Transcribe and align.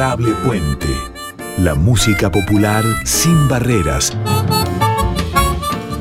Puente. 0.00 0.88
La 1.58 1.74
música 1.74 2.30
popular 2.30 2.82
sin 3.04 3.48
barreras. 3.48 4.16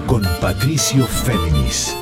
Con 0.08 0.26
Patricio 0.40 1.06
Féminis. 1.06 1.98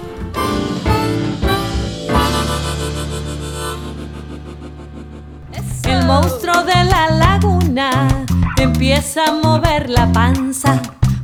El 5.86 6.06
monstruo 6.06 6.62
de 6.66 6.84
la 6.84 7.10
laguna 7.10 8.08
empieza 8.58 9.26
a 9.26 9.32
mover 9.32 9.90
la 9.90 10.06
panza 10.12 10.80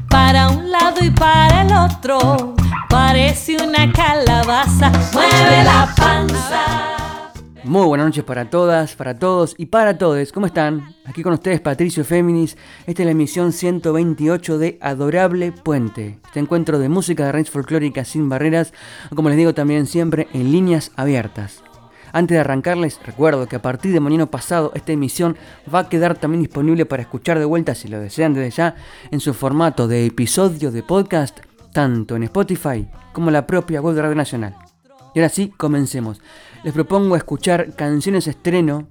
para 0.10 0.50
un 0.50 0.72
lado 0.72 1.06
y 1.06 1.12
para 1.12 1.62
el 1.62 1.72
otro. 1.72 2.56
Parece 2.90 3.58
una 3.64 3.92
calabaza, 3.92 4.92
mueve 5.14 5.64
la 5.66 5.94
panza. 5.96 6.93
Muy 7.66 7.86
buenas 7.88 8.08
noches 8.08 8.26
para 8.26 8.50
todas, 8.50 8.94
para 8.98 9.18
todos 9.18 9.56
y 9.58 9.68
para 9.68 9.98
todos. 9.98 10.34
¿Cómo 10.34 10.48
están? 10.48 10.96
Aquí 11.06 11.24
con 11.24 11.32
ustedes 11.32 11.62
Patricio 11.62 12.04
Féminis. 12.04 12.58
Esta 12.86 13.04
es 13.04 13.06
la 13.06 13.14
emisión 13.14 13.54
128 13.54 14.58
de 14.58 14.78
Adorable 14.82 15.54
Puente. 15.54 16.20
Este 16.26 16.42
encuentro 16.42 16.78
de 16.78 16.90
música 16.90 17.26
de 17.26 17.32
raíz 17.32 17.50
folclórica 17.50 18.04
sin 18.04 18.28
barreras, 18.28 18.74
como 19.16 19.30
les 19.30 19.38
digo 19.38 19.54
también 19.54 19.86
siempre 19.86 20.28
en 20.34 20.52
líneas 20.52 20.92
abiertas. 20.98 21.64
Antes 22.12 22.36
de 22.36 22.42
arrancarles, 22.42 23.00
recuerdo 23.06 23.48
que 23.48 23.56
a 23.56 23.62
partir 23.62 23.94
de 23.94 24.02
mañana 24.02 24.26
pasado 24.26 24.74
esta 24.76 24.92
emisión 24.92 25.38
va 25.74 25.80
a 25.80 25.90
quedar 25.90 26.18
también 26.18 26.44
disponible 26.44 26.86
para 26.86 27.04
escuchar 27.04 27.40
de 27.40 27.46
vuelta 27.46 27.76
si 27.76 27.88
lo 27.88 27.98
desean 27.98 28.34
desde 28.34 28.52
ya 28.52 28.76
en 29.10 29.22
su 29.22 29.34
formato 29.34 29.88
de 29.88 30.06
episodio 30.06 30.70
de 30.70 30.84
podcast, 30.84 31.40
tanto 31.72 32.18
en 32.18 32.24
Spotify 32.24 32.86
como 33.14 33.30
en 33.30 33.34
la 33.34 33.48
propia 33.48 33.80
web 33.80 33.96
de 33.96 34.02
Radio 34.02 34.16
Nacional. 34.16 34.54
Y 35.16 35.20
ahora 35.20 35.30
sí, 35.30 35.54
comencemos. 35.56 36.20
Les 36.64 36.74
propongo 36.74 37.18
escuchar 37.18 37.76
canciones 37.76 38.26
estreno 38.28 38.88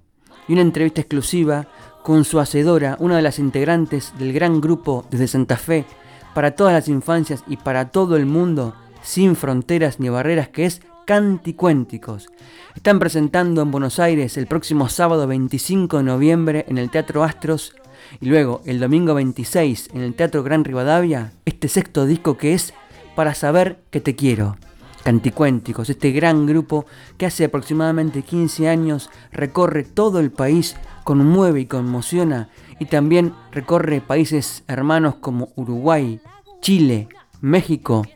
y 0.47 0.53
una 0.53 0.61
entrevista 0.61 1.01
exclusiva 1.01 1.69
con 2.03 2.25
su 2.25 2.39
hacedora, 2.39 2.97
una 3.01 3.17
de 3.17 3.23
las 3.23 3.39
integrantes 3.39 4.13
del 4.19 4.35
gran 4.35 4.61
grupo 4.61 5.07
desde 5.11 5.27
Santa 5.27 5.57
Fe, 5.57 5.87
para 6.35 6.51
todas 6.51 6.75
las 6.75 6.89
infancias 6.89 7.43
y 7.47 7.57
para 7.57 7.91
todo 7.91 8.17
el 8.17 8.27
mundo, 8.27 8.75
sin 9.03 9.37
fronteras 9.37 10.01
ni 10.01 10.11
barreras, 10.11 10.49
que 10.49 10.67
es 10.67 10.83
Canticuénticos. 11.07 12.29
Están 12.77 12.99
presentando 12.99 13.63
en 13.63 13.71
Buenos 13.71 13.99
Aires 13.99 14.37
el 14.37 14.47
próximo 14.47 14.91
sábado 14.91 15.27
25 15.27 15.97
de 15.97 16.05
noviembre 16.05 16.65
en 16.69 16.77
el 16.77 16.91
Teatro 16.91 17.25
Astros 17.25 17.75
y 18.21 18.27
luego 18.27 18.61
el 18.67 18.81
domingo 18.81 19.15
26 19.15 19.91
en 19.95 20.03
el 20.03 20.15
Teatro 20.15 20.43
Gran 20.43 20.65
Rivadavia 20.65 21.33
este 21.47 21.69
sexto 21.69 22.05
disco 22.05 22.37
que 22.37 22.53
es 22.53 22.75
Para 23.17 23.35
saber 23.35 23.79
que 23.91 24.01
te 24.01 24.15
quiero. 24.15 24.57
Canticuénticos, 25.03 25.91
este 25.91 26.13
gran 26.13 26.47
grupo 26.47 26.87
que 27.19 27.27
hace 27.27 27.45
aproximadamente 27.45 28.23
15 28.23 28.69
años 28.69 29.11
recorre 29.33 29.83
todo 29.83 30.21
el 30.21 30.31
país, 30.31 30.77
conmueve 31.03 31.61
y 31.61 31.67
conmociona 31.67 32.49
y 32.79 32.87
también 32.87 33.35
recorre 33.51 34.01
países 34.01 34.63
hermanos 34.69 35.17
como 35.17 35.49
Uruguay, 35.57 36.21
Chile, 36.61 37.09
México 37.41 38.07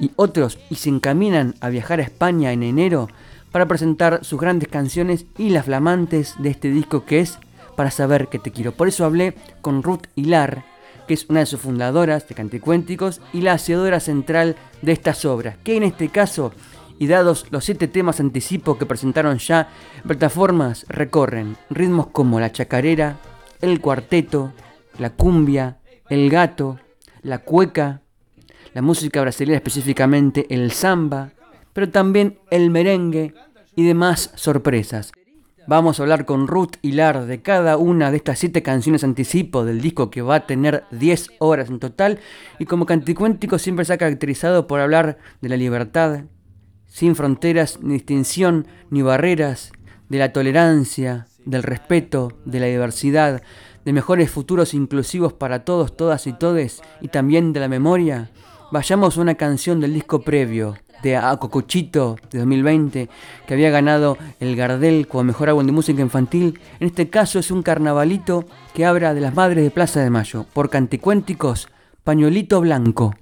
y 0.00 0.12
otros 0.16 0.58
y 0.70 0.76
se 0.76 0.88
encaminan 0.88 1.54
a 1.60 1.68
viajar 1.68 2.00
a 2.00 2.04
España 2.04 2.52
en 2.52 2.62
enero 2.62 3.08
para 3.52 3.68
presentar 3.68 4.24
sus 4.24 4.40
grandes 4.40 4.68
canciones 4.68 5.26
y 5.38 5.50
las 5.50 5.66
flamantes 5.66 6.34
de 6.38 6.50
este 6.50 6.70
disco 6.70 7.04
que 7.04 7.20
es 7.20 7.38
Para 7.76 7.90
saber 7.90 8.28
que 8.28 8.38
te 8.38 8.52
quiero. 8.52 8.72
Por 8.72 8.86
eso 8.86 9.04
hablé 9.04 9.34
con 9.60 9.82
Ruth 9.82 10.06
Hilar, 10.14 10.64
que 11.06 11.14
es 11.14 11.26
una 11.28 11.40
de 11.40 11.46
sus 11.46 11.60
fundadoras 11.60 12.28
de 12.28 12.34
Canticuénticos 12.34 13.20
y 13.32 13.40
la 13.40 13.52
hacedora 13.52 14.00
central 14.00 14.56
de 14.82 14.92
estas 14.92 15.24
obras, 15.24 15.56
que 15.62 15.76
en 15.76 15.82
este 15.82 16.08
caso, 16.08 16.52
y 16.98 17.06
dados 17.06 17.46
los 17.50 17.64
siete 17.64 17.88
temas 17.88 18.20
anticipo 18.20 18.78
que 18.78 18.86
presentaron 18.86 19.38
ya, 19.38 19.68
plataformas 20.06 20.86
recorren 20.88 21.56
ritmos 21.70 22.08
como 22.08 22.40
la 22.40 22.52
chacarera, 22.52 23.18
el 23.60 23.80
cuarteto, 23.80 24.52
la 24.98 25.10
cumbia, 25.10 25.78
el 26.08 26.30
gato, 26.30 26.78
la 27.22 27.38
cueca, 27.38 28.02
la 28.74 28.82
música 28.82 29.20
brasileña 29.20 29.56
específicamente 29.56 30.46
el 30.50 30.72
samba, 30.72 31.32
pero 31.72 31.90
también 31.90 32.38
el 32.50 32.70
merengue 32.70 33.34
y 33.74 33.84
demás 33.84 34.30
sorpresas. 34.34 35.12
Vamos 35.66 35.98
a 35.98 36.02
hablar 36.02 36.26
con 36.26 36.46
Ruth 36.46 36.76
Hilar 36.82 37.24
de 37.24 37.40
cada 37.40 37.78
una 37.78 38.10
de 38.10 38.18
estas 38.18 38.38
siete 38.38 38.62
canciones 38.62 39.02
anticipo 39.02 39.64
del 39.64 39.80
disco 39.80 40.10
que 40.10 40.20
va 40.20 40.34
a 40.34 40.46
tener 40.46 40.84
10 40.90 41.28
horas 41.38 41.70
en 41.70 41.78
total 41.78 42.18
y 42.58 42.66
como 42.66 42.84
Canticuéntico 42.84 43.58
siempre 43.58 43.86
se 43.86 43.94
ha 43.94 43.98
caracterizado 43.98 44.66
por 44.66 44.80
hablar 44.80 45.16
de 45.40 45.48
la 45.48 45.56
libertad, 45.56 46.24
sin 46.86 47.16
fronteras 47.16 47.78
ni 47.80 47.94
distinción 47.94 48.66
ni 48.90 49.00
barreras, 49.00 49.72
de 50.10 50.18
la 50.18 50.34
tolerancia, 50.34 51.28
del 51.46 51.62
respeto, 51.62 52.32
de 52.44 52.60
la 52.60 52.66
diversidad, 52.66 53.42
de 53.86 53.92
mejores 53.94 54.30
futuros 54.30 54.74
inclusivos 54.74 55.32
para 55.32 55.64
todos, 55.64 55.96
todas 55.96 56.26
y 56.26 56.34
todes 56.34 56.82
y 57.00 57.08
también 57.08 57.54
de 57.54 57.60
la 57.60 57.68
memoria. 57.68 58.30
Vayamos 58.70 59.16
a 59.16 59.22
una 59.22 59.36
canción 59.36 59.80
del 59.80 59.94
disco 59.94 60.20
previo, 60.20 60.76
de 61.04 61.16
A 61.16 61.36
Cocochito 61.36 62.16
de 62.30 62.38
2020, 62.38 63.08
que 63.46 63.54
había 63.54 63.70
ganado 63.70 64.18
el 64.40 64.56
Gardel 64.56 65.06
como 65.06 65.24
mejor 65.24 65.50
álbum 65.50 65.66
de 65.66 65.72
música 65.72 66.02
infantil. 66.02 66.58
En 66.80 66.88
este 66.88 67.10
caso 67.10 67.38
es 67.38 67.50
un 67.50 67.62
carnavalito 67.62 68.46
que 68.72 68.86
habla 68.86 69.14
de 69.14 69.20
las 69.20 69.34
madres 69.34 69.62
de 69.62 69.70
Plaza 69.70 70.00
de 70.00 70.10
Mayo, 70.10 70.46
por 70.52 70.70
Canticuénticos, 70.70 71.68
Pañuelito 72.02 72.60
Blanco. 72.60 73.14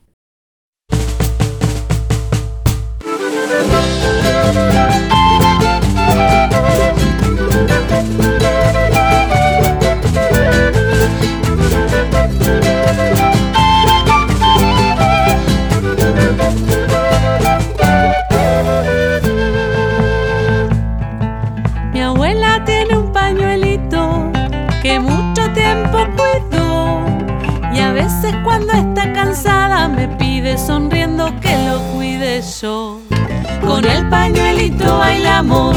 Con 32.43 33.85
el 33.85 34.09
pañuelito 34.09 34.99
bailamos, 34.99 35.77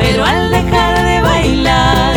pero 0.00 0.24
al 0.24 0.50
dejar 0.50 1.04
de 1.04 1.22
bailar 1.22 2.14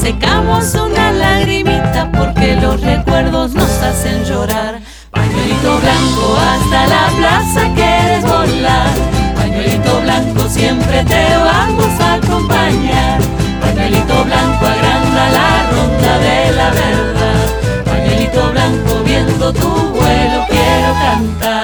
secamos 0.00 0.74
una 0.74 1.12
lagrimita 1.12 2.10
porque 2.16 2.56
los 2.56 2.80
recuerdos 2.80 3.52
nos 3.52 3.70
hacen 3.82 4.24
llorar. 4.24 4.80
Pañuelito 5.10 5.78
blanco 5.80 6.36
hasta 6.38 6.86
la 6.86 7.08
plaza 7.18 7.74
quieres 7.74 8.22
volar. 8.24 8.88
Pañuelito 9.36 10.00
blanco 10.00 10.48
siempre 10.48 11.04
te 11.04 11.36
vamos 11.36 12.00
a 12.00 12.14
acompañar. 12.14 13.20
Pañuelito 13.60 14.24
blanco 14.24 14.66
agranda 14.66 15.30
la 15.30 15.70
ronda 15.70 16.18
de 16.18 16.52
la 16.52 16.70
verdad. 16.70 17.84
Pañuelito 17.84 18.50
blanco 18.50 19.02
viendo 19.04 19.52
tu 19.52 19.68
vuelo 19.68 20.46
quiero 20.48 20.94
cantar. 20.94 21.59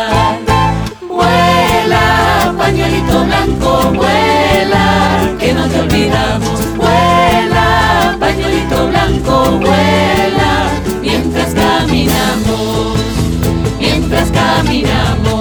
Pañuelito 2.86 3.24
blanco, 3.24 3.92
vuela, 3.94 5.36
que 5.40 5.52
no 5.52 5.66
te 5.66 5.80
olvidamos. 5.80 6.76
Vuela, 6.76 8.16
pañuelito 8.20 8.86
blanco, 8.86 9.58
vuela, 9.58 10.70
mientras 11.02 11.52
caminamos, 11.52 12.96
mientras 13.80 14.30
caminamos. 14.30 15.35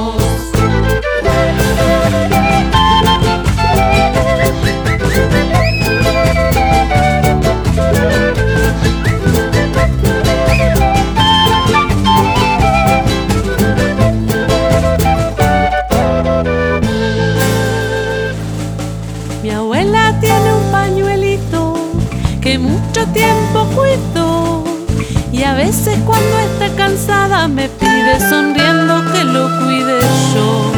Veces 25.65 25.97
cuando 26.05 26.39
está 26.39 26.67
cansada 26.75 27.47
me 27.47 27.67
pide 27.67 28.19
sonriendo 28.29 29.03
que 29.11 29.23
lo 29.23 29.43
cuide 29.59 29.99
yo. 30.33 30.71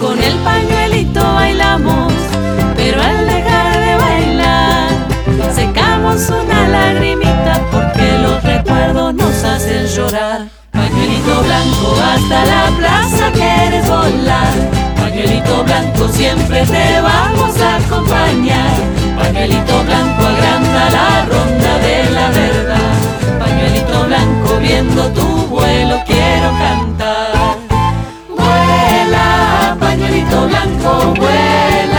Con 0.00 0.16
el 0.22 0.34
pañuelito 0.38 1.20
bailamos, 1.34 2.12
pero 2.74 3.02
al 3.02 3.26
dejar 3.26 3.72
de 3.86 3.94
bailar 4.04 4.88
secamos 5.54 6.30
una 6.30 6.68
lagrimita 6.68 7.60
porque 7.70 8.06
los 8.22 8.42
recuerdos 8.42 9.14
nos 9.14 9.44
hacen 9.44 9.86
llorar. 9.86 10.48
Pañuelito 10.72 11.34
blanco 11.46 11.88
hasta 12.12 12.38
la 12.52 12.64
plaza 12.78 13.32
quieres 13.32 13.86
volar. 13.86 14.54
Pañuelito 14.96 15.64
blanco 15.64 16.08
siempre 16.08 16.64
te 16.64 17.00
vamos 17.02 17.60
a 17.60 17.76
acompañar. 17.76 18.76
Pañuelito 19.18 19.84
blanco 19.84 20.22
agranda 20.32 20.82
la 20.96 21.26
ronda 21.26 21.78
de 21.86 22.10
la 22.10 22.30
blanco 24.06 24.58
viendo 24.60 25.08
tu 25.12 25.46
vuelo 25.48 26.02
quiero 26.06 26.50
cantar. 26.58 27.56
Vuela, 28.28 29.76
pañuelito 29.78 30.46
blanco, 30.48 31.14
vuela. 31.16 31.89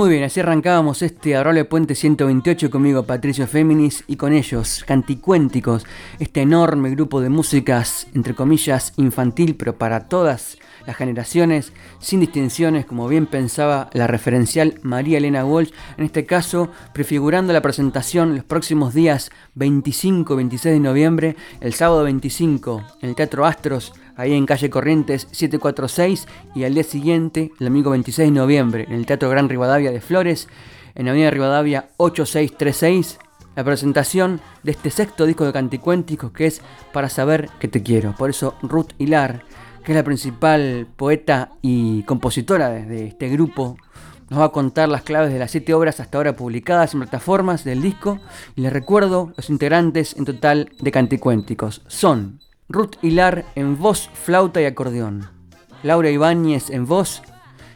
Muy 0.00 0.08
bien, 0.08 0.24
así 0.24 0.40
arrancábamos 0.40 1.02
este 1.02 1.34
Adorable 1.34 1.66
Puente 1.66 1.94
128 1.94 2.70
conmigo 2.70 3.02
Patricio 3.02 3.46
Féminis 3.46 4.02
y 4.06 4.16
con 4.16 4.32
ellos 4.32 4.82
Canticuénticos, 4.86 5.84
este 6.18 6.40
enorme 6.40 6.88
grupo 6.88 7.20
de 7.20 7.28
músicas, 7.28 8.06
entre 8.14 8.34
comillas, 8.34 8.94
infantil, 8.96 9.56
pero 9.56 9.76
para 9.76 10.08
todas 10.08 10.56
las 10.86 10.96
generaciones, 10.96 11.74
sin 11.98 12.20
distinciones, 12.20 12.86
como 12.86 13.08
bien 13.08 13.26
pensaba 13.26 13.90
la 13.92 14.06
referencial 14.06 14.80
María 14.80 15.18
Elena 15.18 15.44
Walsh, 15.44 15.72
en 15.98 16.04
este 16.06 16.24
caso 16.24 16.70
prefigurando 16.94 17.52
la 17.52 17.60
presentación 17.60 18.36
los 18.36 18.44
próximos 18.44 18.94
días 18.94 19.30
25 19.56 20.34
26 20.34 20.76
de 20.76 20.80
noviembre, 20.80 21.36
el 21.60 21.74
sábado 21.74 22.04
25 22.04 22.82
en 23.02 23.10
el 23.10 23.14
Teatro 23.14 23.44
Astros, 23.44 23.92
ahí 24.20 24.34
en 24.34 24.46
calle 24.46 24.70
Corrientes 24.70 25.26
746 25.30 26.28
y 26.54 26.64
al 26.64 26.74
día 26.74 26.84
siguiente, 26.84 27.52
el 27.58 27.66
domingo 27.66 27.90
26 27.90 28.28
de 28.28 28.38
noviembre, 28.38 28.84
en 28.86 28.92
el 28.92 29.06
Teatro 29.06 29.30
Gran 29.30 29.48
Rivadavia 29.48 29.90
de 29.90 30.00
Flores, 30.00 30.48
en 30.94 31.08
Avenida 31.08 31.30
Rivadavia 31.30 31.88
8636, 31.96 33.18
la 33.56 33.64
presentación 33.64 34.40
de 34.62 34.72
este 34.72 34.90
sexto 34.90 35.26
disco 35.26 35.44
de 35.44 35.52
Canticuénticos 35.52 36.32
que 36.32 36.46
es 36.46 36.60
Para 36.92 37.08
saber 37.08 37.48
que 37.58 37.68
te 37.68 37.82
quiero. 37.82 38.14
Por 38.16 38.30
eso 38.30 38.54
Ruth 38.62 38.92
Hilar, 38.98 39.44
que 39.84 39.92
es 39.92 39.96
la 39.96 40.04
principal 40.04 40.86
poeta 40.96 41.52
y 41.62 42.02
compositora 42.02 42.68
de 42.68 43.06
este 43.06 43.28
grupo, 43.28 43.76
nos 44.28 44.40
va 44.40 44.44
a 44.44 44.52
contar 44.52 44.88
las 44.88 45.02
claves 45.02 45.32
de 45.32 45.38
las 45.38 45.50
siete 45.50 45.74
obras 45.74 45.98
hasta 45.98 46.18
ahora 46.18 46.36
publicadas 46.36 46.94
en 46.94 47.00
plataformas 47.00 47.64
del 47.64 47.82
disco 47.82 48.20
y 48.54 48.60
les 48.60 48.72
recuerdo 48.72 49.32
los 49.36 49.50
integrantes 49.50 50.14
en 50.16 50.24
total 50.24 50.70
de 50.78 50.92
Canticuénticos. 50.92 51.82
Son 51.88 52.38
Ruth 52.72 52.98
Hilar 53.02 53.46
en 53.56 53.76
voz, 53.76 54.08
flauta 54.14 54.62
y 54.62 54.64
acordeón. 54.64 55.28
Laura 55.82 56.08
Ibáñez 56.08 56.70
en 56.70 56.86
voz. 56.86 57.20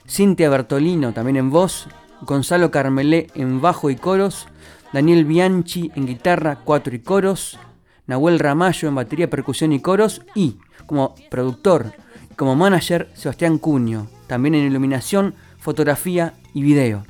Cintia 0.08 0.49
Bertolino 0.49 1.12
también 1.12 1.37
en 1.37 1.50
voz. 1.50 1.88
Gonzalo 2.20 2.70
Carmelé 2.70 3.26
en 3.35 3.61
bajo 3.61 3.91
y 3.91 3.96
coros. 3.96 4.46
Daniel 4.93 5.25
Bianchi 5.25 5.91
en 5.96 6.06
guitarra, 6.06 6.61
cuatro 6.62 6.94
y 6.94 7.00
coros. 7.00 7.58
Nahuel 8.06 8.38
Ramallo 8.38 8.87
en 8.87 8.94
batería, 8.94 9.29
percusión 9.29 9.73
y 9.73 9.81
coros. 9.81 10.23
Y 10.37 10.58
como 10.87 11.17
productor 11.29 11.93
y 12.31 12.35
como 12.37 12.55
manager, 12.55 13.11
Sebastián 13.14 13.58
Cuño. 13.58 14.06
También 14.29 14.55
en 14.55 14.64
iluminación, 14.64 15.35
fotografía 15.58 16.35
y 16.52 16.62
video. 16.62 17.05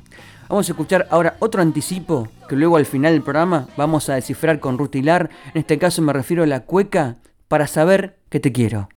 Vamos 0.49 0.67
a 0.67 0.71
escuchar 0.71 1.07
ahora 1.11 1.37
otro 1.37 1.61
anticipo 1.61 2.29
que 2.49 2.55
luego 2.55 2.77
al 2.77 2.87
final 2.87 3.13
del 3.13 3.21
programa 3.21 3.67
vamos 3.77 4.09
a 4.09 4.15
descifrar 4.15 4.59
con 4.59 4.79
Ruth 4.79 4.95
Hilar. 4.95 5.29
En 5.53 5.59
este 5.59 5.77
caso 5.77 6.01
me 6.01 6.13
refiero 6.13 6.41
a 6.41 6.47
la 6.47 6.61
cueca 6.61 7.17
para 7.47 7.67
saber 7.67 8.19
que 8.29 8.39
te 8.39 8.51
quiero. 8.51 8.89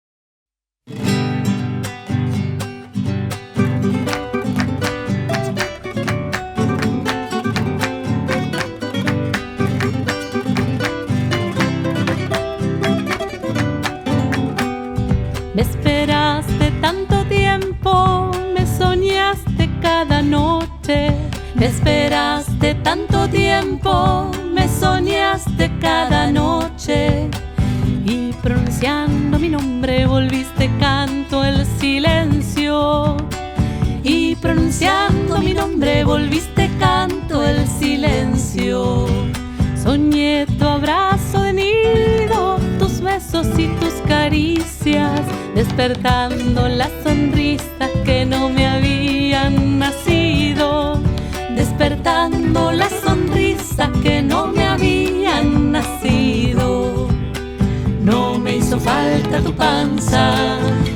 Me 15.53 15.61
esperaste 15.63 16.71
tanto 16.81 17.25
tiempo, 17.25 18.31
me 18.53 18.65
soñaste 18.65 19.69
cada 19.81 20.21
noche. 20.21 21.11
Me 21.55 21.65
esperaste 21.65 22.75
tanto 22.75 23.27
tiempo, 23.27 24.29
me 24.53 24.67
soñaste 24.69 25.71
cada 25.79 26.31
noche 26.31 27.29
pronunciando 28.41 29.39
mi 29.39 29.49
nombre 29.49 30.05
volviste 30.05 30.69
canto 30.79 31.43
el 31.43 31.65
silencio. 31.79 33.17
Y 34.03 34.35
pronunciando 34.35 35.39
mi 35.39 35.53
nombre 35.53 36.03
volviste 36.03 36.69
canto 36.79 37.43
el 37.43 37.67
silencio. 37.67 39.05
Soñé 39.81 40.45
tu 40.57 40.65
abrazo 40.65 41.41
de 41.43 41.53
nido, 41.53 42.57
tus 42.79 43.01
besos 43.01 43.47
y 43.57 43.67
tus 43.79 43.93
caricias, 44.07 45.21
despertando 45.55 46.67
las 46.67 46.91
sonrisas 47.03 47.91
que 48.05 48.25
no 48.25 48.49
me 48.49 48.67
habían 48.67 49.79
nacido, 49.79 50.99
despertando 51.55 52.71
las 52.71 52.91
sonrisas 53.05 53.89
que 54.03 54.21
no 54.21 54.47
me 54.47 54.65
habían 54.65 55.71
nacido. 55.71 56.46
No 58.07 58.39
me 58.39 58.55
hizo 58.55 58.79
falta 58.79 59.41
tu 59.41 59.53
panza 59.53 60.33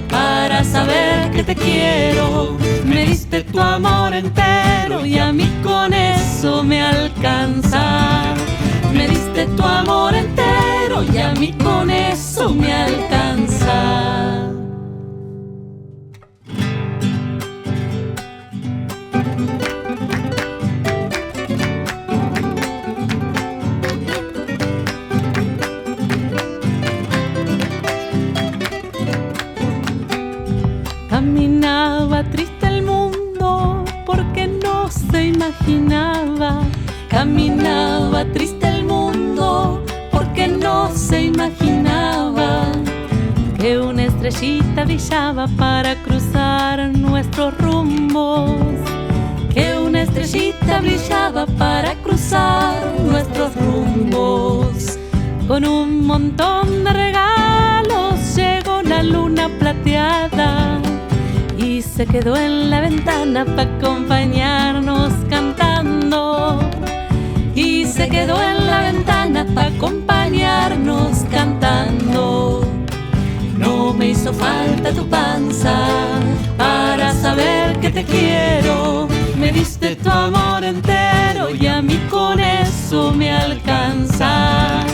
para 0.09 0.63
saber 0.63 1.29
que 1.31 1.43
te 1.43 1.53
quiero. 1.53 2.55
Me 2.85 3.05
diste 3.05 3.43
tu 3.43 3.59
amor 3.59 4.13
entero 4.13 5.05
y 5.05 5.17
a 5.17 5.33
mí 5.33 5.49
con 5.61 5.93
eso 5.93 6.63
me 6.63 6.81
alcanza. 6.81 8.33
Me 8.93 9.09
diste 9.09 9.45
tu 9.57 9.63
amor 9.63 10.15
entero 10.15 11.03
y 11.13 11.17
a 11.17 11.33
mí 11.33 11.51
con 11.61 11.89
eso 11.89 12.49
me 12.53 12.71
alcanza. 12.71 14.60
Imaginaba. 35.41 36.61
Caminaba 37.09 38.23
triste 38.25 38.67
el 38.67 38.85
mundo 38.85 39.83
porque 40.11 40.47
no 40.47 40.89
se 40.95 41.23
imaginaba 41.23 42.71
que 43.57 43.79
una 43.79 44.03
estrellita 44.05 44.85
brillaba 44.85 45.47
para 45.57 45.95
cruzar 46.03 46.89
nuestros 46.97 47.57
rumbos. 47.57 48.51
Que 49.53 49.77
una 49.77 50.03
estrellita 50.03 50.79
brillaba 50.79 51.45
para 51.45 51.95
cruzar 51.95 52.75
nuestros 53.03 53.53
rumbos. 53.55 54.97
Con 55.47 55.65
un 55.65 56.05
montón 56.05 56.83
de 56.83 56.93
regalos 56.93 58.35
llegó 58.35 58.81
la 58.83 59.03
luna 59.03 59.49
plateada 59.59 60.79
y 61.57 61.81
se 61.81 62.05
quedó 62.05 62.35
en 62.37 62.69
la 62.69 62.79
ventana 62.79 63.43
para 63.43 63.63
acompañarnos 63.63 65.11
se 67.91 68.07
quedó 68.07 68.41
en 68.41 68.67
la 68.67 68.81
ventana 68.83 69.45
para 69.53 69.67
acompañarnos 69.67 71.25
cantando. 71.29 72.65
No 73.57 73.93
me 73.93 74.09
hizo 74.09 74.33
falta 74.33 74.93
tu 74.93 75.07
panza 75.09 75.75
para 76.57 77.13
saber 77.13 77.79
que 77.81 77.89
te 77.89 78.05
quiero. 78.05 79.07
Me 79.37 79.51
diste 79.51 79.97
tu 79.97 80.09
amor 80.09 80.63
entero 80.63 81.49
y 81.53 81.67
a 81.67 81.81
mí 81.81 81.97
con 82.09 82.39
eso 82.39 83.11
me 83.11 83.33
alcanza. 83.33 84.85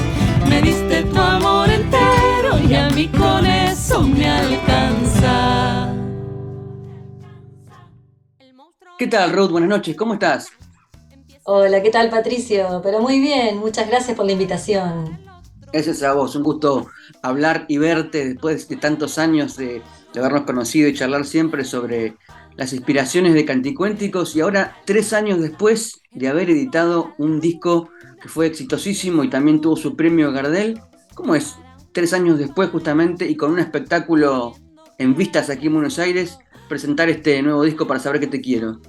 Me 0.49 0.61
diste 0.61 1.03
tu 1.03 1.19
amor 1.19 1.69
entero 1.69 2.57
y 2.67 2.73
a 2.73 2.89
mí 2.89 3.07
con 3.09 3.45
eso 3.45 4.01
me 4.01 4.27
alcanza. 4.27 5.93
¿Qué 8.97 9.05
tal, 9.05 9.31
Ruth? 9.33 9.51
Buenas 9.51 9.69
noches, 9.69 9.95
¿cómo 9.95 10.15
estás? 10.15 10.51
Hola, 11.49 11.81
¿qué 11.81 11.91
tal, 11.91 12.09
Patricio? 12.09 12.81
Pero 12.83 12.99
muy 12.99 13.21
bien, 13.21 13.59
muchas 13.59 13.87
gracias 13.87 14.17
por 14.17 14.25
la 14.25 14.33
invitación. 14.33 15.17
Gracias 15.71 16.03
a 16.03 16.11
vos, 16.11 16.35
un 16.35 16.43
gusto 16.43 16.87
hablar 17.21 17.63
y 17.69 17.77
verte 17.77 18.27
después 18.27 18.67
de 18.67 18.75
tantos 18.75 19.17
años 19.17 19.55
de, 19.55 19.81
de 20.13 20.19
habernos 20.19 20.41
conocido 20.41 20.89
y 20.89 20.93
charlar 20.93 21.23
siempre 21.23 21.63
sobre 21.63 22.17
las 22.57 22.73
inspiraciones 22.73 23.33
de 23.33 23.45
Canticuénticos 23.45 24.35
y 24.35 24.41
ahora 24.41 24.75
tres 24.83 25.13
años 25.13 25.39
después 25.39 26.01
de 26.11 26.27
haber 26.27 26.49
editado 26.49 27.13
un 27.17 27.39
disco 27.39 27.91
que 28.21 28.27
fue 28.27 28.45
exitosísimo 28.47 29.23
y 29.23 29.29
también 29.29 29.61
tuvo 29.61 29.77
su 29.77 29.95
premio 29.95 30.33
Gardel. 30.33 30.81
¿Cómo 31.15 31.33
es? 31.33 31.55
Tres 31.93 32.11
años 32.11 32.39
después 32.39 32.71
justamente 32.71 33.25
y 33.25 33.37
con 33.37 33.53
un 33.53 33.59
espectáculo 33.59 34.53
en 34.97 35.15
vistas 35.15 35.49
aquí 35.49 35.67
en 35.67 35.75
Buenos 35.75 35.97
Aires, 35.97 36.39
presentar 36.67 37.07
este 37.07 37.41
nuevo 37.41 37.63
disco 37.63 37.87
para 37.87 38.01
saber 38.01 38.19
que 38.19 38.27
te 38.27 38.41
quiero. 38.41 38.81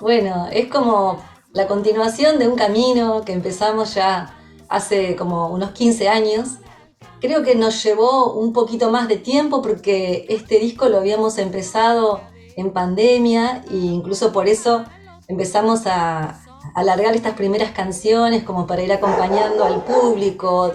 Bueno, 0.00 0.48
es 0.50 0.68
como 0.68 1.35
la 1.56 1.66
continuación 1.66 2.38
de 2.38 2.46
un 2.46 2.54
camino 2.54 3.22
que 3.24 3.32
empezamos 3.32 3.94
ya 3.94 4.36
hace 4.68 5.16
como 5.16 5.48
unos 5.48 5.70
15 5.72 6.08
años 6.08 6.58
Creo 7.20 7.42
que 7.42 7.54
nos 7.54 7.82
llevó 7.82 8.34
un 8.34 8.52
poquito 8.52 8.90
más 8.90 9.08
de 9.08 9.16
tiempo 9.16 9.62
porque 9.62 10.26
este 10.28 10.58
disco 10.58 10.88
lo 10.88 10.98
habíamos 10.98 11.38
empezado 11.38 12.20
en 12.56 12.72
pandemia 12.72 13.64
e 13.70 13.76
incluso 13.76 14.32
por 14.32 14.48
eso 14.48 14.84
empezamos 15.28 15.86
a, 15.86 16.42
alargar 16.74 17.14
estas 17.14 17.34
primeras 17.34 17.70
canciones 17.70 18.42
como 18.42 18.66
para 18.66 18.82
ir 18.82 18.92
acompañando 18.92 19.64
al 19.64 19.84
público 19.84 20.74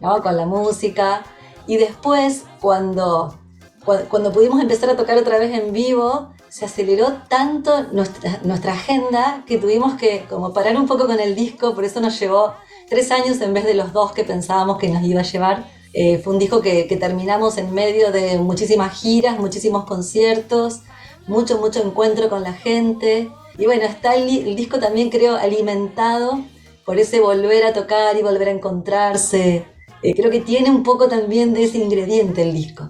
con 0.00 0.36
la 0.36 0.46
música. 0.46 1.22
Y 1.66 1.76
después, 1.76 2.44
cuando, 2.60 3.38
cuando 3.84 4.32
pudimos 4.32 4.60
empezar 4.60 4.88
a 4.90 4.96
tocar 4.96 5.18
otra 5.18 5.38
vez 5.38 5.56
en 5.56 5.72
vivo, 5.72 6.30
se 6.50 6.64
aceleró 6.64 7.22
tanto 7.28 7.84
nuestra, 7.92 8.40
nuestra 8.42 8.72
agenda 8.72 9.44
que 9.46 9.56
tuvimos 9.56 9.94
que 9.94 10.24
como 10.28 10.52
parar 10.52 10.76
un 10.76 10.86
poco 10.86 11.06
con 11.06 11.20
el 11.20 11.34
disco, 11.34 11.74
por 11.74 11.84
eso 11.84 12.00
nos 12.00 12.18
llevó 12.18 12.54
tres 12.88 13.12
años 13.12 13.40
en 13.40 13.54
vez 13.54 13.64
de 13.64 13.74
los 13.74 13.92
dos 13.92 14.12
que 14.12 14.24
pensábamos 14.24 14.76
que 14.76 14.88
nos 14.88 15.02
iba 15.04 15.20
a 15.20 15.24
llevar. 15.24 15.64
Eh, 15.92 16.18
fue 16.18 16.32
un 16.32 16.38
disco 16.38 16.60
que, 16.60 16.84
terminamos 17.00 17.56
en 17.56 17.72
medio 17.72 18.10
de 18.10 18.38
muchísimas 18.38 19.00
giras, 19.00 19.38
muchísimos 19.38 19.84
conciertos, 19.84 20.80
mucho, 21.26 21.58
mucho 21.58 21.82
encuentro 21.82 22.28
con 22.28 22.42
la 22.42 22.52
gente. 22.52 23.30
Y 23.56 23.66
bueno, 23.66 23.84
está 23.84 24.16
el, 24.16 24.56
disco 24.56 24.78
también 24.80 25.10
creo 25.10 25.36
alimentado 25.36 26.40
por 26.84 26.98
ese 26.98 27.20
volver 27.20 27.64
a 27.64 27.72
tocar 27.72 28.16
y 28.16 28.22
volver 28.22 28.48
a 28.48 28.52
encontrarse. 28.52 29.64
Eh, 30.02 30.14
creo 30.14 30.30
que 30.30 30.40
tiene 30.40 30.70
un 30.70 30.82
poco 30.82 31.08
también 31.08 31.54
de 31.54 31.64
ese 31.64 31.78
ingrediente 31.78 32.42
el 32.42 32.52
disco. 32.52 32.88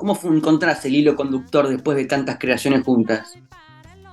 ¿Cómo 0.00 0.18
encontraste 0.24 0.88
el 0.88 0.94
hilo 0.94 1.14
conductor 1.14 1.68
después 1.68 1.94
de 1.94 2.06
tantas 2.06 2.38
creaciones 2.38 2.84
juntas? 2.86 3.34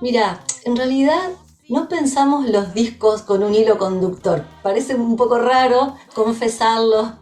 Mira, 0.02 0.38
en 0.64 0.76
realidad 0.76 1.30
no 1.70 1.88
pensamos 1.88 2.46
los 2.46 2.74
discos 2.74 3.22
con 3.22 3.42
un 3.42 3.54
hilo 3.54 3.78
conductor. 3.78 4.44
Parece 4.62 4.96
un 4.96 5.16
poco 5.16 5.38
raro 5.38 5.94
confesarlo, 6.14 7.14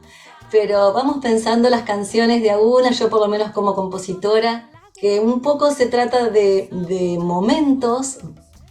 pero 0.50 0.92
vamos 0.92 1.18
pensando 1.22 1.70
las 1.70 1.82
canciones 1.82 2.42
de 2.42 2.50
alguna, 2.50 2.90
yo 2.90 3.08
por 3.08 3.20
lo 3.20 3.28
menos 3.28 3.52
como 3.52 3.76
compositora, 3.76 4.68
que 5.00 5.20
un 5.20 5.42
poco 5.42 5.70
se 5.70 5.86
trata 5.86 6.28
de, 6.30 6.68
momentos, 7.20 8.18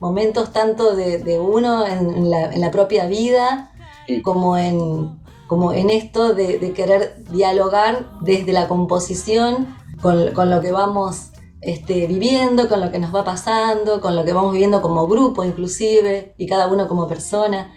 momentos 0.01 0.51
tanto 0.51 0.93
de, 0.93 1.39
uno 1.39 1.87
en, 1.87 2.29
la, 2.29 2.69
propia 2.69 3.05
vida 3.05 3.71
como 4.23 4.57
en, 4.57 5.21
como 5.47 5.71
en 5.71 5.89
esto 5.89 6.33
de, 6.33 6.73
querer 6.73 7.23
dialogar 7.31 8.09
desde 8.19 8.51
la 8.51 8.67
composición 8.67 9.73
con, 10.01 10.49
lo 10.49 10.61
que 10.61 10.71
vamos 10.71 11.31
este, 11.61 12.07
viviendo, 12.07 12.67
con 12.67 12.81
lo 12.81 12.91
que 12.91 12.99
nos 12.99 13.13
va 13.13 13.23
pasando, 13.23 14.01
con 14.01 14.15
lo 14.15 14.23
que 14.23 14.33
vamos 14.33 14.53
viviendo 14.53 14.81
como 14.81 15.07
grupo 15.07 15.43
inclusive 15.43 16.35
y 16.37 16.47
cada 16.47 16.67
uno 16.67 16.87
como 16.87 17.07
persona. 17.07 17.73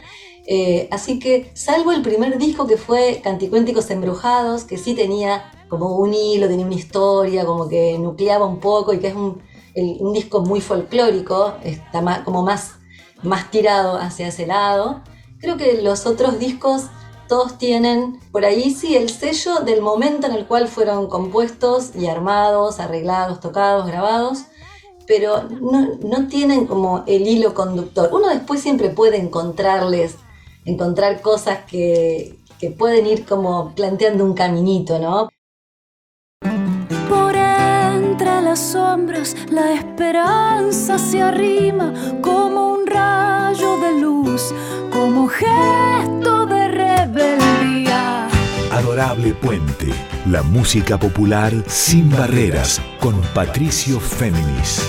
Eh, 0.47 0.89
así 0.91 1.19
que, 1.19 1.51
salvo 1.55 1.93
el 1.93 2.01
primer 2.01 2.39
disco 2.39 2.67
que 2.67 2.79
fue 2.79 3.21
Canticuénticos 3.23 3.91
Embrujados, 3.91 4.65
que 4.65 4.79
sí 4.79 4.95
tenía 4.95 5.53
como 5.69 5.97
un 5.99 6.15
hilo, 6.15 6.49
tenía 6.49 6.65
una 6.65 6.75
historia, 6.75 7.45
como 7.45 7.69
que 7.69 7.99
nucleaba 7.99 8.47
un 8.47 8.59
poco 8.59 8.95
y 8.95 8.99
que 8.99 9.09
es 9.09 9.15
un, 9.15 9.43
disco 10.13 10.41
muy 10.41 10.61
folclórico, 10.61 11.55
está 11.63 12.25
como 12.25 12.43
más, 12.43 12.73
más 13.23 13.51
tirado 13.51 13.97
hacia 13.97 14.29
ese 14.29 14.47
lado. 14.47 15.03
Creo 15.39 15.57
que 15.57 15.83
los 15.83 16.07
otros 16.07 16.39
discos 16.39 16.87
todos 17.29 17.59
tienen 17.59 18.19
por 18.33 18.45
ahí 18.45 18.71
sí 18.71 18.97
el 18.97 19.11
sello 19.11 19.61
del 19.61 19.83
momento 19.83 20.27
en 20.27 20.33
el 20.33 20.47
cual 20.47 20.69
fueron 20.69 21.09
compuestos 21.09 21.95
y 21.95 22.07
armados, 22.07 22.81
arreglados, 22.81 23.41
tocados, 23.41 23.87
grabados, 23.87 24.45
pero 25.07 25.45
no, 25.45 25.99
no 26.03 26.29
tienen 26.29 26.67
como 26.67 27.05
el 27.07 27.27
hilo 27.27 27.55
conductor. 27.55 28.11
Uno 28.13 28.29
después 28.29 28.61
siempre 28.61 28.91
puede 28.91 29.19
encontrarles, 29.19 30.17
encontrar 30.65 31.23
cosas 31.23 31.61
que, 31.67 32.39
que 32.59 32.71
pueden 32.71 33.07
ir 33.07 33.25
como 33.25 33.75
planteando 33.75 34.25
un 34.25 34.35
caminito, 34.35 34.99
¿no? 34.99 35.29
las 38.49 38.61
sombras 38.61 39.37
la 39.51 39.75
esperanza 39.75 40.99
se 40.99 41.21
arrima 41.21 41.93
como 42.23 42.73
un 42.73 42.87
rayo 42.87 43.77
de 43.77 44.01
luz, 44.01 44.55
como 44.91 45.29
gesto. 45.29 46.18
Puente, 49.41 49.87
la 50.27 50.43
música 50.43 50.99
popular 50.99 51.53
sin 51.69 52.11
barreras, 52.11 52.83
con 52.99 53.15
Patricio 53.33 54.01
Féminis. 54.01 54.85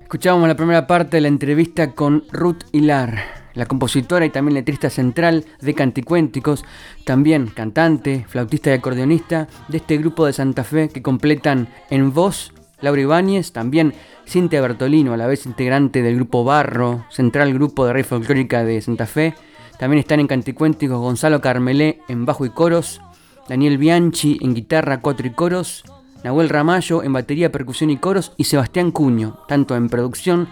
Escuchábamos 0.00 0.48
la 0.48 0.56
primera 0.56 0.86
parte 0.86 1.18
de 1.18 1.20
la 1.20 1.28
entrevista 1.28 1.92
con 1.92 2.24
Ruth 2.32 2.64
Hilar 2.72 3.18
la 3.52 3.66
compositora 3.66 4.24
y 4.24 4.30
también 4.30 4.54
letrista 4.54 4.88
central 4.88 5.44
de 5.60 5.74
Canticuénticos, 5.74 6.64
también 7.04 7.46
cantante, 7.46 8.24
flautista 8.28 8.70
y 8.70 8.74
acordeonista 8.74 9.46
de 9.68 9.76
este 9.76 9.98
grupo 9.98 10.24
de 10.24 10.32
Santa 10.32 10.64
Fe 10.64 10.88
que 10.88 11.02
completan 11.02 11.68
en 11.90 12.14
voz 12.14 12.54
Laura 12.80 13.00
Ibáñez, 13.00 13.52
también 13.52 13.94
Cintia 14.26 14.60
Bertolino, 14.60 15.12
a 15.12 15.16
la 15.18 15.26
vez 15.26 15.44
integrante 15.44 16.02
del 16.02 16.16
grupo 16.16 16.44
Barro, 16.44 17.04
central 17.10 17.52
grupo 17.54 17.86
de 17.86 17.92
rey 17.92 18.02
folclórica 18.04 18.64
de 18.64 18.80
Santa 18.80 19.06
Fe. 19.06 19.34
También 19.78 20.00
están 20.00 20.20
en 20.20 20.26
Canticuénticos 20.26 20.98
Gonzalo 20.98 21.40
Carmelé 21.40 22.00
en 22.08 22.24
bajo 22.24 22.46
y 22.46 22.50
coros, 22.50 23.00
Daniel 23.48 23.76
Bianchi 23.76 24.38
en 24.40 24.54
guitarra, 24.54 25.00
cuatro 25.00 25.26
y 25.26 25.30
coros, 25.30 25.84
Nahuel 26.24 26.48
Ramallo 26.48 27.02
en 27.02 27.12
batería, 27.12 27.52
percusión 27.52 27.90
y 27.90 27.98
coros 27.98 28.32
y 28.38 28.44
Sebastián 28.44 28.90
Cuño, 28.90 29.38
tanto 29.48 29.76
en 29.76 29.88
producción 29.88 30.48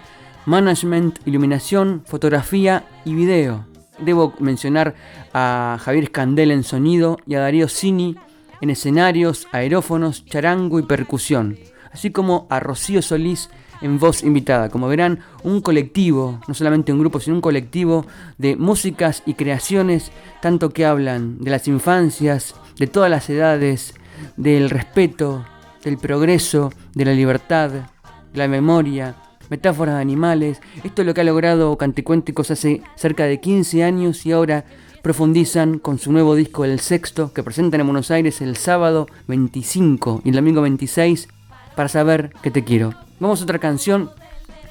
management, 0.47 1.19
iluminación, 1.27 2.03
fotografía 2.05 2.85
y 3.05 3.15
video. 3.15 3.65
Debo 3.99 4.35
mencionar 4.41 4.95
a 5.33 5.79
Javier 5.81 6.07
Scandel 6.07 6.51
en 6.51 6.63
sonido 6.63 7.19
y 7.27 7.35
a 7.35 7.41
Darío 7.41 7.69
Cini 7.69 8.17
en 8.61 8.71
escenarios, 8.71 9.49
aerófonos, 9.53 10.27
charango 10.27 10.79
y 10.79 10.83
percusión, 10.83 11.59
así 11.93 12.11
como 12.11 12.47
a 12.51 12.61
Rocío 12.61 13.01
Solís 13.01 13.49
en 13.85 13.99
voz 13.99 14.23
invitada. 14.23 14.71
Como 14.71 14.89
verán, 14.89 15.21
un 15.43 15.61
colectivo, 15.61 16.41
no 16.49 16.55
solamente 16.55 16.91
un 16.91 17.01
grupo, 17.01 17.21
sino 17.21 17.37
un 17.37 17.43
colectivo 17.43 18.07
de 18.39 18.57
músicas 18.57 19.23
y 19.27 19.35
creaciones, 19.35 20.11
tanto 20.41 20.71
que 20.71 20.87
hablan 20.87 21.39
de 21.39 21.51
las 21.51 21.69
infancias, 21.69 22.55
de 22.79 22.87
todas 22.87 23.11
las 23.11 23.29
edades, 23.29 23.95
del 24.39 24.71
respeto, 24.71 25.45
del 25.85 25.99
progreso, 25.99 26.73
de 26.95 27.05
la 27.05 27.13
libertad, 27.13 27.71
de 27.71 28.39
la 28.39 28.49
memoria, 28.49 29.17
metáforas 29.51 29.97
de 29.97 30.01
animales. 30.01 30.63
Esto 30.83 31.03
es 31.03 31.07
lo 31.07 31.13
que 31.13 31.21
ha 31.21 31.25
logrado 31.25 31.77
Canticuénticos 31.77 32.51
hace 32.51 32.81
cerca 32.97 33.25
de 33.25 33.39
15 33.39 33.85
años 33.85 34.25
y 34.25 34.33
ahora 34.33 34.65
profundizan 35.03 35.79
con 35.79 35.99
su 35.99 36.11
nuevo 36.11 36.35
disco 36.35 36.65
El 36.65 36.81
Sexto 36.81 37.35
que 37.35 37.43
presentan 37.43 37.81
en 37.81 37.87
Buenos 37.89 38.11
Aires 38.11 38.41
el 38.41 38.57
sábado 38.57 39.09
25 39.29 40.23
y 40.25 40.31
el 40.31 40.37
domingo 40.37 40.63
26 40.63 41.29
para 41.77 41.91
saber 41.91 42.33
que 42.43 42.51
te 42.51 42.65
quiero. 42.65 43.04
Vamos 43.21 43.41
a 43.41 43.45
otra 43.45 43.59
canción, 43.59 44.11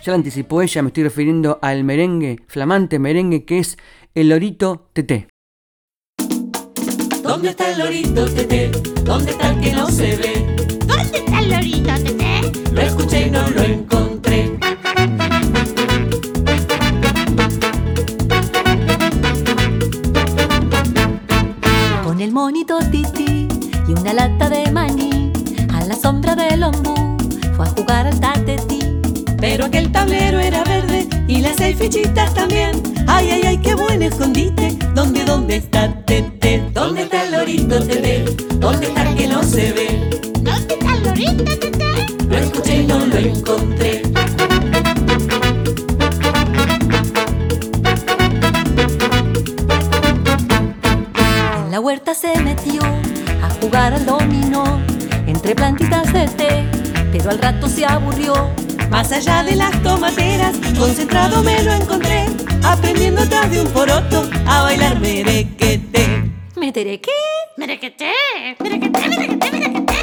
ya 0.04 0.12
la 0.12 0.16
anticipó 0.16 0.62
ella, 0.62 0.82
me 0.82 0.90
estoy 0.90 1.04
refiriendo 1.04 1.60
al 1.62 1.84
merengue, 1.84 2.40
flamante 2.48 3.00
merengue 3.00 3.46
que 3.46 3.60
es 3.60 3.78
El 4.14 4.30
Lorito 4.30 4.90
Tete. 4.94 5.28
¿Dónde 7.24 7.50
está 7.50 7.72
el 7.72 7.80
lorito 7.80 8.26
tete? 8.26 8.70
¿Dónde 9.04 9.32
está 9.32 9.50
el 9.50 9.62
que 9.62 9.72
no 9.72 9.88
se 9.88 10.18
ve? 10.18 10.56
¿Dónde 10.86 11.18
está 11.20 11.40
el 11.40 11.50
lorito 11.50 11.94
tete? 12.04 12.72
Lo 12.74 12.82
escuché 12.82 13.28
y 13.28 13.32
no 13.32 13.50
lo 13.50 13.62
encontré. 13.62 14.14
el 22.24 22.32
monito 22.32 22.78
titi 22.90 23.50
y 23.86 23.92
una 23.92 24.14
lata 24.14 24.50
de 24.50 24.72
maní 24.72 25.34
a 25.74 25.84
la 25.84 25.96
sombra 25.96 26.36
del 26.36 26.64
ombú 26.64 27.02
Pero 29.40 29.66
aquel 29.66 29.92
tablero 29.92 30.40
era 30.40 30.64
verde 30.64 31.08
y 31.28 31.42
las 31.42 31.58
seis 31.58 31.78
fichitas 31.78 32.34
también. 32.34 32.72
Ay, 33.06 33.30
ay, 33.30 33.42
ay, 33.46 33.58
qué 33.60 33.76
buen 33.76 34.02
escondite. 34.02 34.76
¿Dónde, 34.96 35.24
dónde 35.24 35.58
está 35.58 35.94
Tete? 36.06 36.64
¿Dónde 36.74 37.04
está 37.04 37.24
el 37.26 37.32
lorito 37.34 37.80
Tete? 37.84 38.26
¿Dónde 38.56 38.88
está 38.88 39.14
que 39.14 39.28
no 39.28 39.44
se 39.44 39.74
ve? 39.74 40.10
¿Dónde 40.42 40.74
está 40.74 40.96
el 40.96 41.04
lorito 41.04 41.44
Tete? 41.44 42.26
Lo 42.30 42.38
escuché 42.38 42.78
y 42.82 42.88
no 42.88 43.06
lo 43.06 43.16
encontré. 43.16 44.02
la 51.70 51.80
huerta 51.80 52.16
se 52.16 52.40
metió 52.40 52.82
a 52.84 53.50
jugar 53.62 53.94
al 53.94 54.06
dominó 54.06 54.64
entre 55.28 55.56
plantitas 55.56 56.12
de 56.14 56.28
té, 56.28 56.83
pero 57.24 57.36
al 57.36 57.39
rato 57.39 57.70
se 57.70 57.86
aburrió. 57.86 58.34
Más 58.89 59.12
allá 59.12 59.44
de 59.44 59.56
las 59.56 59.82
tomateras, 59.82 60.56
concentrado 60.77 61.42
me 61.42 61.63
lo 61.63 61.72
encontré, 61.72 62.25
aprendiendo 62.62 63.22
atrás 63.22 63.50
de 63.50 63.62
un 63.62 63.68
poroto 63.68 64.30
a 64.46 64.63
bailar 64.63 65.00
merequete. 65.00 66.32
¿Merequete? 66.58 67.12
Merequete, 67.58 68.12
merequete, 68.60 69.00
merequete, 69.10 69.51
merequete. 69.51 69.94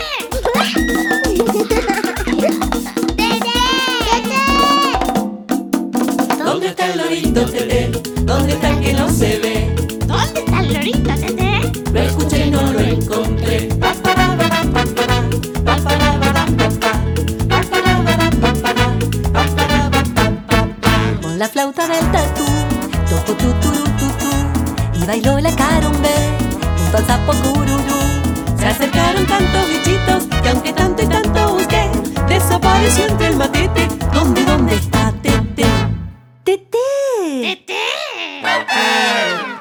¿Dónde 6.39 6.69
está 6.69 6.87
el 6.87 6.99
lorito, 6.99 7.47
Tete? 7.47 7.91
¿Dónde 8.23 8.25
¿Dónde 8.25 8.53
está 8.55 8.81
que 8.81 8.93
no 8.95 9.09
se 9.11 9.39
ve? 9.39 9.75
¿Dónde 10.07 10.41
está 10.41 10.61
el 10.61 10.73
lorito, 10.73 11.11
Tete? 11.21 11.40
La 21.41 21.49
flauta 21.49 21.89
del 21.89 22.05
tatú, 22.13 22.45
tocó 23.09 23.33
tu 23.33 23.51
turu 23.63 23.85
tu 23.99 24.07
tu 24.21 25.03
y 25.03 25.07
bailó 25.07 25.41
la 25.41 25.51
carumbe 25.57 26.11
junto 26.77 26.99
al 26.99 27.07
sapo 27.07 27.33
cururú. 27.33 28.01
Se 28.59 28.67
acercaron 28.67 29.25
tantos 29.25 29.67
bichitos 29.71 30.25
que 30.43 30.49
aunque 30.51 30.75
tanto 30.75 31.03
y 31.03 31.07
tanto 31.07 31.55
busqué, 31.55 31.89
desapareció 32.29 33.07
entre 33.07 33.29
el 33.29 33.37
matete. 33.37 33.89
¿Dónde, 34.13 34.45
dónde 34.45 34.75
está 34.75 35.15
Tete? 35.23 35.65
¡Tete! 36.45 36.79
¡Tete! 37.41 37.75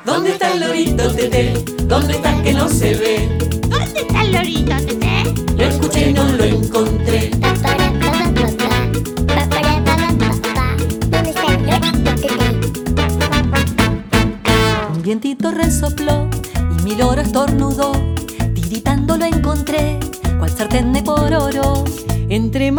¿Dónde 0.03 0.31
está 0.31 0.51
el 0.51 0.59
lorito 0.59 1.09
Tete? 1.13 1.63
¿Dónde 1.83 2.13
está 2.15 2.43
que 2.43 2.53
no 2.55 2.67
se 2.67 2.93
ve? 2.95 3.29
¿Dónde 3.69 4.01
está 4.01 4.21
el 4.23 4.33
lorito, 4.33 4.75
Tete? 4.85 5.53
Lo 5.55 5.63
escuché 5.63 6.09
y 6.09 6.13
no 6.13 6.25
lo 6.25 6.43
encontré. 6.43 7.28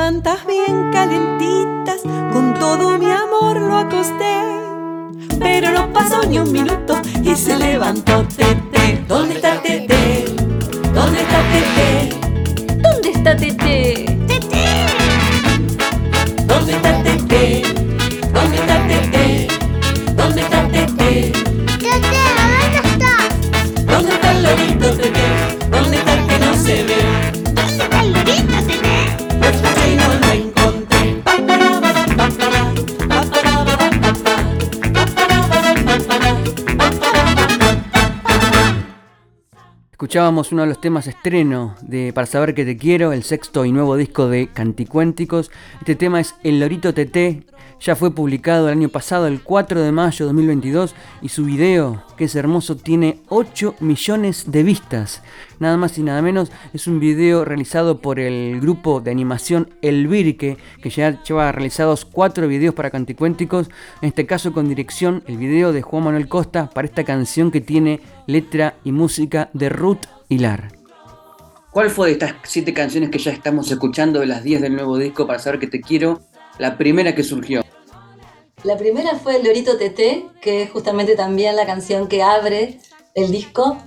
Mantas 0.00 0.46
bien 0.46 0.90
calentitas, 0.90 2.00
con 2.32 2.54
todo 2.54 2.96
mi 2.96 3.10
amor 3.10 3.60
lo 3.60 3.76
acosté. 3.76 4.34
Pero 5.38 5.72
no 5.72 5.92
pasó 5.92 6.22
ni 6.26 6.38
un 6.38 6.50
minuto 6.50 6.94
y 7.22 7.36
se 7.36 7.54
levantó 7.58 8.26
Tete. 8.34 9.04
¿Dónde 9.06 9.34
está 9.34 9.60
Tete? 9.60 10.24
¿Dónde 10.94 11.20
está 11.20 11.40
Tete? 11.52 12.16
¿Dónde 12.82 13.10
está 13.10 13.36
Tete? 13.36 13.59
Escuchábamos 40.10 40.50
uno 40.50 40.62
de 40.62 40.68
los 40.68 40.80
temas 40.80 41.06
estreno 41.06 41.76
de 41.82 42.12
Para 42.12 42.26
saber 42.26 42.52
que 42.52 42.64
te 42.64 42.76
quiero, 42.76 43.12
el 43.12 43.22
sexto 43.22 43.64
y 43.64 43.70
nuevo 43.70 43.94
disco 43.96 44.26
de 44.26 44.48
Canticuénticos. 44.48 45.52
Este 45.78 45.94
tema 45.94 46.18
es 46.18 46.34
El 46.42 46.58
Lorito 46.58 46.92
TT, 46.92 47.44
ya 47.80 47.94
fue 47.94 48.12
publicado 48.12 48.66
el 48.66 48.76
año 48.76 48.88
pasado, 48.88 49.28
el 49.28 49.40
4 49.40 49.80
de 49.80 49.92
mayo 49.92 50.26
de 50.26 50.32
2022, 50.32 50.96
y 51.22 51.28
su 51.28 51.44
video, 51.44 52.02
que 52.20 52.26
es 52.26 52.36
hermoso, 52.36 52.76
tiene 52.76 53.16
8 53.30 53.76
millones 53.80 54.52
de 54.52 54.62
vistas. 54.62 55.22
Nada 55.58 55.78
más 55.78 55.96
y 55.96 56.02
nada 56.02 56.20
menos, 56.20 56.52
es 56.74 56.86
un 56.86 57.00
video 57.00 57.46
realizado 57.46 58.02
por 58.02 58.20
el 58.20 58.60
grupo 58.60 59.00
de 59.00 59.10
animación 59.10 59.70
El 59.80 60.06
Virque, 60.06 60.58
que 60.82 60.90
ya 60.90 61.22
lleva 61.22 61.50
realizados 61.50 62.04
4 62.04 62.46
videos 62.46 62.74
para 62.74 62.90
Canticuénticos, 62.90 63.70
en 64.02 64.08
este 64.08 64.26
caso 64.26 64.52
con 64.52 64.68
dirección 64.68 65.22
el 65.28 65.38
video 65.38 65.72
de 65.72 65.80
Juan 65.80 66.04
Manuel 66.04 66.28
Costa 66.28 66.68
para 66.68 66.86
esta 66.86 67.04
canción 67.04 67.50
que 67.50 67.62
tiene 67.62 68.02
letra 68.26 68.74
y 68.84 68.92
música 68.92 69.48
de 69.54 69.70
Ruth 69.70 70.04
Hilar. 70.28 70.72
¿Cuál 71.70 71.88
fue 71.88 72.08
de 72.08 72.12
estas 72.12 72.34
7 72.42 72.74
canciones 72.74 73.08
que 73.08 73.18
ya 73.18 73.30
estamos 73.30 73.70
escuchando 73.70 74.20
de 74.20 74.26
las 74.26 74.44
10 74.44 74.60
del 74.60 74.74
nuevo 74.74 74.98
disco 74.98 75.26
para 75.26 75.38
saber 75.38 75.58
que 75.58 75.68
te 75.68 75.80
quiero? 75.80 76.20
La 76.58 76.76
primera 76.76 77.14
que 77.14 77.24
surgió. 77.24 77.62
La 78.62 78.76
primera 78.76 79.18
fue 79.18 79.36
El 79.36 79.44
Lorito 79.44 79.78
Tete, 79.78 80.26
que 80.42 80.62
es 80.62 80.70
justamente 80.70 81.16
también 81.16 81.56
la 81.56 81.64
canción 81.64 82.08
que 82.08 82.22
abre 82.22 82.78
el 83.14 83.30
disco. 83.30 83.78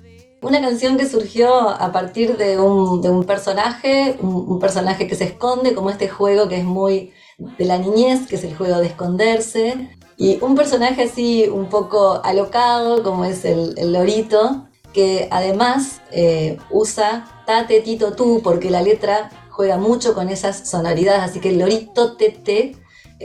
Una 0.42 0.62
canción 0.62 0.98
que 0.98 1.08
surgió 1.08 1.70
a 1.70 1.92
partir 1.92 2.38
de 2.38 2.60
un, 2.60 3.24
personaje, 3.26 4.18
un, 4.20 4.60
personaje 4.60 5.08
que 5.08 5.16
se 5.16 5.26
esconde, 5.26 5.76
como 5.76 5.92
este 5.92 6.10
juego 6.10 6.50
que 6.50 6.58
es 6.58 6.66
muy 6.66 7.14
de 7.38 7.66
la 7.66 7.78
niñez, 7.78 8.28
que 8.28 8.36
es 8.36 8.44
el 8.44 8.56
juego 8.56 8.80
de 8.80 8.88
esconderse. 8.88 9.90
Y 10.18 10.40
un 10.42 10.56
personaje 10.56 11.04
así 11.04 11.48
un 11.48 11.70
poco 11.70 12.22
alocado, 12.24 13.04
como 13.04 13.26
es 13.26 13.46
el, 13.46 13.76
el 13.78 13.94
lorito, 13.94 14.68
que 14.92 15.28
además 15.32 16.02
eh, 16.12 16.58
usa 16.72 17.44
tate, 17.46 17.82
tito, 17.82 18.14
tú, 18.14 18.42
porque 18.44 18.72
la 18.72 18.82
letra 18.82 19.30
juega 19.50 19.78
mucho 19.78 20.16
con 20.16 20.30
esas 20.30 20.70
sonoridades, 20.70 21.22
así 21.24 21.40
que 21.40 21.50
el 21.50 21.60
lorito, 21.60 22.16
tete, 22.16 22.76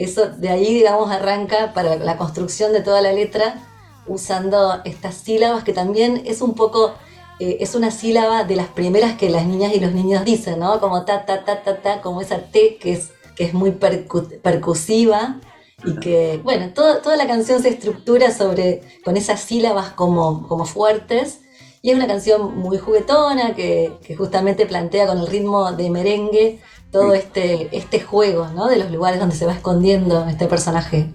eso 0.05 0.27
de 0.29 0.49
ahí, 0.49 0.75
digamos, 0.75 1.11
arranca 1.11 1.73
para 1.75 1.97
la 1.97 2.17
construcción 2.17 2.73
de 2.73 2.81
toda 2.81 3.01
la 3.01 3.13
letra, 3.13 3.65
usando 4.07 4.81
estas 4.85 5.15
sílabas 5.15 5.65
que 5.65 5.73
también 5.73 6.23
es 6.25 6.41
un 6.41 6.55
poco, 6.55 6.95
eh, 7.41 7.59
es 7.61 7.75
una 7.75 7.91
sílaba 7.91 8.45
de 8.45 8.57
las 8.57 8.69
primeras 8.69 9.17
que 9.17 9.29
las 9.31 9.45
niñas 9.47 9.75
y 9.75 9.81
los 9.81 9.93
niños 9.93 10.25
dicen, 10.25 10.59
¿no? 10.61 10.81
Como 10.81 11.05
ta, 11.05 11.27
ta, 11.27 11.45
ta, 11.45 11.63
ta, 11.63 11.83
ta, 11.83 12.01
como 12.01 12.21
esa 12.21 12.39
T 12.39 12.79
que 12.81 12.93
es, 12.93 13.11
que 13.37 13.45
es 13.45 13.55
muy 13.55 13.71
percu- 13.73 14.41
percusiva 14.41 15.37
y 15.85 16.01
que, 16.01 16.41
bueno, 16.43 16.73
todo- 16.75 16.99
toda 16.99 17.17
la 17.17 17.27
canción 17.27 17.63
se 17.63 17.69
estructura 17.69 18.33
sobre, 18.33 18.83
con 19.05 19.17
esas 19.17 19.41
sílabas 19.41 19.91
como, 19.93 20.49
como 20.49 20.65
fuertes. 20.65 21.41
Y 21.81 21.91
es 21.91 21.97
una 21.97 22.09
canción 22.09 22.57
muy 22.59 22.79
juguetona 22.79 23.55
que, 23.55 23.93
que 24.03 24.17
justamente 24.17 24.67
plantea 24.67 25.07
con 25.07 25.19
el 25.19 25.29
ritmo 25.29 25.71
de 25.71 25.91
merengue 25.91 26.61
todo 26.91 27.15
este, 27.15 27.69
este 27.77 28.01
juego, 28.01 28.49
¿no? 28.49 28.67
De 28.67 28.77
los 28.77 28.91
lugares 28.91 29.21
donde 29.21 29.37
se 29.37 29.47
va 29.47 29.53
escondiendo 29.53 30.27
este 30.29 30.47
personaje. 30.47 31.11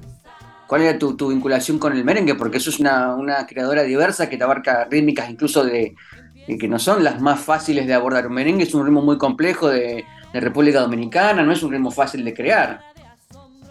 ¿Cuál 0.67 0.83
era 0.83 0.97
tu, 0.97 1.15
tu 1.15 1.29
vinculación 1.29 1.77
con 1.79 1.93
el 1.93 2.03
merengue? 2.03 2.35
Porque 2.35 2.57
eso 2.57 2.69
es 2.69 2.79
una, 2.79 3.15
una 3.15 3.45
creadora 3.45 3.83
diversa 3.83 4.29
que 4.29 4.37
te 4.37 4.43
abarca 4.43 4.85
rítmicas 4.89 5.29
incluso 5.29 5.63
de, 5.63 5.95
de 6.47 6.57
que 6.57 6.67
no 6.67 6.79
son 6.79 7.03
las 7.03 7.21
más 7.21 7.39
fáciles 7.39 7.87
de 7.87 7.93
abordar. 7.93 8.27
Un 8.27 8.33
merengue 8.33 8.63
es 8.63 8.73
un 8.73 8.85
ritmo 8.85 9.01
muy 9.01 9.17
complejo 9.17 9.67
de, 9.67 10.05
de 10.33 10.39
República 10.39 10.81
Dominicana, 10.81 11.43
no 11.43 11.51
es 11.51 11.63
un 11.63 11.71
ritmo 11.71 11.91
fácil 11.91 12.25
de 12.25 12.33
crear. 12.33 12.81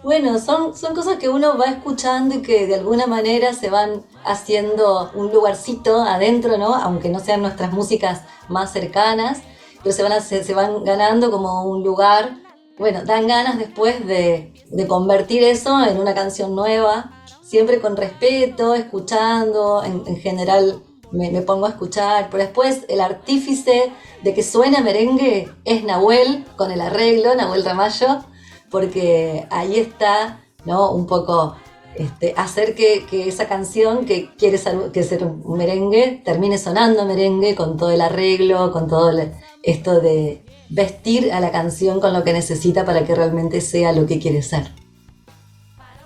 Bueno, 0.03 0.37
son, 0.37 0.75
son 0.75 0.93
cosas 0.93 1.15
que 1.17 1.29
uno 1.29 1.57
va 1.57 1.65
escuchando 1.65 2.35
y 2.35 2.41
que 2.41 2.67
de 2.67 2.75
alguna 2.75 3.07
manera 3.07 3.53
se 3.53 3.69
van 3.69 4.03
haciendo 4.25 5.11
un 5.13 5.31
lugarcito 5.31 6.01
adentro, 6.01 6.57
¿no? 6.57 6.75
Aunque 6.75 7.07
no 7.07 7.19
sean 7.19 7.41
nuestras 7.41 7.71
músicas 7.71 8.21
más 8.49 8.73
cercanas, 8.73 9.41
pero 9.83 9.93
se 9.93 10.03
van, 10.03 10.13
a- 10.13 10.21
se, 10.21 10.53
van 10.53 10.83
ganando 10.83 11.29
como 11.31 11.63
un 11.65 11.83
lugar. 11.83 12.37
Bueno, 12.79 13.01
dan 13.05 13.27
ganas 13.27 13.57
después 13.59 14.05
de, 14.07 14.53
convertir 14.87 15.43
eso 15.43 15.83
en 15.85 15.99
una 15.99 16.15
canción 16.15 16.55
nueva, 16.55 17.11
siempre 17.43 17.79
con 17.79 17.95
respeto, 17.95 18.73
escuchando, 18.73 19.83
en, 19.83 20.03
en 20.07 20.17
general 20.17 20.81
me, 21.11 21.29
pongo 21.43 21.67
a 21.67 21.69
escuchar, 21.69 22.29
pero 22.31 22.43
después 22.43 22.85
el 22.87 22.99
artífice 22.99 23.91
de 24.23 24.33
que 24.33 24.41
suene 24.41 24.81
merengue 24.81 25.51
es 25.63 25.83
Nahuel 25.83 26.43
con 26.55 26.71
el 26.71 26.81
arreglo, 26.81 27.35
Nahuel 27.35 27.63
Ramallo, 27.63 28.23
porque 28.71 29.45
ahí 29.51 29.77
está, 29.77 30.41
¿no? 30.65 30.91
Un 30.91 31.05
poco 31.05 31.55
este, 31.95 32.33
hacer 32.35 32.73
que, 32.73 33.05
que 33.05 33.27
esa 33.27 33.47
canción 33.47 34.05
que 34.05 34.33
quiere 34.35 34.57
ser, 34.57 34.91
que 34.91 35.03
ser 35.03 35.23
un 35.23 35.57
merengue 35.57 36.23
termine 36.25 36.57
sonando 36.57 37.05
merengue 37.05 37.53
con 37.53 37.77
todo 37.77 37.91
el 37.91 38.01
arreglo, 38.01 38.71
con 38.71 38.87
todo 38.87 39.11
el- 39.11 39.31
esto 39.63 40.01
de 40.01 40.43
vestir 40.69 41.31
a 41.31 41.39
la 41.39 41.51
canción 41.51 41.99
con 41.99 42.13
lo 42.13 42.23
que 42.23 42.33
necesita 42.33 42.85
para 42.85 43.05
que 43.05 43.15
realmente 43.15 43.61
sea 43.61 43.91
lo 43.93 44.05
que 44.05 44.19
quiere 44.19 44.41
ser. 44.41 44.71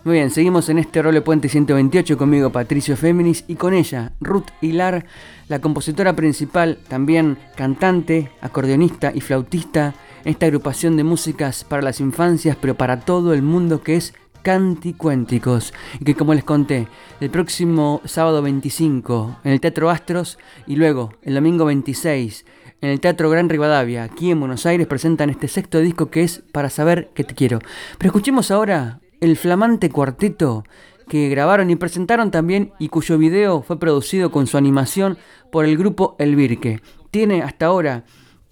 Muy 0.03 0.15
bien, 0.15 0.29
seguimos 0.29 0.69
en 0.69 0.77
este 0.77 1.01
Role 1.01 1.21
Puente 1.21 1.49
128 1.49 2.17
conmigo 2.17 2.49
Patricio 2.49 2.95
Féminis 2.95 3.43
y 3.47 3.55
con 3.55 3.73
ella 3.73 4.13
Ruth 4.21 4.47
Hilar, 4.61 5.05
la 5.49 5.59
compositora 5.59 6.15
principal, 6.15 6.77
también 6.87 7.37
cantante, 7.57 8.31
acordeonista 8.39 9.11
y 9.13 9.19
flautista 9.19 9.95
esta 10.23 10.45
agrupación 10.45 10.95
de 10.95 11.03
músicas 11.03 11.63
para 11.63 11.81
las 11.81 11.99
infancias, 11.99 12.55
pero 12.59 12.75
para 12.75 13.01
todo 13.01 13.33
el 13.33 13.41
mundo 13.41 13.81
que 13.81 13.95
es 13.95 14.13
Canticuénticos. 14.43 15.73
Y 15.99 16.05
que 16.05 16.15
como 16.15 16.33
les 16.33 16.45
conté, 16.45 16.87
el 17.19 17.29
próximo 17.29 18.01
sábado 18.05 18.41
25 18.41 19.39
en 19.43 19.51
el 19.51 19.59
Teatro 19.59 19.89
Astros 19.89 20.37
y 20.65 20.77
luego 20.77 21.11
el 21.21 21.33
domingo 21.33 21.65
26 21.65 22.45
en 22.81 22.89
el 22.89 22.99
Teatro 22.99 23.29
Gran 23.29 23.49
Rivadavia, 23.49 24.03
aquí 24.03 24.31
en 24.31 24.39
Buenos 24.39 24.65
Aires, 24.65 24.87
presentan 24.87 25.29
este 25.29 25.47
sexto 25.47 25.79
disco 25.79 26.09
que 26.09 26.23
es 26.23 26.43
Para 26.51 26.69
saber 26.69 27.09
que 27.13 27.23
te 27.23 27.33
quiero. 27.33 27.59
Pero 27.97 28.09
escuchemos 28.09 28.51
ahora 28.51 28.99
el 29.19 29.35
flamante 29.35 29.89
cuarteto 29.89 30.63
que 31.07 31.29
grabaron 31.29 31.71
y 31.71 31.75
presentaron 31.75 32.31
también 32.31 32.71
y 32.79 32.89
cuyo 32.89 33.17
video 33.17 33.61
fue 33.61 33.79
producido 33.79 34.31
con 34.31 34.47
su 34.47 34.57
animación 34.57 35.17
por 35.51 35.65
el 35.65 35.77
grupo 35.77 36.15
El 36.19 36.35
Virque. 36.35 36.81
Tiene 37.11 37.41
hasta 37.41 37.67
ahora 37.67 38.03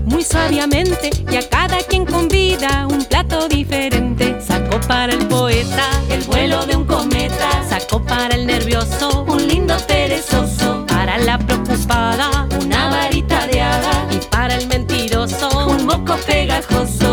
muy 0.05 0.23
sabiamente 0.23 1.09
y 1.31 1.35
a 1.35 1.49
cada 1.49 1.77
quien 1.79 2.05
convida 2.05 2.87
un 2.87 3.03
plato 3.05 3.47
diferente. 3.47 4.39
Sacó 4.41 4.79
para 4.87 5.13
el 5.13 5.27
poeta 5.27 5.87
el 6.09 6.21
vuelo 6.23 6.65
de 6.65 6.75
un 6.75 6.85
cometa. 6.85 7.49
Sacó 7.67 8.03
para 8.03 8.35
el 8.35 8.45
nervioso 8.45 9.25
un 9.27 9.47
lindo 9.47 9.75
perezoso. 9.87 10.85
Para 10.87 11.17
la 11.17 11.37
preocupada 11.37 12.47
una 12.61 12.89
varita 12.89 13.47
de 13.47 13.61
hada. 13.61 14.07
Y 14.11 14.17
para 14.27 14.55
el 14.55 14.67
mentiroso 14.67 15.67
un 15.67 15.85
moco 15.85 16.15
pegajoso. 16.25 17.04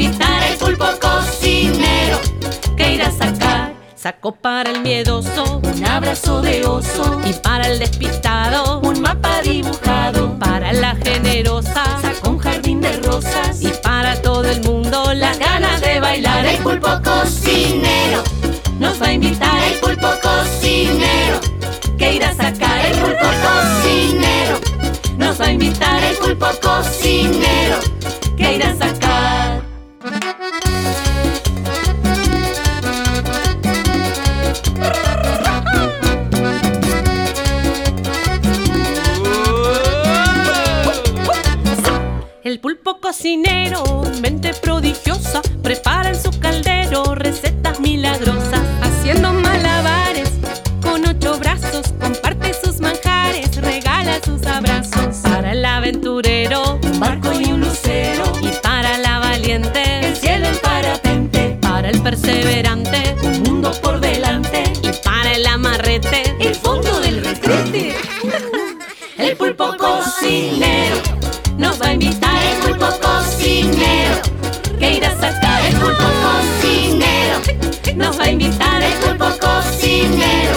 Invitar 0.00 0.44
el 0.44 0.56
pulpo 0.58 0.86
cocinero 1.00 2.20
que 2.76 2.94
irá 2.94 3.08
a 3.08 3.10
sacar 3.10 3.72
sacó 3.96 4.30
para 4.30 4.70
el 4.70 4.80
miedoso 4.82 5.60
un 5.60 5.84
abrazo 5.84 6.40
de 6.40 6.64
oso 6.64 7.20
y 7.24 7.32
para 7.32 7.66
el 7.66 7.80
despistado 7.80 8.78
un 8.78 9.00
mapa 9.00 9.42
dibujado 9.42 10.38
para 10.38 10.72
la 10.72 10.94
generosa 10.94 11.82
sacó 12.00 12.30
un 12.30 12.38
jardín 12.38 12.80
de 12.80 12.92
rosas 13.00 13.60
y 13.60 13.72
para 13.82 14.22
todo 14.22 14.48
el 14.48 14.62
mundo 14.62 15.12
las 15.14 15.36
ganas 15.36 15.80
de 15.80 15.98
bailar 15.98 16.46
el 16.46 16.58
pulpo 16.58 16.90
cocinero 17.02 18.22
nos 18.78 19.02
va 19.02 19.06
a 19.06 19.12
invitar 19.14 19.60
el 19.64 19.80
pulpo 19.80 20.10
cocinero 20.22 21.40
que 21.98 22.14
irá 22.14 22.28
a 22.28 22.34
sacar 22.34 22.86
el 22.86 22.96
pulpo 22.98 23.26
cocinero. 23.42 24.60
Nos 25.16 25.40
va 25.40 25.46
a 25.46 25.52
invitar 25.52 26.04
el 26.04 26.16
pulpo 26.18 26.46
cocinero 26.62 27.78
que 28.36 28.54
irá 28.54 28.70
a 28.70 28.76
sacar. 28.76 29.07
Cocinero, 43.18 43.82
mente 44.22 44.54
prodigiosa, 44.54 45.42
prepara 45.60 46.10
en 46.10 46.22
su 46.22 46.30
caldero 46.38 47.16
recetas 47.16 47.80
milagrosas, 47.80 48.60
haciendo 48.80 49.32
malabares 49.32 50.30
con 50.80 51.04
ocho 51.04 51.36
brazos, 51.40 51.92
comparte 52.00 52.54
sus 52.54 52.80
manjares, 52.80 53.56
regala 53.56 54.20
sus 54.24 54.46
abrazos. 54.46 55.16
Para 55.24 55.50
el 55.50 55.64
aventurero, 55.64 56.78
un 56.80 57.00
barco 57.00 57.32
y 57.32 57.37
pulpo 75.80 76.04
cocinero. 76.24 77.38
Nos 77.96 78.18
va 78.18 78.24
a 78.24 78.30
invitar 78.30 78.82
el 78.82 78.92
pulpo 78.94 79.26
cocinero. 79.40 80.56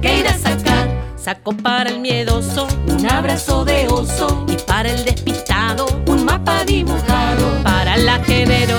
Que 0.00 0.18
irá 0.20 0.30
a 0.30 0.38
sacar 0.38 0.88
sacó 1.16 1.52
para 1.52 1.90
el 1.90 2.00
miedoso 2.00 2.66
un 2.88 3.06
abrazo 3.08 3.64
de 3.64 3.88
oso. 3.88 4.44
Y 4.48 4.56
para 4.66 4.90
el 4.90 5.04
despistado 5.04 5.86
un 6.06 6.24
mapa 6.24 6.64
dibujado. 6.64 7.62
Para 7.62 7.96
la 7.96 8.18
generosa 8.24 8.71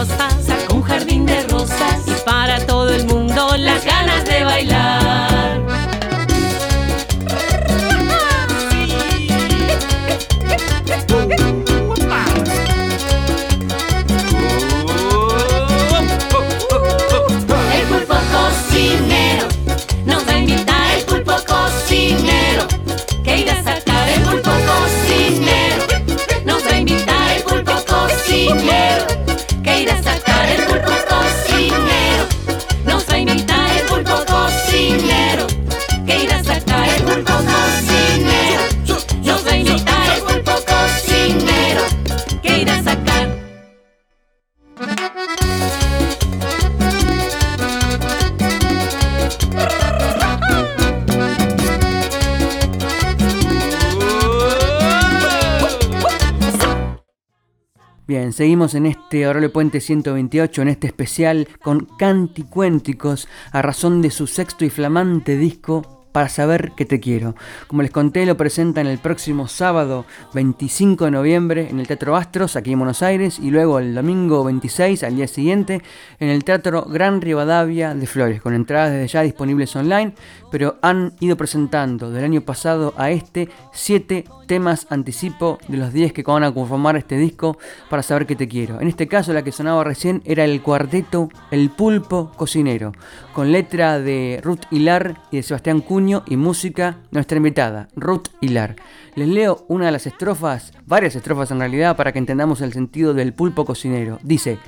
Seguimos 58.34 58.74
en 58.74 58.88
este 58.88 59.26
Aurelio 59.26 59.54
Puente 59.54 59.80
128, 59.80 60.64
en 60.64 60.68
este 60.70 60.88
especial 60.88 61.48
con 61.62 61.86
canticuénticos 62.00 63.28
a 63.52 63.62
razón 63.62 64.02
de 64.02 64.10
su 64.10 64.26
sexto 64.26 64.66
y 64.66 64.72
flamante 64.72 65.38
disco 65.38 66.03
para 66.14 66.30
saber 66.30 66.72
que 66.78 66.86
te 66.86 67.02
quiero. 67.02 67.36
Como 67.68 67.82
les 67.82 67.92
conté, 67.92 68.26
lo 68.26 68.38
presentan 68.38 68.88
el 68.88 69.00
próximo 69.00 69.50
sábado 69.50 70.06
25 70.34 71.06
de 71.06 71.12
noviembre 71.12 71.68
en 71.70 71.82
el 71.82 71.88
Teatro 71.88 72.16
Astros, 72.16 72.56
aquí 72.56 72.72
en 72.72 72.80
Buenos 72.80 73.02
Aires, 73.02 73.40
y 73.40 73.52
luego 73.52 73.80
el 73.80 73.94
domingo 73.94 74.46
26, 74.46 75.04
al 75.04 75.18
día 75.18 75.28
siguiente, 75.28 75.82
en 76.20 76.30
el 76.30 76.46
Teatro 76.46 76.84
Gran 76.84 77.20
Rivadavia 77.20 77.96
de 77.96 78.08
Flores, 78.08 78.42
con 78.42 78.54
entradas 78.54 78.92
desde 78.92 79.08
ya 79.08 79.22
disponibles 79.24 79.76
online, 79.76 80.14
pero 80.52 80.78
han 80.82 81.14
ido 81.20 81.36
presentando 81.36 82.12
del 82.12 82.24
año 82.24 82.42
pasado 82.42 82.94
a 82.96 83.10
este 83.10 83.50
7 83.74 84.24
temas 84.46 84.86
anticipo 84.90 85.58
de 85.68 85.78
los 85.78 85.94
10 85.94 86.14
que 86.14 86.24
van 86.24 86.44
a 86.44 86.54
conformar 86.54 86.96
este 86.96 87.18
disco 87.18 87.58
para 87.90 88.04
saber 88.04 88.28
que 88.28 88.36
te 88.36 88.48
quiero. 88.48 88.80
En 88.80 88.88
este 88.88 89.08
caso, 89.08 89.34
la 89.34 89.44
que 89.44 89.52
sonaba 89.52 89.84
recién 89.84 90.22
era 90.26 90.46
el 90.46 90.62
cuarteto 90.62 91.30
El 91.50 91.72
Pulpo 91.72 92.32
Cocinero, 92.36 92.92
con 93.34 93.52
letra 93.52 94.00
de 94.00 94.40
Ruth 94.44 94.66
Hilar 94.70 95.22
y 95.32 95.38
de 95.38 95.44
Sebastián 95.44 95.82
Y 96.04 96.36
música 96.36 96.98
nuestra 97.12 97.38
invitada, 97.38 97.88
Ruth 97.96 98.28
Hilar. 98.42 98.76
Les 99.16 99.26
leo 99.26 99.64
una 99.70 99.86
de 99.86 99.94
las 99.94 100.06
estrofas, 100.06 100.74
varias 100.86 101.16
estrofas 101.16 101.50
en 101.52 101.60
realidad, 101.60 101.96
para 101.96 102.12
que 102.12 102.20
entendamos 102.20 102.60
el 102.60 102.74
sentido 102.74 103.14
del 103.14 103.34
pulpo 103.34 103.64
cocinero. 103.64 104.20
Dice, 104.22 104.60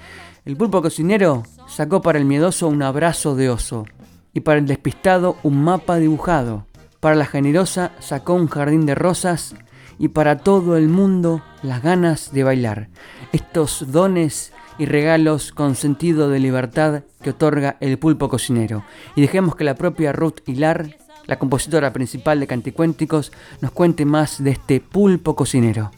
el 0.45 0.55
pulpo 0.55 0.81
cocinero 0.81 1.43
sacó 1.67 2.01
para 2.01 2.19
el 2.19 2.25
miedoso 2.25 2.69
un 2.69 2.81
abrazo 2.81 3.35
de 3.35 3.49
oso 3.49 3.85
y 4.33 4.39
para 4.41 4.59
el 4.59 4.65
despistado 4.65 5.35
un 5.43 5.61
mapa 5.61 5.97
dibujado. 5.97 6.67
Para 7.01 7.17
la 7.17 7.25
generosa 7.25 7.91
sacó 7.99 8.33
un 8.33 8.47
jardín 8.47 8.85
de 8.85 8.95
rosas 8.95 9.55
y 9.99 10.07
para 10.07 10.37
todo 10.37 10.77
el 10.77 10.87
mundo 10.87 11.43
las 11.63 11.83
ganas 11.83 12.31
de 12.31 12.45
bailar. 12.45 12.87
Estos 13.33 13.91
dones 13.91 14.53
y 14.77 14.85
regalos 14.85 15.51
con 15.51 15.75
sentido 15.75 16.29
de 16.29 16.39
libertad 16.39 17.03
que 17.21 17.31
otorga 17.31 17.75
el 17.81 17.99
pulpo 17.99 18.29
cocinero. 18.29 18.85
Y 19.17 19.21
dejemos 19.21 19.57
que 19.57 19.65
la 19.65 19.75
propia 19.75 20.13
Ruth 20.13 20.39
Hilar, 20.45 20.95
la 21.25 21.39
compositora 21.39 21.93
principal 21.93 22.39
de 22.39 22.47
Canticuénticos, 22.47 23.31
nos 23.61 23.71
cuente 23.71 24.05
más 24.05 24.43
de 24.43 24.51
este 24.51 24.79
pulpo 24.79 25.35
cocinero. 25.35 25.91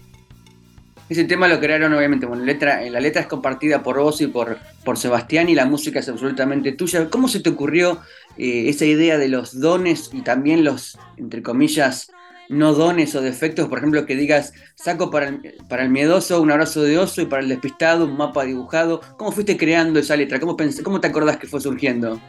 Ese 1.09 1.23
tema 1.23 1.47
lo 1.47 1.59
crearon 1.59 1.93
obviamente, 1.93 2.25
bueno, 2.25 2.43
letra, 2.43 2.81
la 2.89 2.99
letra 2.99 3.21
es 3.21 3.27
compartida 3.27 3.81
por 3.81 3.97
vos 3.97 4.19
y 4.19 4.27
por, 4.27 4.57
por 4.83 4.97
Sebastián 4.97 5.47
y 5.47 5.55
la 5.55 5.65
música 5.65 5.99
es 5.99 6.09
absolutamente 6.09 6.73
tuya. 6.73 7.09
¿Cómo 7.09 7.29
se 7.29 7.39
te 7.39 7.49
ocurrió 7.49 8.01
eh, 8.37 8.65
esa 8.67 8.85
idea 8.85 9.17
de 9.17 9.29
los 9.29 9.57
dones 9.57 10.09
y 10.11 10.21
también 10.21 10.65
los, 10.65 10.97
entre 11.15 11.41
comillas, 11.41 12.11
no 12.49 12.73
dones 12.73 13.15
o 13.15 13.21
defectos, 13.21 13.69
por 13.69 13.77
ejemplo, 13.77 14.05
que 14.05 14.15
digas, 14.15 14.53
saco 14.75 15.09
para 15.09 15.29
el, 15.29 15.55
para 15.69 15.83
el 15.83 15.89
miedoso 15.89 16.41
un 16.41 16.51
abrazo 16.51 16.81
de 16.83 16.97
oso 16.97 17.21
y 17.21 17.25
para 17.25 17.41
el 17.41 17.49
despistado 17.49 18.05
un 18.05 18.17
mapa 18.17 18.43
dibujado. 18.43 19.01
¿Cómo 19.17 19.31
fuiste 19.31 19.55
creando 19.55 19.99
esa 19.99 20.17
letra? 20.17 20.39
¿Cómo, 20.41 20.57
cómo 20.83 20.99
te 20.99 21.07
acordás 21.07 21.37
que 21.37 21.47
fue 21.47 21.61
surgiendo? 21.61 22.19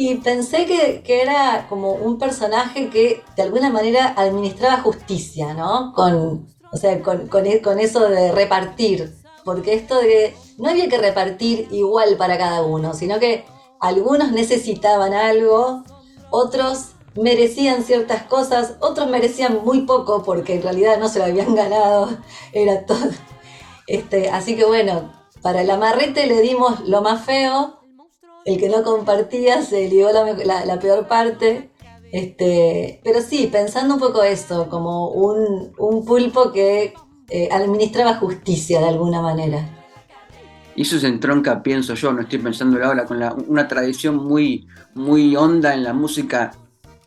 Y 0.00 0.14
pensé 0.18 0.64
que, 0.64 1.02
que, 1.02 1.22
era 1.22 1.66
como 1.68 1.90
un 1.90 2.18
personaje 2.20 2.88
que 2.88 3.20
de 3.34 3.42
alguna 3.42 3.68
manera 3.68 4.14
administraba 4.16 4.80
justicia, 4.80 5.54
¿no? 5.54 5.92
Con, 5.92 6.46
o 6.70 6.76
sea, 6.76 7.02
con, 7.02 7.46
e, 7.46 7.60
con 7.60 7.80
eso 7.80 8.08
de 8.08 8.30
repartir. 8.30 9.12
Porque 9.44 9.74
esto 9.74 9.98
de 9.98 10.36
no 10.56 10.70
había 10.70 10.88
que 10.88 10.98
repartir 10.98 11.66
igual 11.72 12.16
para 12.16 12.38
cada 12.38 12.62
uno, 12.62 12.94
sino 12.94 13.18
que 13.18 13.44
algunos 13.80 14.30
necesitaban 14.30 15.14
algo, 15.14 15.82
otros 16.30 16.92
merecían 17.16 17.82
ciertas 17.82 18.22
cosas, 18.22 18.74
otros 18.78 19.08
merecían 19.08 19.64
muy 19.64 19.80
poco 19.80 20.22
porque 20.22 20.54
en 20.54 20.62
realidad 20.62 21.00
no 21.00 21.08
se 21.08 21.18
lo 21.18 21.24
habían 21.24 21.54
ganado, 21.56 22.08
era 22.52 22.86
todo. 22.86 23.10
Este, 23.88 24.30
así 24.30 24.54
que 24.54 24.64
bueno, 24.64 25.12
para 25.42 25.62
el 25.62 25.70
amarrete 25.70 26.28
le 26.28 26.40
dimos 26.40 26.86
lo 26.86 27.02
más 27.02 27.24
feo, 27.24 27.77
el 28.48 28.56
que 28.56 28.70
no 28.70 28.82
compartía 28.82 29.60
se 29.60 29.88
lió 29.90 30.10
la, 30.10 30.24
la, 30.32 30.64
la 30.64 30.78
peor 30.78 31.06
parte. 31.06 31.68
Este, 32.10 32.98
pero 33.04 33.20
sí, 33.20 33.46
pensando 33.52 33.94
un 33.94 34.00
poco 34.00 34.22
esto, 34.22 34.70
como 34.70 35.10
un, 35.10 35.72
un 35.76 36.06
pulpo 36.06 36.50
que 36.50 36.94
eh, 37.28 37.48
administraba 37.52 38.14
justicia 38.14 38.80
de 38.80 38.88
alguna 38.88 39.20
manera. 39.20 39.68
Y 40.74 40.82
eso 40.82 40.98
se 40.98 41.08
entronca, 41.08 41.62
pienso 41.62 41.92
yo, 41.92 42.10
no 42.14 42.22
estoy 42.22 42.38
pensando 42.38 42.82
ahora, 42.82 43.04
con 43.04 43.20
la, 43.20 43.34
una 43.34 43.68
tradición 43.68 44.16
muy, 44.16 44.66
muy 44.94 45.36
honda 45.36 45.74
en 45.74 45.84
la 45.84 45.92
música 45.92 46.52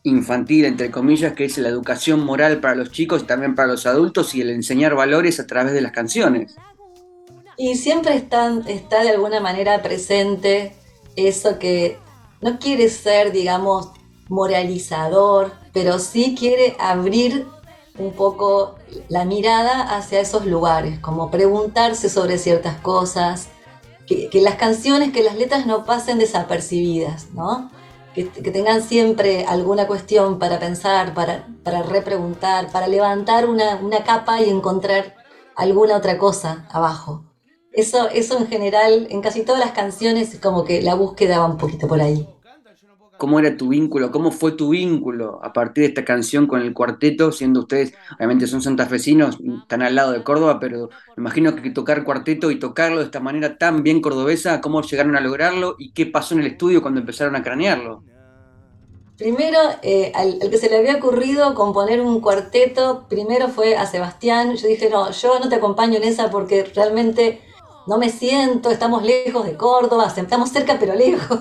infantil, 0.04 0.66
entre 0.66 0.92
comillas, 0.92 1.34
que 1.34 1.46
es 1.46 1.58
la 1.58 1.70
educación 1.70 2.24
moral 2.24 2.60
para 2.60 2.76
los 2.76 2.92
chicos 2.92 3.24
y 3.24 3.26
también 3.26 3.56
para 3.56 3.70
los 3.70 3.88
adultos 3.88 4.36
y 4.36 4.42
el 4.42 4.52
enseñar 4.52 4.94
valores 4.94 5.40
a 5.40 5.48
través 5.48 5.74
de 5.74 5.82
las 5.82 5.92
canciones. 5.92 6.56
Y 7.58 7.76
siempre 7.78 8.16
está, 8.16 8.62
está 8.68 9.02
de 9.02 9.10
alguna 9.10 9.40
manera 9.40 9.82
presente 9.82 10.76
eso 11.16 11.60
que 11.60 12.00
no 12.42 12.60
quiere 12.60 12.90
ser, 12.90 13.32
digamos, 13.32 13.90
moralizador, 14.30 15.52
pero 15.74 16.00
sí 16.00 16.36
quiere 16.38 16.76
abrir 16.80 17.48
un 17.98 18.14
poco 18.14 18.76
la 19.10 19.26
mirada 19.26 19.96
hacia 19.96 20.20
esos 20.20 20.46
lugares, 20.46 21.00
como 21.00 21.30
preguntarse 21.30 22.10
sobre 22.10 22.38
ciertas 22.38 22.80
cosas, 22.80 23.50
que, 24.08 24.30
que 24.30 24.42
las 24.42 24.56
canciones, 24.56 25.12
que 25.12 25.24
las 25.24 25.36
letras 25.36 25.66
no 25.66 25.86
pasen 25.86 26.18
desapercibidas, 26.18 27.32
¿no? 27.34 27.70
Que, 28.14 28.28
que, 28.30 28.52
tengan 28.52 28.82
siempre 28.82 29.46
alguna 29.46 29.88
cuestión 29.88 30.38
para 30.38 30.60
pensar, 30.60 31.14
para, 31.14 31.48
para 31.64 31.82
repreguntar, 31.84 32.70
para 32.70 32.88
levantar 32.88 33.48
una, 33.48 33.76
una, 33.78 34.04
capa 34.04 34.42
y 34.42 34.50
encontrar 34.50 35.16
alguna 35.56 35.96
otra 35.96 36.18
cosa 36.18 36.68
abajo. 36.72 37.24
Eso, 37.74 38.10
eso 38.10 38.38
en 38.38 38.48
general, 38.48 39.08
en 39.10 39.22
casi 39.22 39.44
todas 39.44 39.60
las 39.62 39.72
canciones, 39.72 40.38
como 40.42 40.66
que 40.66 40.82
la 40.82 40.96
búsqueda 40.96 41.40
va 41.40 41.46
un 41.46 41.58
poquito 41.58 41.88
por 41.88 42.02
ahí. 42.02 42.28
¿Cómo 43.18 43.40
era 43.40 43.56
tu 43.56 43.70
vínculo? 43.70 44.12
¿Cómo 44.12 44.32
fue 44.32 44.54
tu 44.54 44.70
vínculo 44.70 45.40
a 45.44 45.54
partir 45.54 45.84
de 45.84 45.90
esta 45.90 46.04
canción 46.04 46.48
con 46.48 46.60
el 46.60 46.74
cuarteto? 46.74 47.32
Siendo 47.32 47.60
ustedes, 47.60 47.94
obviamente 48.18 48.48
son 48.48 48.64
santafesinos, 48.64 49.38
están 49.62 49.84
al 49.84 49.94
lado 49.94 50.12
de 50.12 50.24
Córdoba, 50.24 50.60
pero 50.60 50.90
me 51.16 51.22
imagino 51.22 51.56
que 51.56 51.70
tocar 51.70 52.04
cuarteto 52.04 52.50
y 52.50 52.58
tocarlo 52.58 52.98
de 52.98 53.06
esta 53.06 53.20
manera 53.20 53.60
tan 53.60 53.84
bien 53.84 54.02
cordobesa, 54.02 54.60
¿cómo 54.60 54.82
llegaron 54.82 55.16
a 55.16 55.22
lograrlo 55.22 55.76
y 55.78 55.92
qué 55.92 56.08
pasó 56.08 56.34
en 56.34 56.42
el 56.42 56.48
estudio 56.48 56.82
cuando 56.82 57.00
empezaron 57.00 57.36
a 57.36 57.44
cranearlo? 57.44 58.04
Primero, 59.18 59.60
eh, 59.84 60.12
al, 60.16 60.40
al, 60.42 60.50
que 60.50 60.58
se 60.58 60.68
le 60.72 60.78
había 60.78 60.96
ocurrido 60.96 61.54
componer 61.54 62.02
un 62.02 62.22
cuarteto, 62.22 63.06
primero 63.08 63.50
fue 63.50 63.76
a 63.76 63.86
Sebastián. 63.86 64.56
Yo 64.56 64.68
dije, 64.68 64.90
no, 64.90 65.12
yo 65.12 65.40
no 65.40 65.48
te 65.48 65.58
acompaño 65.58 65.98
en 65.98 66.06
esa 66.06 66.32
porque 66.32 66.64
realmente 66.64 67.40
no 67.88 67.98
me 67.98 68.10
siento, 68.10 68.70
estamos 68.70 69.04
lejos 69.04 69.46
de 69.46 69.58
Córdoba, 69.58 70.14
estamos 70.16 70.50
cerca 70.50 70.78
pero 70.80 70.96
lejos. 70.96 71.40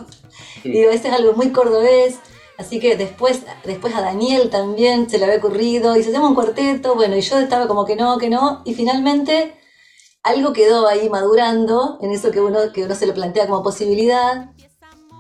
Sí. 0.63 0.71
Digo, 0.71 0.91
ese 0.91 1.09
es 1.09 1.15
algo 1.15 1.33
muy 1.33 1.53
cordobés. 1.53 2.19
Así 2.59 2.79
que 2.79 2.95
después, 2.95 3.43
después 3.65 3.95
a 3.95 4.03
Daniel 4.03 4.51
también 4.51 5.09
se 5.09 5.19
le 5.19 5.25
había 5.25 5.39
ocurrido, 5.39 5.97
y 5.97 6.03
se 6.03 6.13
llama 6.13 6.29
un 6.29 6.35
cuarteto, 6.35 6.95
bueno, 6.95 7.17
y 7.17 7.23
yo 7.23 7.39
estaba 7.39 7.67
como 7.67 7.87
que 7.87 7.97
no, 7.97 8.19
que 8.19 8.29
no, 8.29 8.61
y 8.67 8.75
finalmente 8.75 9.57
algo 10.23 10.53
quedó 10.53 10.87
ahí 10.87 11.09
madurando 11.09 11.97
en 12.03 12.11
eso 12.11 12.31
que 12.31 12.43
uno, 12.43 12.71
que 12.75 12.85
uno 12.85 12.95
se 12.95 13.07
lo 13.07 13.15
plantea 13.15 13.47
como 13.47 13.63
posibilidad, 13.63 14.51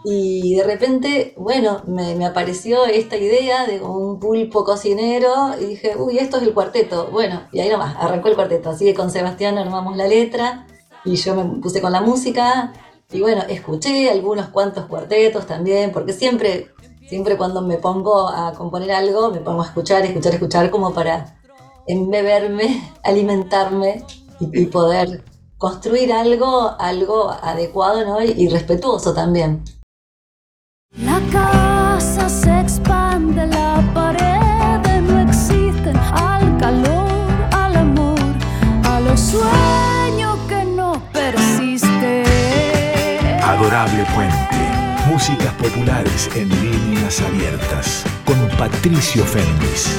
y 0.04 0.54
de 0.56 0.64
repente, 0.64 1.34
bueno, 1.38 1.82
me, 1.86 2.14
me, 2.14 2.26
apareció 2.26 2.84
esta 2.84 3.16
idea 3.16 3.66
de 3.66 3.80
un 3.80 4.18
pulpo 4.18 4.64
cocinero 4.64 5.54
y 5.60 5.64
dije, 5.64 5.94
uy, 5.96 6.18
esto 6.18 6.38
es 6.38 6.44
el 6.44 6.54
cuarteto. 6.54 7.10
Bueno, 7.10 7.46
y 7.52 7.60
ahí 7.60 7.68
nomás, 7.68 7.96
arrancó 7.98 8.28
el 8.28 8.34
cuarteto. 8.34 8.70
Así 8.70 8.86
que 8.86 8.94
con 8.94 9.10
Sebastián 9.10 9.58
armamos 9.58 9.98
la 9.98 10.08
letra 10.08 10.66
y 11.04 11.16
yo 11.16 11.34
me 11.34 11.44
puse 11.60 11.80
con 11.80 11.92
la 11.92 12.00
música 12.00 12.72
y 13.12 13.20
bueno, 13.20 13.42
escuché 13.48 14.08
algunos 14.08 14.48
cuantos 14.48 14.86
cuartetos 14.86 15.46
también, 15.46 15.90
porque 15.90 16.12
siempre, 16.12 16.72
siempre 17.08 17.36
cuando 17.36 17.60
me 17.60 17.76
pongo 17.76 18.28
a 18.28 18.52
componer 18.52 18.92
algo, 18.92 19.30
me 19.30 19.40
pongo 19.40 19.62
a 19.62 19.66
escuchar, 19.66 20.04
escuchar, 20.04 20.34
escuchar 20.34 20.70
como 20.70 20.94
para 20.94 21.40
embeberme, 21.86 22.82
alimentarme 23.04 24.04
y, 24.38 24.66
poder 24.66 25.24
construir 25.58 26.12
algo, 26.12 26.74
algo 26.78 27.30
adecuado 27.30 28.04
¿no? 28.04 28.22
y, 28.22 28.48
respetuoso 28.48 29.12
también. 29.12 29.62
La 30.96 31.20
casa 31.32 32.28
se 32.28 32.60
expande, 32.60 33.46
Adorable 43.80 44.04
Puente. 44.14 45.10
Músicas 45.10 45.54
populares 45.54 46.28
en 46.36 46.50
líneas 46.50 47.22
abiertas. 47.22 48.04
Con 48.26 48.36
Patricio 48.58 49.24
Fernández. 49.24 49.96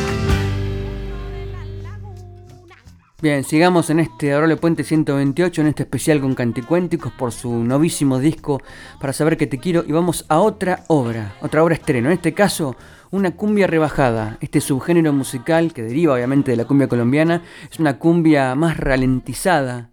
Bien, 3.23 3.43
sigamos 3.43 3.89
en 3.89 4.01
este 4.01 4.33
Adorable 4.33 4.57
Puente 4.57 4.83
128, 4.83 5.61
en 5.61 5.67
este 5.67 5.81
especial 5.81 6.21
con 6.21 6.35
Canticuénticos 6.35 7.11
por 7.13 7.31
su 7.31 7.51
novísimo 7.63 8.19
disco 8.19 8.61
Para 8.99 9.13
Saber 9.13 9.35
Que 9.35 9.47
Te 9.47 9.57
Quiero. 9.57 9.83
Y 9.87 9.91
vamos 9.93 10.25
a 10.29 10.41
otra 10.41 10.83
obra, 10.85 11.33
otra 11.41 11.63
obra 11.63 11.73
estreno. 11.73 12.09
En 12.09 12.13
este 12.13 12.35
caso, 12.35 12.75
una 13.09 13.31
cumbia 13.31 13.65
rebajada. 13.65 14.37
Este 14.41 14.61
subgénero 14.61 15.11
musical, 15.11 15.73
que 15.73 15.81
deriva 15.81 16.13
obviamente 16.13 16.51
de 16.51 16.57
la 16.57 16.65
cumbia 16.65 16.87
colombiana, 16.87 17.41
es 17.71 17.79
una 17.79 17.97
cumbia 17.97 18.53
más 18.53 18.77
ralentizada. 18.77 19.89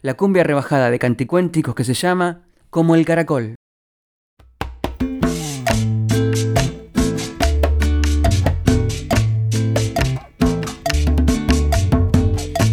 La 0.00 0.14
cumbia 0.14 0.44
rebajada 0.44 0.90
de 0.90 1.00
Canticuénticos 1.00 1.74
que 1.74 1.82
se 1.82 1.94
llama 1.94 2.42
Como 2.72 2.94
el 2.94 3.04
Caracol. 3.04 3.54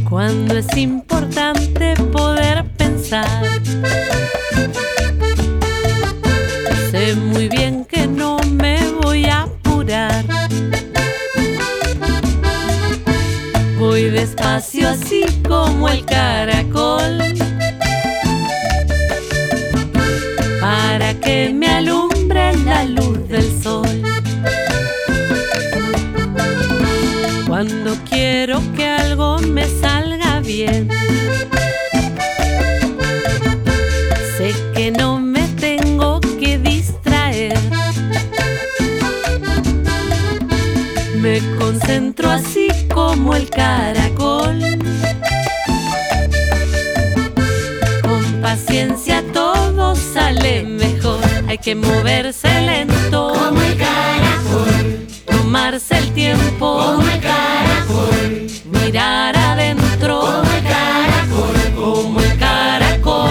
cuando 0.09 0.57
es 0.57 0.77
importante 0.77 1.95
poder 2.13 2.65
pensar. 2.77 3.27
Sé 6.91 7.15
muy 7.15 7.49
bien 7.49 7.83
que 7.83 8.07
no 8.07 8.37
me 8.51 8.79
voy 9.03 9.25
a 9.25 9.43
apurar. 9.43 10.25
Voy 13.77 14.09
despacio 14.09 14.87
así 14.87 15.25
como 15.47 15.89
el 15.89 16.05
caracol. 16.05 17.48
Así 42.17 42.69
como 42.93 43.35
el 43.35 43.49
caracol. 43.49 44.59
Con 48.01 48.41
paciencia 48.41 49.23
todo 49.33 49.95
sale 49.95 50.63
mejor. 50.63 51.19
Hay 51.47 51.57
que 51.57 51.75
moverse 51.75 52.49
lento. 52.61 53.33
Como 53.33 53.61
el 53.61 53.77
caracol. 53.77 55.07
Tomarse 55.25 55.97
el 55.97 56.11
tiempo. 56.13 56.79
Como 56.83 57.07
el 57.07 57.19
caracol. 57.19 58.47
Mirar 58.65 59.37
adentro. 59.37 60.19
Como 60.19 60.51
el 60.51 60.63
caracol. 60.63 61.75
Como 61.75 62.19
el 62.21 62.37
caracol. 62.37 63.29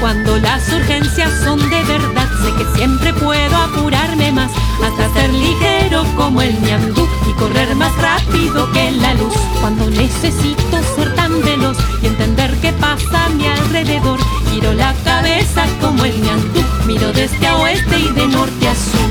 Cuando 0.00 0.38
las 0.38 0.72
urgencias 0.72 1.30
son 1.44 1.58
de 1.70 1.82
verdad, 1.84 2.19
que 2.60 2.78
siempre 2.78 3.14
puedo 3.14 3.56
apurarme 3.56 4.32
más 4.32 4.52
hasta 4.84 5.10
ser 5.14 5.32
ligero 5.32 6.04
el 6.42 6.60
ñandú 6.62 7.08
y 7.28 7.32
correr 7.34 7.74
más 7.74 7.92
rápido 7.96 8.70
que 8.72 8.90
la 8.92 9.14
luz. 9.14 9.34
Cuando 9.60 9.88
necesito 9.90 10.82
ser 10.94 11.14
tan 11.14 11.40
veloz 11.42 11.76
y 12.02 12.06
entender 12.06 12.54
qué 12.60 12.72
pasa 12.74 13.26
a 13.26 13.28
mi 13.30 13.46
alrededor, 13.46 14.18
giro 14.50 14.72
la 14.74 14.94
cabeza 15.04 15.64
como 15.80 16.04
el 16.04 16.20
ñandú, 16.20 16.60
miro 16.86 17.12
desde 17.12 17.46
a 17.46 17.56
oeste 17.56 17.98
y 17.98 18.08
de 18.08 18.26
norte 18.28 18.68
a 18.68 18.74
sur. 18.74 19.10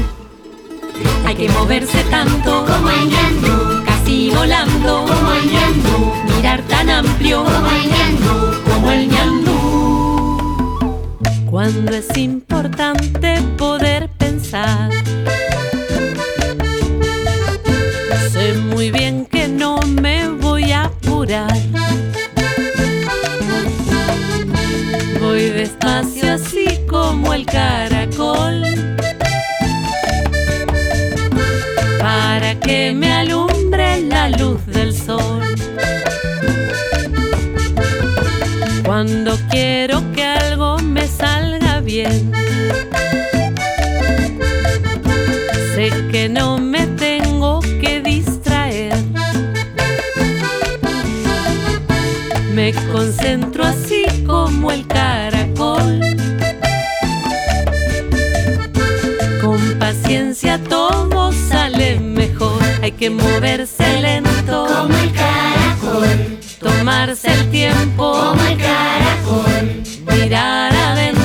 Hay 1.25 1.35
que 1.35 1.49
moverse 1.49 2.03
tanto 2.05 2.65
como 2.65 2.89
el 2.89 3.09
ñandú, 3.09 3.83
casi 3.85 4.29
volando 4.29 5.05
como 5.05 5.33
el 5.33 5.51
ñandú, 5.51 6.13
mirar 6.35 6.61
tan 6.63 6.89
amplio 6.89 7.43
como 7.43 7.67
el 7.67 7.89
ñandú, 7.89 8.71
como 8.71 8.91
el 8.91 9.07
ñandú. 9.07 9.58
Cuando 11.49 11.95
es 11.95 12.15
importante 12.15 13.41
poder 13.57 14.07
pensar. 14.19 14.91
Sé 18.31 18.53
muy 18.53 18.91
bien 18.91 19.25
que 19.25 19.47
no 19.47 19.79
me 19.79 20.29
voy 20.29 20.71
a 20.71 20.83
apurar. 20.83 21.51
Voy 25.19 25.49
despacio 25.49 26.33
así 26.33 26.67
como 26.87 27.33
el 27.33 27.47
caracol. 27.47 28.63
Para 31.99 32.59
que 32.59 32.93
me 32.93 33.11
alumbre 33.11 34.01
la 34.01 34.29
luz 34.29 34.63
del 34.67 34.93
sol. 34.93 35.41
Cuando 38.85 39.35
quiero 39.49 40.01
que 40.13 40.18
que 46.19 46.27
no 46.27 46.57
me 46.57 46.85
tengo 46.85 47.61
que 47.79 48.01
distraer. 48.01 48.93
Me 52.53 52.73
concentro 52.91 53.63
así 53.63 54.03
como 54.27 54.69
el 54.69 54.85
caracol. 54.85 56.01
Con 59.41 59.79
paciencia 59.79 60.61
todo 60.61 61.31
sale 61.31 62.01
mejor. 62.01 62.61
Hay 62.81 62.91
que 62.91 63.09
moverse 63.09 64.01
lento. 64.01 64.67
como 64.67 64.97
el 64.97 65.13
caracol, 65.13 66.37
Tomarse 66.59 67.31
el 67.31 67.49
tiempo. 67.49 68.11
como 68.11 68.43
el 68.43 68.57
caracol, 68.57 69.83
Mirar 70.17 70.75
adentro. 70.75 71.18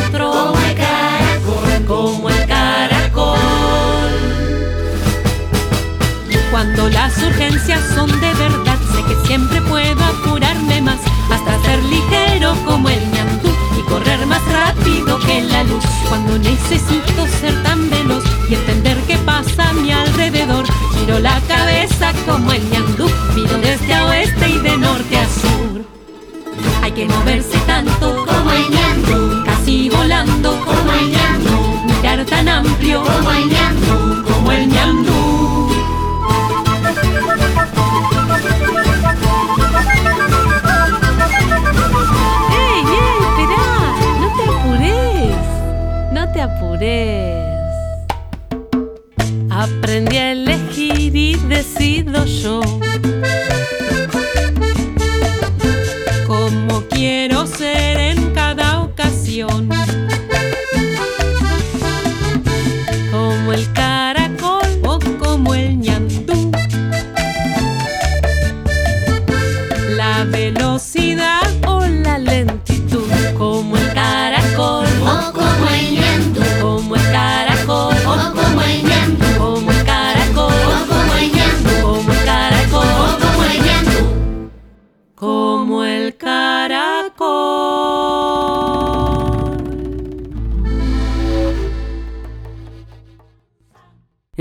Necesito 16.71 17.27
ser 17.41 17.63
tan 17.63 17.91
veloz 17.91 18.25
y 18.49 18.55
entender 18.55 18.97
qué 19.07 19.17
pasa 19.19 19.69
a 19.69 19.73
mi 19.75 19.93
alrededor, 19.93 20.65
giro 20.95 21.19
la 21.19 21.39
cabeza 21.43 22.13
como 22.27 22.53
el 22.53 22.63
ñandú, 22.71 23.07
miro 23.35 23.59
desde 23.59 23.95
a 23.95 24.07
oeste 24.07 24.49
y 24.49 24.59
de 24.59 24.77
norte 24.77 25.19
a 25.19 25.27
sur. 25.27 25.85
Hay 26.83 26.93
que 26.93 27.07
moverse 27.07 27.59
tanto 27.67 28.25
como 28.25 28.51
el 28.51 28.71
ñandú, 28.71 29.45
casi 29.45 29.91
volando 29.91 30.59
como 30.65 30.93
el 30.93 31.11
ñandú, 31.11 31.87
mirar 31.87 32.25
tan 32.25 32.49
amplio 32.49 33.03
como 33.03 33.31
el 33.31 33.49
ñandú. 33.49 34.34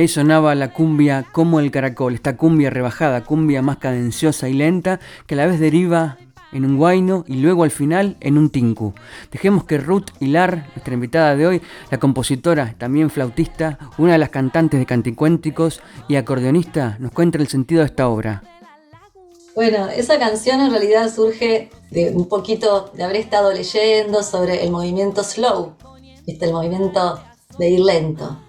Sonaba 0.07 0.55
la 0.55 0.73
cumbia 0.73 1.25
como 1.31 1.59
el 1.59 1.71
caracol, 1.71 2.13
esta 2.13 2.37
cumbia 2.37 2.69
rebajada, 2.69 3.23
cumbia 3.23 3.61
más 3.61 3.77
cadenciosa 3.77 4.49
y 4.49 4.53
lenta, 4.53 4.99
que 5.27 5.35
a 5.35 5.37
la 5.37 5.45
vez 5.45 5.59
deriva 5.59 6.17
en 6.53 6.65
un 6.65 6.77
guayno 6.77 7.25
y 7.27 7.37
luego 7.37 7.63
al 7.63 7.71
final 7.71 8.15
en 8.19 8.37
un 8.37 8.49
tinku. 8.49 8.93
Dejemos 9.31 9.65
que 9.65 9.77
Ruth 9.77 10.11
Hilar, 10.19 10.67
nuestra 10.75 10.93
invitada 10.93 11.35
de 11.35 11.47
hoy, 11.47 11.61
la 11.91 11.99
compositora, 11.99 12.75
también 12.77 13.09
flautista, 13.09 13.79
una 13.97 14.13
de 14.13 14.19
las 14.19 14.29
cantantes 14.29 14.79
de 14.79 14.85
Canticuénticos 14.85 15.81
y 16.07 16.15
acordeonista, 16.15 16.97
nos 16.99 17.11
cuente 17.11 17.37
el 17.39 17.47
sentido 17.47 17.81
de 17.81 17.87
esta 17.87 18.07
obra. 18.07 18.43
Bueno, 19.55 19.87
esa 19.89 20.17
canción 20.17 20.61
en 20.61 20.71
realidad 20.71 21.13
surge 21.13 21.69
de 21.91 22.11
un 22.15 22.27
poquito 22.27 22.91
de 22.95 23.03
haber 23.03 23.17
estado 23.17 23.53
leyendo 23.53 24.23
sobre 24.23 24.63
el 24.63 24.71
movimiento 24.71 25.23
slow, 25.23 25.73
el 26.25 26.51
movimiento 26.51 27.19
de 27.59 27.69
ir 27.69 27.79
lento. 27.81 28.39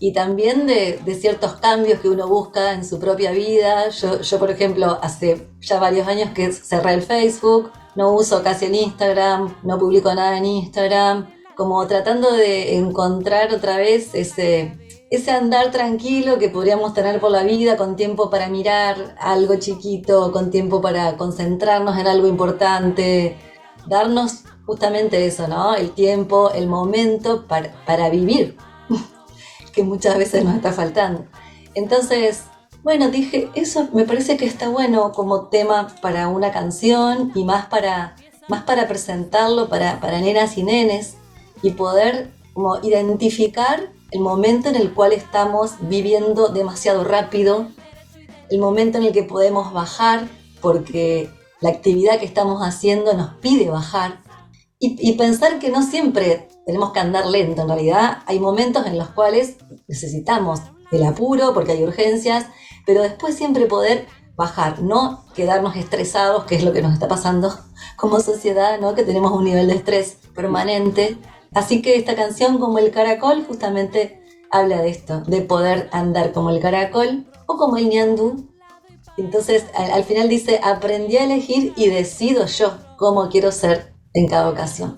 Y 0.00 0.12
también 0.12 0.66
de, 0.66 1.00
de 1.04 1.14
ciertos 1.14 1.54
cambios 1.54 2.00
que 2.00 2.08
uno 2.08 2.28
busca 2.28 2.72
en 2.72 2.84
su 2.84 2.98
propia 2.98 3.30
vida. 3.30 3.88
Yo, 3.90 4.20
yo, 4.20 4.38
por 4.38 4.50
ejemplo, 4.50 4.98
hace 5.00 5.48
ya 5.60 5.78
varios 5.78 6.08
años 6.08 6.30
que 6.34 6.52
cerré 6.52 6.94
el 6.94 7.02
Facebook, 7.02 7.70
no 7.94 8.12
uso 8.12 8.42
casi 8.42 8.66
el 8.66 8.74
Instagram, 8.74 9.56
no 9.62 9.78
publico 9.78 10.12
nada 10.14 10.36
en 10.38 10.44
Instagram, 10.44 11.28
como 11.56 11.86
tratando 11.86 12.32
de 12.32 12.76
encontrar 12.76 13.52
otra 13.54 13.76
vez 13.76 14.14
ese, 14.14 14.78
ese 15.10 15.30
andar 15.30 15.70
tranquilo 15.70 16.38
que 16.38 16.48
podríamos 16.48 16.94
tener 16.94 17.20
por 17.20 17.30
la 17.30 17.44
vida, 17.44 17.76
con 17.76 17.96
tiempo 17.96 18.30
para 18.30 18.48
mirar 18.48 19.14
algo 19.18 19.56
chiquito, 19.56 20.32
con 20.32 20.50
tiempo 20.50 20.80
para 20.80 21.16
concentrarnos 21.16 21.96
en 21.98 22.06
algo 22.06 22.26
importante, 22.26 23.36
darnos 23.86 24.44
justamente 24.66 25.26
eso, 25.26 25.46
¿no? 25.46 25.74
El 25.74 25.90
tiempo, 25.90 26.50
el 26.50 26.66
momento 26.66 27.46
para, 27.46 27.72
para 27.86 28.10
vivir, 28.10 28.56
que 29.74 29.82
muchas 29.82 30.16
veces 30.16 30.44
nos 30.44 30.54
está 30.54 30.72
faltando. 30.72 31.26
Entonces, 31.74 32.44
bueno, 32.82 33.10
dije, 33.10 33.50
eso 33.54 33.88
me 33.92 34.04
parece 34.04 34.36
que 34.36 34.44
está 34.44 34.68
bueno 34.68 35.12
como 35.12 35.48
tema 35.48 35.88
para 36.02 36.28
una 36.28 36.52
canción 36.52 37.32
y 37.34 37.44
más 37.44 37.66
para, 37.66 38.14
más 38.48 38.64
para 38.64 38.86
presentarlo 38.86 39.68
para, 39.68 40.00
para 40.00 40.20
nenas 40.20 40.56
y 40.58 40.62
nenes 40.62 41.16
y 41.62 41.70
poder 41.70 42.30
como 42.52 42.76
identificar 42.82 43.90
el 44.10 44.20
momento 44.20 44.68
en 44.68 44.76
el 44.76 44.92
cual 44.92 45.12
estamos 45.12 45.72
viviendo 45.80 46.48
demasiado 46.48 47.02
rápido, 47.04 47.68
el 48.50 48.60
momento 48.60 48.98
en 48.98 49.04
el 49.04 49.12
que 49.12 49.24
podemos 49.24 49.72
bajar 49.72 50.28
porque 50.60 51.30
la 51.60 51.70
actividad 51.70 52.18
que 52.18 52.26
estamos 52.26 52.60
haciendo 52.60 53.14
nos 53.14 53.34
pide 53.34 53.70
bajar 53.70 54.22
y, 54.78 54.96
y, 55.00 55.14
pensar 55.14 55.58
que 55.58 55.70
no 55.70 55.82
siempre 55.82 56.48
tenemos 56.66 56.92
que 56.92 57.00
andar 57.00 57.26
lento, 57.26 57.62
en 57.62 57.68
realidad 57.68 58.18
hay 58.26 58.40
momentos 58.40 58.86
en 58.86 58.98
los 58.98 59.10
cuales 59.10 59.56
necesitamos 59.86 60.60
el 60.92 61.04
apuro 61.04 61.52
porque 61.52 61.72
hay 61.72 61.84
urgencias, 61.84 62.46
pero 62.86 63.02
después 63.02 63.34
siempre 63.34 63.66
poder 63.66 64.06
bajar, 64.36 64.82
no 64.82 65.24
quedarnos 65.34 65.76
estresados, 65.76 66.44
que 66.44 66.56
es 66.56 66.64
lo 66.64 66.72
que 66.72 66.82
nos 66.82 66.92
está 66.92 67.08
pasando 67.08 67.54
como 67.96 68.20
sociedad, 68.20 68.80
¿no? 68.80 68.94
que 68.94 69.04
tenemos 69.04 69.32
un 69.32 69.44
nivel 69.44 69.68
de 69.68 69.74
estrés 69.74 70.18
permanente. 70.34 71.16
Así 71.54 71.82
que 71.82 71.96
esta 71.96 72.16
canción 72.16 72.58
como 72.58 72.78
el 72.78 72.90
caracol 72.90 73.44
justamente 73.46 74.22
habla 74.50 74.82
de 74.82 74.90
esto, 74.90 75.20
de 75.20 75.40
poder 75.42 75.88
andar 75.92 76.32
como 76.32 76.50
el 76.50 76.60
caracol 76.60 77.26
o 77.46 77.56
como 77.56 77.76
el 77.76 77.88
ñandú. 77.88 78.50
Entonces 79.16 79.66
al, 79.74 79.92
al 79.92 80.04
final 80.04 80.28
dice, 80.28 80.60
aprendí 80.62 81.16
a 81.16 81.24
elegir 81.24 81.72
y 81.76 81.88
decido 81.88 82.46
yo 82.46 82.76
cómo 82.96 83.28
quiero 83.28 83.52
ser 83.52 83.94
en 84.14 84.26
cada 84.26 84.48
ocasión. 84.48 84.96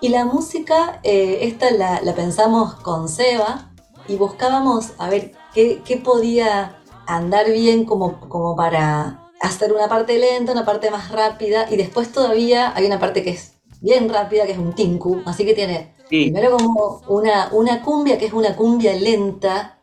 Y 0.00 0.08
la 0.08 0.24
música, 0.24 1.00
eh, 1.02 1.40
esta 1.42 1.70
la, 1.70 2.00
la, 2.02 2.14
pensamos 2.14 2.74
con 2.76 3.08
Seba 3.08 3.70
y 4.08 4.16
buscábamos 4.16 4.92
a 4.98 5.10
ver 5.10 5.32
qué, 5.52 5.82
qué 5.84 5.98
podía 5.98 6.80
andar 7.06 7.50
bien 7.50 7.84
como, 7.84 8.18
como 8.28 8.56
para 8.56 9.28
hacer 9.40 9.72
una 9.72 9.88
parte 9.88 10.18
lenta, 10.18 10.52
una 10.52 10.64
parte 10.64 10.90
más 10.90 11.10
rápida. 11.10 11.66
Y 11.70 11.76
después 11.76 12.12
todavía 12.12 12.72
hay 12.74 12.86
una 12.86 12.98
parte 12.98 13.22
que 13.22 13.30
es 13.30 13.60
bien 13.82 14.08
rápida, 14.08 14.46
que 14.46 14.52
es 14.52 14.58
un 14.58 14.74
tinku, 14.74 15.22
así 15.26 15.44
que 15.44 15.54
tiene 15.54 15.94
primero 16.08 16.56
como 16.56 17.02
una, 17.08 17.48
una 17.52 17.82
cumbia 17.82 18.18
que 18.18 18.26
es 18.26 18.32
una 18.32 18.56
cumbia 18.56 18.94
lenta, 18.94 19.82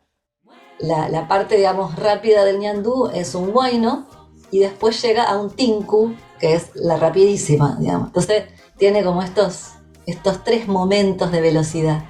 la, 0.78 1.08
la 1.08 1.26
parte 1.26 1.56
digamos 1.56 1.96
rápida 1.96 2.44
del 2.44 2.58
ñandú 2.58 3.08
es 3.14 3.34
un 3.34 3.52
guayno. 3.52 4.06
Y 4.50 4.60
después 4.60 5.02
llega 5.02 5.24
a 5.24 5.38
un 5.38 5.50
tinku 5.50 6.14
que 6.40 6.54
es 6.54 6.70
la 6.74 6.96
rapidísima, 6.96 7.76
digamos. 7.78 8.08
Entonces 8.08 8.44
tiene 8.78 9.04
como 9.04 9.22
estos, 9.22 9.72
estos 10.08 10.42
tres 10.42 10.68
momentos 10.68 11.30
de 11.30 11.42
velocidad. 11.42 12.02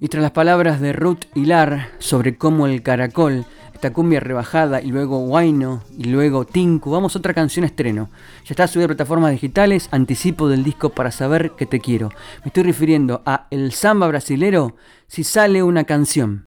Y 0.00 0.08
tras 0.08 0.22
las 0.22 0.32
palabras 0.32 0.80
de 0.80 0.94
Ruth 0.94 1.26
Hilar 1.34 1.90
sobre 1.98 2.36
cómo 2.38 2.66
el 2.66 2.82
caracol, 2.82 3.44
esta 3.74 3.92
cumbia 3.92 4.20
rebajada 4.20 4.80
y 4.80 4.86
luego 4.86 5.18
Huayno 5.18 5.82
y 5.98 6.04
luego 6.04 6.46
Tinku, 6.46 6.90
vamos 6.90 7.14
a 7.14 7.18
otra 7.18 7.34
canción 7.34 7.66
estreno. 7.66 8.10
Ya 8.44 8.52
está 8.52 8.66
subida 8.66 8.86
a 8.86 8.88
plataformas 8.88 9.32
digitales, 9.32 9.88
anticipo 9.92 10.48
del 10.48 10.64
disco 10.64 10.88
para 10.88 11.10
saber 11.10 11.52
que 11.52 11.66
te 11.66 11.78
quiero. 11.78 12.08
Me 12.42 12.46
estoy 12.46 12.62
refiriendo 12.62 13.22
a 13.26 13.48
El 13.50 13.72
Samba 13.72 14.08
Brasilero 14.08 14.74
si 15.08 15.24
sale 15.24 15.62
una 15.62 15.84
canción. 15.84 16.46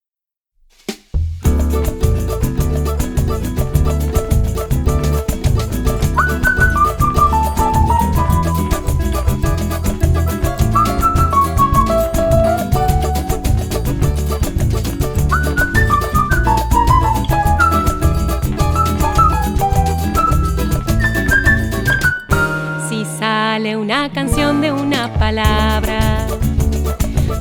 Palabra, 25.25 26.27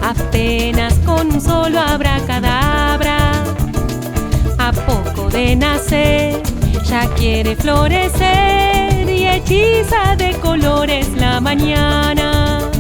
apenas 0.01 0.95
con 1.05 1.35
un 1.35 1.39
solo 1.39 1.79
abracadabra. 1.79 3.45
A 4.57 4.73
poco 4.73 5.29
de 5.29 5.55
nacer, 5.55 6.41
ya 6.89 7.07
quiere 7.15 7.55
florecer 7.57 9.07
y 9.07 9.27
hechiza 9.27 10.17
de 10.17 10.33
colores 10.41 11.09
la 11.19 11.43
mañana. 11.43 12.71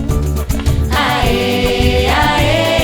Ae, 0.90 2.08
ae. 2.08 2.83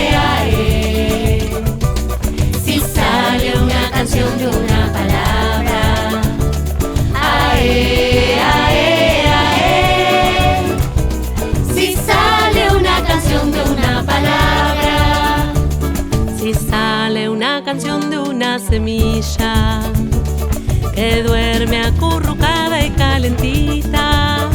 Que 20.95 21.23
duerme 21.23 21.83
acurrucada 21.83 22.85
y 22.85 22.91
calentita, 22.91 24.49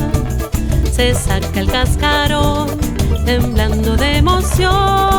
se 0.91 1.13
saca 1.13 1.59
el 1.59 1.67
cascarón 1.67 2.69
temblando 3.25 3.95
de 3.95 4.17
emoción 4.17 5.14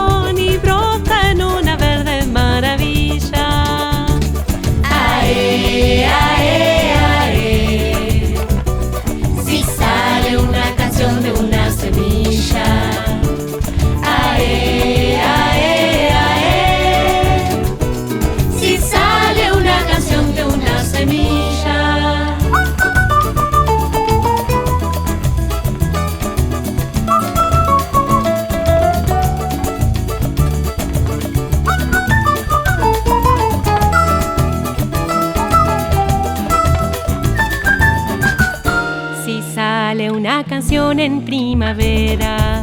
en 41.07 41.25
primavera, 41.25 42.63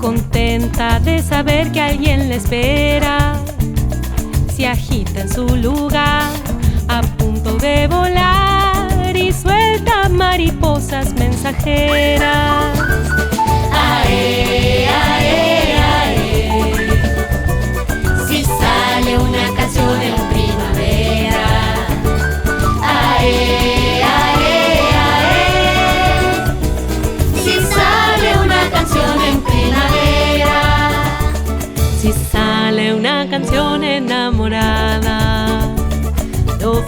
contenta 0.00 0.98
de 0.98 1.22
saber 1.22 1.70
que 1.70 1.80
alguien 1.80 2.28
la 2.28 2.34
espera, 2.34 3.40
se 4.52 4.66
agita 4.66 5.20
en 5.20 5.32
su 5.32 5.46
lugar, 5.46 6.28
a 6.88 7.02
punto 7.18 7.56
de 7.56 7.86
volar 7.86 9.16
y 9.16 9.32
suelta 9.32 10.08
mariposas 10.08 11.14
mensajeras. 11.14 12.60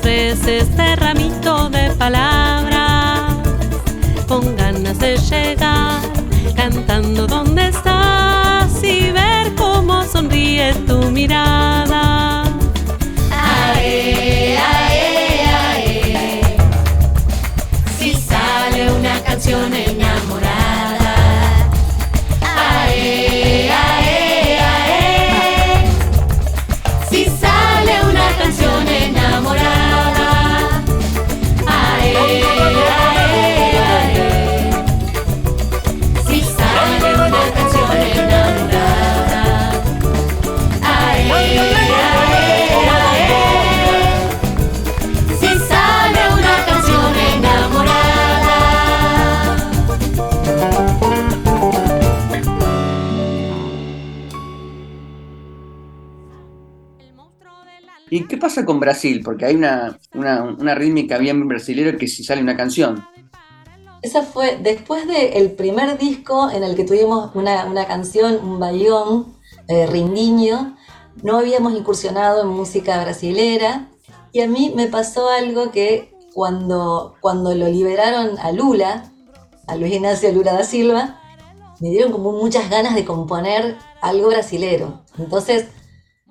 Ofrece 0.02 0.58
este 0.58 0.96
ramito 0.96 1.70
de 1.70 1.90
palabras. 1.90 3.36
Con 4.26 4.56
ganas 4.56 4.98
de 4.98 5.16
llegar. 5.16 6.00
Cantando 6.56 7.28
dónde 7.28 7.68
estás 7.68 8.82
y 8.82 9.12
ver 9.12 9.54
cómo 9.54 10.02
sonríe 10.02 10.74
tu 10.88 10.98
mirada. 11.12 11.61
Con 58.64 58.80
Brasil? 58.80 59.22
Porque 59.24 59.46
hay 59.46 59.54
una, 59.54 59.98
una, 60.14 60.74
rítmica 60.74 61.18
bien 61.18 61.46
brasilera 61.46 61.96
que 61.96 62.08
si 62.08 62.24
sale 62.24 62.42
una 62.42 62.56
canción. 62.56 63.04
Esa 64.02 64.22
fue 64.22 64.58
después 64.60 65.06
del 65.06 65.52
primer 65.52 65.96
disco 65.98 66.50
en 66.50 66.64
el 66.64 66.74
que 66.74 66.84
tuvimos 66.84 67.34
una, 67.34 67.66
una 67.66 67.86
canción, 67.86 68.38
un 68.42 68.58
bayón, 68.58 69.34
eh, 69.68 69.86
no 71.22 71.38
habíamos 71.38 71.74
incursionado 71.74 72.42
en 72.42 72.48
música 72.48 73.02
brasilera 73.02 73.90
y 74.32 74.40
a 74.40 74.48
mí 74.48 74.72
me 74.74 74.86
pasó 74.88 75.28
algo 75.28 75.70
que 75.70 76.12
cuando, 76.34 77.14
cuando 77.20 77.54
lo 77.54 77.68
liberaron 77.68 78.38
a 78.38 78.50
Lula, 78.52 79.12
a 79.66 79.76
Luis 79.76 79.94
Ignacio 79.94 80.32
Lula 80.32 80.54
da 80.54 80.64
Silva, 80.64 81.20
me 81.80 81.90
dieron 81.90 82.12
como 82.12 82.32
muchas 82.32 82.70
ganas 82.70 82.94
de 82.94 83.04
componer 83.04 83.76
algo 84.00 84.28
brasilero. 84.28 85.02
Entonces, 85.18 85.66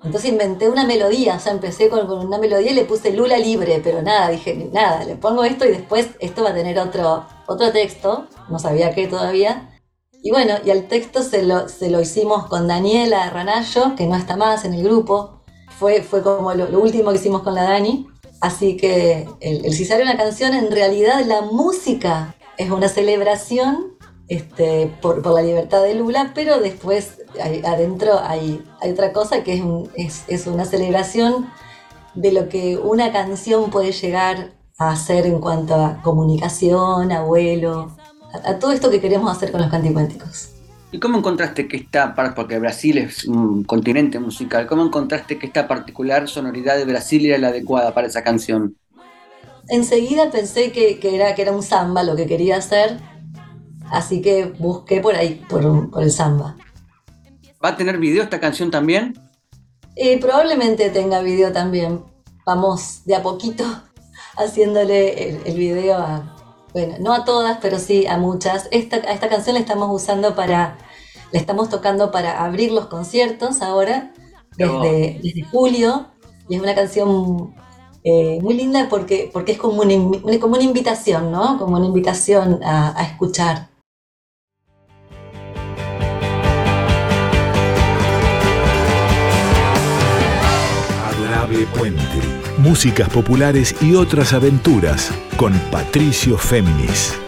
entonces 0.04 0.30
inventé 0.30 0.68
una 0.68 0.84
melodía, 0.84 1.36
o 1.36 1.40
sea, 1.40 1.52
empecé 1.52 1.88
con, 1.88 2.06
con 2.06 2.26
una 2.26 2.38
melodía 2.38 2.72
y 2.72 2.74
le 2.74 2.84
puse 2.84 3.12
Lula 3.12 3.38
libre, 3.38 3.80
pero 3.82 4.02
nada, 4.02 4.30
dije, 4.30 4.68
nada, 4.72 5.04
le 5.04 5.16
pongo 5.16 5.44
esto 5.44 5.64
y 5.64 5.70
después 5.70 6.08
esto 6.18 6.42
va 6.42 6.50
a 6.50 6.54
tener 6.54 6.78
otro, 6.78 7.24
otro 7.46 7.70
texto, 7.70 8.26
no 8.48 8.58
sabía 8.58 8.94
qué 8.94 9.06
todavía. 9.06 9.68
Y 10.22 10.30
bueno, 10.30 10.54
y 10.64 10.70
al 10.70 10.88
texto 10.88 11.22
se 11.22 11.44
lo, 11.44 11.68
se 11.68 11.90
lo 11.90 12.00
hicimos 12.00 12.46
con 12.46 12.68
Daniela 12.68 13.30
Ranallo, 13.30 13.94
que 13.96 14.06
no 14.06 14.16
está 14.16 14.36
más 14.36 14.64
en 14.64 14.74
el 14.74 14.82
grupo. 14.82 15.42
fue, 15.78 16.02
fue 16.02 16.22
como 16.22 16.54
lo, 16.54 16.68
lo 16.68 16.80
último 16.80 17.10
que 17.10 17.18
hicimos 17.18 17.42
con 17.42 17.54
la 17.54 17.64
Dani. 17.64 18.06
Así 18.40 18.76
que 18.76 19.28
el, 19.40 19.64
el 19.64 19.86
sale 19.86 20.02
una 20.02 20.16
canción, 20.16 20.54
en 20.54 20.70
realidad 20.70 21.24
la 21.24 21.42
música 21.42 22.34
es 22.56 22.70
una 22.70 22.88
celebración 22.88 23.91
este, 24.36 24.86
por, 25.02 25.22
por 25.22 25.34
la 25.34 25.42
libertad 25.42 25.82
de 25.82 25.94
Lula, 25.94 26.32
pero 26.34 26.60
después 26.60 27.18
hay- 27.42 27.62
adentro 27.64 28.18
hay, 28.20 28.62
hay 28.80 28.92
otra 28.92 29.12
cosa 29.12 29.42
que 29.44 29.54
es, 29.54 29.60
un- 29.60 29.90
es, 29.94 30.24
es 30.28 30.46
una 30.46 30.64
celebración 30.64 31.48
de 32.14 32.32
lo 32.32 32.48
que 32.48 32.78
una 32.78 33.12
canción 33.12 33.70
puede 33.70 33.92
llegar 33.92 34.52
a 34.78 34.90
hacer 34.92 35.26
en 35.26 35.40
cuanto 35.40 35.74
a 35.74 36.00
comunicación, 36.02 37.12
abuelo, 37.12 37.96
a, 38.32 38.50
a 38.50 38.58
todo 38.58 38.72
esto 38.72 38.90
que 38.90 39.00
queremos 39.00 39.30
hacer 39.34 39.52
con 39.52 39.60
los 39.62 39.70
canticuénticos. 39.70 40.48
¿Y 40.90 41.00
cómo 41.00 41.18
encontraste 41.18 41.68
que 41.68 41.78
esta, 41.78 42.14
porque 42.34 42.58
Brasil 42.58 42.98
es 42.98 43.24
un 43.24 43.64
continente 43.64 44.18
musical, 44.18 44.66
cómo 44.66 44.82
encontraste 44.84 45.38
que 45.38 45.46
esta 45.46 45.66
particular 45.66 46.28
sonoridad 46.28 46.76
de 46.76 46.84
Brasil 46.84 47.24
era 47.26 47.38
la 47.38 47.48
adecuada 47.48 47.94
para 47.94 48.06
esa 48.08 48.22
canción? 48.22 48.76
Enseguida 49.68 50.30
pensé 50.30 50.72
que, 50.72 50.98
que 50.98 51.14
era, 51.14 51.34
que 51.34 51.42
era 51.42 51.52
un 51.52 51.62
samba 51.62 52.02
lo 52.02 52.16
que 52.16 52.26
quería 52.26 52.56
hacer, 52.56 52.98
así 53.92 54.22
que 54.22 54.46
busqué 54.46 55.00
por 55.00 55.14
ahí, 55.14 55.44
por, 55.48 55.90
el 56.00 56.10
samba. 56.10 56.56
¿Va 57.64 57.70
a 57.70 57.76
tener 57.76 57.98
video 57.98 58.22
esta 58.22 58.40
canción 58.40 58.70
también? 58.70 59.14
Eh, 59.94 60.18
probablemente 60.18 60.90
tenga 60.90 61.20
video 61.20 61.52
también. 61.52 62.02
Vamos 62.44 63.04
de 63.04 63.14
a 63.14 63.22
poquito 63.22 63.64
haciéndole 64.36 65.28
el, 65.28 65.40
el 65.44 65.56
video 65.56 65.98
a, 65.98 66.36
bueno, 66.72 66.96
no 67.00 67.12
a 67.12 67.24
todas, 67.24 67.58
pero 67.60 67.78
sí 67.78 68.06
a 68.06 68.16
muchas. 68.16 68.68
Esta, 68.70 68.96
a 68.96 69.12
esta 69.12 69.28
canción 69.28 69.54
la 69.54 69.60
estamos 69.60 69.88
usando 69.92 70.34
para, 70.34 70.78
la 71.30 71.38
estamos 71.38 71.68
tocando 71.68 72.10
para 72.10 72.42
abrir 72.42 72.72
los 72.72 72.86
conciertos 72.86 73.60
ahora, 73.62 74.12
desde, 74.56 75.20
desde 75.22 75.44
julio. 75.44 76.06
Y 76.48 76.56
es 76.56 76.62
una 76.62 76.74
canción 76.74 77.54
eh, 78.04 78.38
muy 78.42 78.54
linda 78.54 78.88
porque, 78.88 79.30
porque 79.32 79.52
es 79.52 79.58
como 79.58 79.82
una, 79.82 79.94
como 80.40 80.54
una 80.54 80.64
invitación, 80.64 81.30
¿no? 81.30 81.58
Como 81.58 81.76
una 81.76 81.86
invitación 81.86 82.60
a, 82.64 82.98
a 82.98 83.04
escuchar. 83.04 83.71
Músicas 92.58 93.08
populares 93.10 93.74
y 93.82 93.94
otras 93.94 94.32
aventuras 94.32 95.12
con 95.36 95.52
Patricio 95.70 96.38
Féminis. 96.38 97.18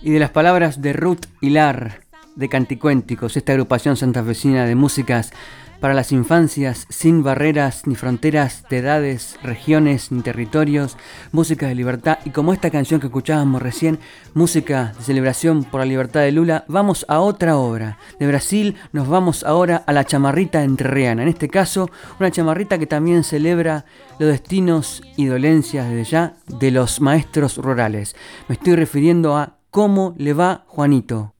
Y 0.00 0.10
de 0.10 0.18
las 0.18 0.30
palabras 0.30 0.80
de 0.80 0.92
Ruth 0.92 1.26
Hilar 1.40 2.00
de 2.34 2.48
Canticuénticos, 2.48 3.36
esta 3.36 3.52
agrupación 3.52 3.96
santafesina 3.96 4.64
de 4.64 4.74
músicas 4.74 5.32
para 5.80 5.94
las 5.94 6.12
infancias 6.12 6.86
sin 6.88 7.22
barreras 7.22 7.86
ni 7.86 7.94
fronteras 7.94 8.64
de 8.68 8.78
edades, 8.78 9.38
regiones 9.42 10.10
ni 10.12 10.22
territorios, 10.22 10.96
música 11.32 11.68
de 11.68 11.74
libertad 11.74 12.18
y 12.24 12.30
como 12.30 12.52
esta 12.52 12.70
canción 12.70 13.00
que 13.00 13.06
escuchábamos 13.06 13.62
recién, 13.62 13.98
música 14.34 14.92
de 14.98 15.04
celebración 15.04 15.64
por 15.64 15.80
la 15.80 15.86
libertad 15.86 16.20
de 16.20 16.32
Lula, 16.32 16.64
vamos 16.68 17.04
a 17.08 17.20
otra 17.20 17.56
obra. 17.56 17.98
De 18.18 18.26
Brasil 18.26 18.76
nos 18.92 19.08
vamos 19.08 19.44
ahora 19.44 19.82
a 19.86 19.92
la 19.92 20.04
chamarrita 20.04 20.62
entrerriana, 20.62 21.22
en 21.22 21.28
este 21.28 21.48
caso 21.48 21.90
una 22.18 22.30
chamarrita 22.30 22.78
que 22.78 22.86
también 22.86 23.24
celebra 23.24 23.84
los 24.18 24.30
destinos 24.30 25.02
y 25.16 25.26
dolencias 25.26 25.88
desde 25.88 26.10
ya 26.10 26.34
de 26.46 26.70
los 26.70 27.00
maestros 27.00 27.56
rurales. 27.56 28.16
Me 28.48 28.54
estoy 28.54 28.76
refiriendo 28.76 29.36
a 29.36 29.58
¿Cómo 29.70 30.14
le 30.16 30.32
va 30.32 30.64
Juanito? 30.66 31.34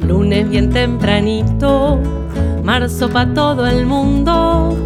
Lunes 0.00 0.48
bien 0.48 0.70
tempranito, 0.70 2.00
marzo 2.64 3.08
pa' 3.08 3.26
todo 3.34 3.66
el 3.66 3.86
mundo. 3.86 4.76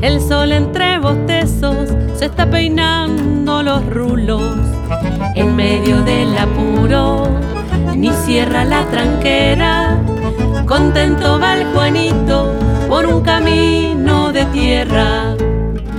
El 0.00 0.20
sol 0.20 0.52
entre 0.52 0.98
bostezos 0.98 1.90
se 2.14 2.24
está 2.24 2.48
peinando 2.48 3.62
los 3.62 3.84
rulos. 3.86 4.56
En 5.34 5.54
medio 5.56 6.02
del 6.02 6.36
apuro, 6.38 7.28
ni 7.94 8.10
cierra 8.10 8.64
la 8.64 8.86
tranquera. 8.86 9.98
Contento 10.66 11.38
va 11.38 11.58
el 11.58 11.66
Juanito 11.74 12.54
por 12.88 13.04
un 13.04 13.20
camino 13.20 14.32
de 14.32 14.46
tierra. 14.46 15.34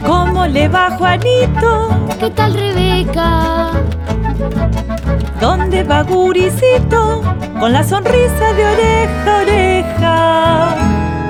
¿Cómo 0.06 0.48
le 0.48 0.68
va 0.68 0.92
Juanito? 0.98 1.90
¿Qué 2.20 2.30
tal 2.32 2.54
Rebeca? 2.54 3.72
¿Dónde 5.40 5.84
va 5.84 6.04
Guricito? 6.04 7.22
Con 7.60 7.74
la 7.74 7.84
sonrisa 7.84 8.54
de 8.54 8.66
oreja 8.66 9.38
a 9.38 9.42
oreja. 9.42 10.76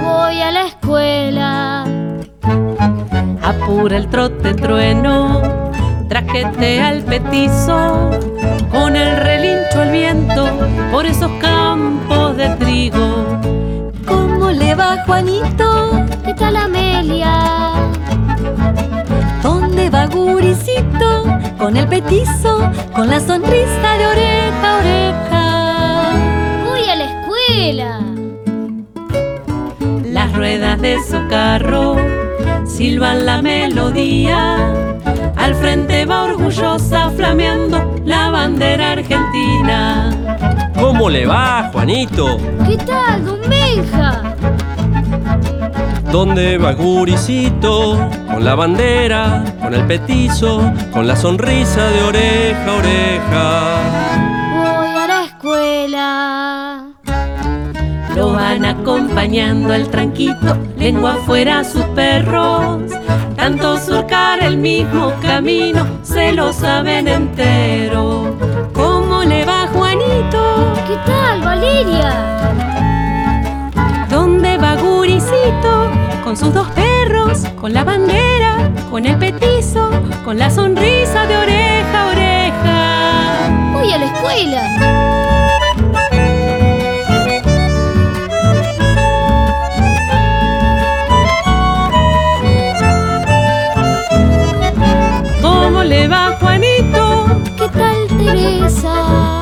Voy 0.04 0.42
a 0.42 0.52
la 0.52 0.62
escuela. 0.68 1.86
Apura 3.42 3.98
el 3.98 4.08
trote 4.08 4.54
trueno, 4.54 5.42
trajete 6.08 6.82
al 6.82 7.04
petizo, 7.04 8.12
con 8.72 8.96
el 8.96 9.18
relincho 9.18 9.82
al 9.82 9.92
viento, 9.92 10.48
por 10.92 11.06
esos 11.06 11.32
campos 11.42 12.38
de 12.38 12.50
trigo. 12.52 13.26
¿Cómo 14.06 14.52
le 14.52 14.76
va 14.76 15.04
Juanito? 15.06 16.06
¿Qué 16.24 16.34
tal 16.34 16.56
Amelia? 16.56 17.72
¿Dónde 20.02 20.16
va 20.16 20.32
Guricito? 20.32 21.24
Con 21.60 21.78
el 21.78 21.88
petizo, 21.88 22.72
con 22.96 23.08
la 23.08 23.20
sonrisa 23.20 23.98
de 24.00 24.08
oreja 24.08 24.72
a 24.72 24.78
oreja. 24.80 26.14
Voy 26.66 26.90
a 26.90 26.96
la 26.96 27.06
escuela. 27.06 28.00
Las 30.06 30.34
ruedas 30.34 30.82
de 30.82 30.98
su 31.04 31.28
carro 31.30 31.98
silban 32.66 33.26
la 33.28 33.42
melodía. 33.44 34.58
Al 35.36 35.54
frente 35.56 36.06
va 36.06 36.24
orgullosa 36.24 37.12
flameando 37.12 38.02
la 38.04 38.30
bandera 38.30 38.94
argentina. 38.94 40.10
¿Cómo 40.80 41.10
le 41.10 41.28
va, 41.28 41.70
Juanito? 41.72 42.40
¿Qué 42.68 42.78
tal, 42.78 43.26
don 43.26 43.40
Benja? 43.48 44.31
¿Dónde 46.12 46.58
va 46.58 46.74
Guricito? 46.74 47.98
Con 48.30 48.44
la 48.44 48.54
bandera, 48.54 49.46
con 49.62 49.74
el 49.74 49.88
petizo, 49.88 50.62
con 50.92 51.08
la 51.08 51.16
sonrisa 51.16 51.88
de 51.88 52.04
oreja 52.04 52.66
a 52.66 52.76
oreja. 52.76 53.80
Voy 54.58 54.90
a 54.90 55.08
la 55.08 55.24
escuela. 55.24 56.88
Lo 58.14 58.34
van 58.34 58.66
acompañando 58.66 59.74
al 59.74 59.88
tranquito, 59.88 60.58
lengua 60.78 61.14
afuera 61.14 61.64
sus 61.64 61.86
perros. 61.96 62.92
Tanto 63.38 63.78
surcar 63.78 64.44
el 64.44 64.58
mismo 64.58 65.14
camino, 65.22 65.88
se 66.04 66.34
lo 66.34 66.52
saben 66.52 67.08
entero. 67.08 68.36
¿Cómo 68.74 69.24
le 69.24 69.46
va 69.46 69.68
Juanito? 69.68 70.74
¿Qué 70.88 70.98
tal, 71.06 71.42
Valeria? 71.42 72.28
¿Dónde 74.10 74.58
va 74.58 74.76
Guricito? 74.76 76.01
Con 76.24 76.38
sus 76.38 76.54
dos 76.54 76.68
perros, 76.70 77.40
con 77.60 77.74
la 77.74 77.84
bandera, 77.84 78.72
con 78.90 79.06
el 79.06 79.18
petizo, 79.18 79.90
con 80.24 80.38
la 80.38 80.50
sonrisa 80.50 81.26
de 81.26 81.36
oreja 81.36 82.02
a 82.02 82.08
oreja. 82.08 83.72
Voy 83.74 83.92
a 83.92 83.98
la 83.98 84.06
escuela. 84.06 84.62
¿Cómo 95.42 95.84
le 95.84 96.08
va 96.08 96.38
Juanito? 96.40 97.26
¿Qué 97.58 97.68
tal, 97.70 98.08
Teresa? 98.18 99.42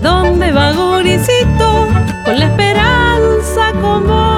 ¿Dónde 0.00 0.52
va 0.52 0.72
Guricito? 0.72 1.88
Con 2.24 2.38
la 2.38 2.46
esperanza 2.46 3.72
como 3.80 4.29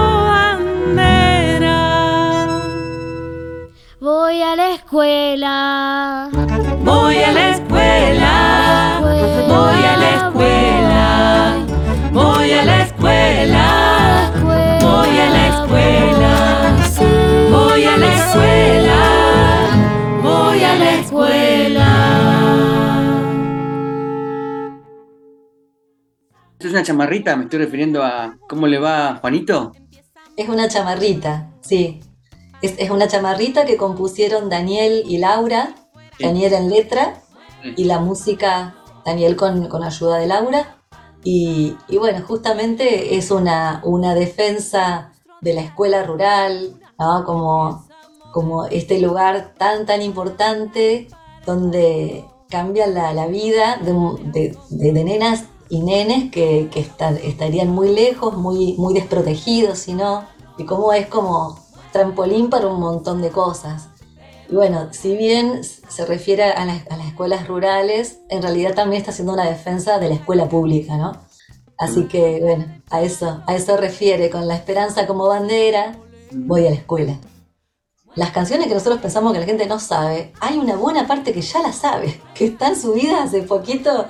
la 4.72 4.78
escuela. 4.78 6.28
Voy 6.82 7.16
a 7.16 7.32
la 7.32 7.50
escuela, 7.50 8.98
voy 9.46 9.84
a 9.84 9.96
la 9.98 10.10
escuela, 10.16 11.66
voy 12.12 12.52
a 12.52 12.64
la 12.64 12.82
escuela, 12.82 14.32
voy 14.80 15.18
a 15.18 15.30
la 15.30 15.46
escuela, 15.48 16.74
voy 17.50 17.84
a 17.84 17.96
la 17.98 18.14
escuela, 18.14 19.00
voy 20.22 20.64
a 20.64 20.76
la 20.76 20.94
escuela. 21.00 21.88
¿Esto 26.52 26.66
es 26.68 26.72
una 26.72 26.82
chamarrita? 26.82 27.36
Me 27.36 27.44
estoy 27.44 27.58
refiriendo 27.58 28.02
a 28.02 28.38
¿Cómo 28.48 28.66
le 28.66 28.78
va 28.78 29.16
Juanito? 29.16 29.72
Es 30.34 30.48
una 30.48 30.66
chamarrita, 30.68 31.50
sí. 31.60 32.00
Es, 32.62 32.74
es 32.78 32.90
una 32.90 33.08
chamarrita 33.08 33.64
que 33.64 33.76
compusieron 33.76 34.48
Daniel 34.48 35.02
y 35.06 35.18
Laura, 35.18 35.74
Daniel 36.18 36.52
en 36.54 36.70
letra 36.70 37.20
y 37.76 37.84
la 37.84 37.98
música 37.98 38.76
Daniel 39.04 39.36
con, 39.36 39.68
con 39.68 39.82
ayuda 39.82 40.18
de 40.18 40.26
Laura. 40.26 40.76
Y, 41.24 41.76
y 41.88 41.98
bueno, 41.98 42.24
justamente 42.26 43.16
es 43.16 43.30
una, 43.30 43.80
una 43.84 44.14
defensa 44.14 45.12
de 45.40 45.54
la 45.54 45.60
escuela 45.62 46.02
rural, 46.04 46.80
¿no? 46.98 47.24
como, 47.24 47.86
como 48.32 48.66
este 48.66 49.00
lugar 49.00 49.54
tan, 49.58 49.86
tan 49.86 50.02
importante 50.02 51.08
donde 51.46 52.24
cambia 52.48 52.86
la, 52.86 53.12
la 53.14 53.26
vida 53.26 53.78
de, 53.82 54.56
de- 54.70 55.04
nenas 55.04 55.44
y 55.68 55.80
nenes 55.80 56.30
que, 56.30 56.68
que 56.72 56.80
estar- 56.80 57.18
estarían 57.22 57.70
muy 57.70 57.88
lejos, 57.94 58.36
muy, 58.36 58.74
muy 58.78 58.92
desprotegidos, 58.94 59.78
si 59.78 59.94
no, 59.94 60.24
y 60.58 60.64
cómo 60.64 60.92
es 60.92 61.06
como 61.06 61.58
trampolín 61.92 62.50
para 62.50 62.66
un 62.66 62.80
montón 62.80 63.22
de 63.22 63.30
cosas. 63.30 63.88
Y 64.48 64.54
bueno, 64.54 64.88
si 64.92 65.16
bien 65.16 65.62
se 65.64 66.04
refiere 66.06 66.44
a 66.44 66.64
las, 66.64 66.86
a 66.90 66.96
las 66.96 67.06
escuelas 67.06 67.46
rurales, 67.46 68.18
en 68.28 68.42
realidad 68.42 68.74
también 68.74 69.00
está 69.00 69.12
haciendo 69.12 69.32
una 69.32 69.48
defensa 69.48 69.98
de 69.98 70.08
la 70.08 70.14
escuela 70.16 70.48
pública, 70.48 70.96
¿no? 70.96 71.12
Así 71.78 72.04
que, 72.06 72.38
bueno, 72.40 72.66
a 72.90 73.02
eso, 73.02 73.42
a 73.46 73.56
eso 73.56 73.76
refiere, 73.76 74.30
con 74.30 74.46
la 74.46 74.54
esperanza 74.54 75.06
como 75.06 75.26
bandera, 75.26 75.96
voy 76.30 76.66
a 76.66 76.70
la 76.70 76.76
escuela. 76.76 77.18
Las 78.14 78.30
canciones 78.30 78.68
que 78.68 78.74
nosotros 78.74 79.00
pensamos 79.00 79.32
que 79.32 79.40
la 79.40 79.46
gente 79.46 79.66
no 79.66 79.80
sabe, 79.80 80.32
hay 80.38 80.58
una 80.58 80.76
buena 80.76 81.06
parte 81.06 81.32
que 81.32 81.40
ya 81.40 81.60
la 81.60 81.72
sabe, 81.72 82.20
que 82.34 82.46
están 82.46 82.80
subidas 82.80 83.26
hace 83.26 83.42
poquito 83.42 84.06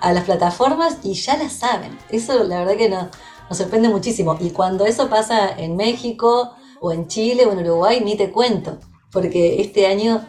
a 0.00 0.12
las 0.12 0.24
plataformas 0.24 0.98
y 1.02 1.14
ya 1.14 1.36
la 1.36 1.48
saben. 1.48 1.98
Eso 2.10 2.44
la 2.44 2.60
verdad 2.60 2.76
que 2.76 2.90
no, 2.90 3.08
nos 3.48 3.58
sorprende 3.58 3.88
muchísimo. 3.88 4.36
Y 4.38 4.50
cuando 4.50 4.84
eso 4.84 5.08
pasa 5.08 5.48
en 5.48 5.74
México 5.74 6.54
o 6.80 6.92
en 6.92 7.06
Chile 7.08 7.46
o 7.46 7.52
en 7.52 7.58
Uruguay, 7.58 8.00
ni 8.04 8.16
te 8.16 8.30
cuento, 8.30 8.78
porque 9.10 9.60
este 9.60 9.86
año 9.86 10.26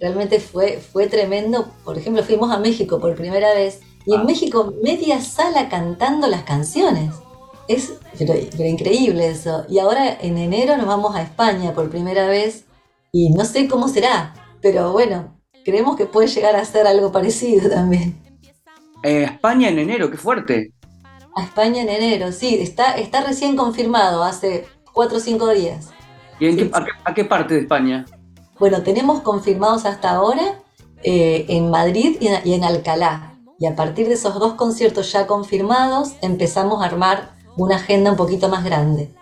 realmente 0.00 0.40
fue, 0.40 0.78
fue 0.78 1.06
tremendo. 1.06 1.68
Por 1.84 1.98
ejemplo, 1.98 2.22
fuimos 2.22 2.50
a 2.50 2.58
México 2.58 3.00
por 3.00 3.14
primera 3.14 3.54
vez 3.54 3.80
y 4.06 4.14
en 4.14 4.24
México 4.24 4.72
media 4.82 5.20
sala 5.20 5.68
cantando 5.68 6.28
las 6.28 6.42
canciones. 6.42 7.12
Es 7.66 7.94
pero, 8.18 8.34
pero 8.56 8.68
increíble 8.68 9.28
eso. 9.28 9.64
Y 9.68 9.78
ahora 9.78 10.16
en 10.20 10.38
enero 10.38 10.76
nos 10.76 10.86
vamos 10.86 11.14
a 11.14 11.22
España 11.22 11.74
por 11.74 11.90
primera 11.90 12.26
vez 12.26 12.64
y 13.12 13.30
no 13.30 13.44
sé 13.44 13.68
cómo 13.68 13.88
será, 13.88 14.34
pero 14.60 14.92
bueno, 14.92 15.38
creemos 15.64 15.96
que 15.96 16.06
puede 16.06 16.28
llegar 16.28 16.56
a 16.56 16.64
ser 16.64 16.86
algo 16.86 17.12
parecido 17.12 17.68
también. 17.70 18.22
Eh, 19.02 19.24
España 19.24 19.68
en 19.68 19.78
enero, 19.78 20.10
qué 20.10 20.16
fuerte. 20.16 20.72
A 21.34 21.44
España 21.44 21.82
en 21.82 21.88
enero, 21.88 22.32
sí, 22.32 22.58
está, 22.60 22.96
está 22.96 23.22
recién 23.22 23.56
confirmado, 23.56 24.24
hace 24.24 24.66
cuatro 24.98 25.18
o 25.18 25.20
cinco 25.20 25.48
días. 25.50 25.90
¿Y 26.40 26.46
en 26.46 26.56
Sí, 26.56 26.58
qué, 26.58 26.70
a, 26.74 26.84
qué, 26.84 26.90
a 27.04 27.14
qué 27.14 27.24
parte 27.24 27.54
de 27.54 27.60
España? 27.60 28.04
Bueno, 28.58 28.82
tenemos 28.82 29.20
confirmados 29.20 29.84
hasta 29.84 30.10
ahora 30.10 30.60
eh, 31.04 31.46
en 31.48 31.70
Madrid 31.70 32.16
y 32.20 32.26
en, 32.26 32.34
y 32.44 32.54
en 32.54 32.64
Alcalá. 32.64 33.34
Y 33.60 33.66
a 33.66 33.76
partir 33.76 34.08
de 34.08 34.14
esos 34.14 34.34
dos 34.40 34.54
conciertos 34.54 35.12
ya 35.12 35.28
confirmados, 35.28 36.14
empezamos 36.20 36.82
a 36.82 36.86
armar 36.86 37.30
una 37.56 37.76
agenda 37.76 38.10
un 38.10 38.16
poquito 38.16 38.48
más 38.48 38.64
grande. 38.64 39.14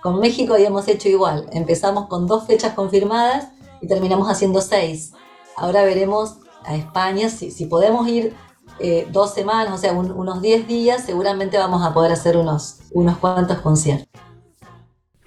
Con 0.00 0.20
México 0.20 0.54
habíamos 0.54 0.86
hecho 0.86 1.08
igual. 1.08 1.48
Empezamos 1.52 2.06
con 2.06 2.28
dos 2.28 2.46
fechas 2.46 2.74
confirmadas 2.74 3.48
y 3.80 3.88
terminamos 3.88 4.28
haciendo 4.30 4.60
seis. 4.60 5.12
Ahora 5.56 5.82
veremos 5.82 6.36
a 6.64 6.76
España 6.76 7.28
si, 7.30 7.50
si 7.50 7.66
podemos 7.66 8.06
ir 8.06 8.32
eh, 8.78 9.08
dos 9.10 9.34
semanas, 9.34 9.74
o 9.74 9.78
sea, 9.78 9.92
un- 9.92 10.12
unos 10.12 10.40
10 10.40 10.68
días, 10.68 11.02
seguramente 11.04 11.58
vamos 11.58 11.82
a 11.84 11.92
poder 11.94 12.12
hacer 12.12 12.36
unos, 12.36 12.78
unos 12.92 13.16
cuantos 13.18 13.58
conciertos. 13.58 14.15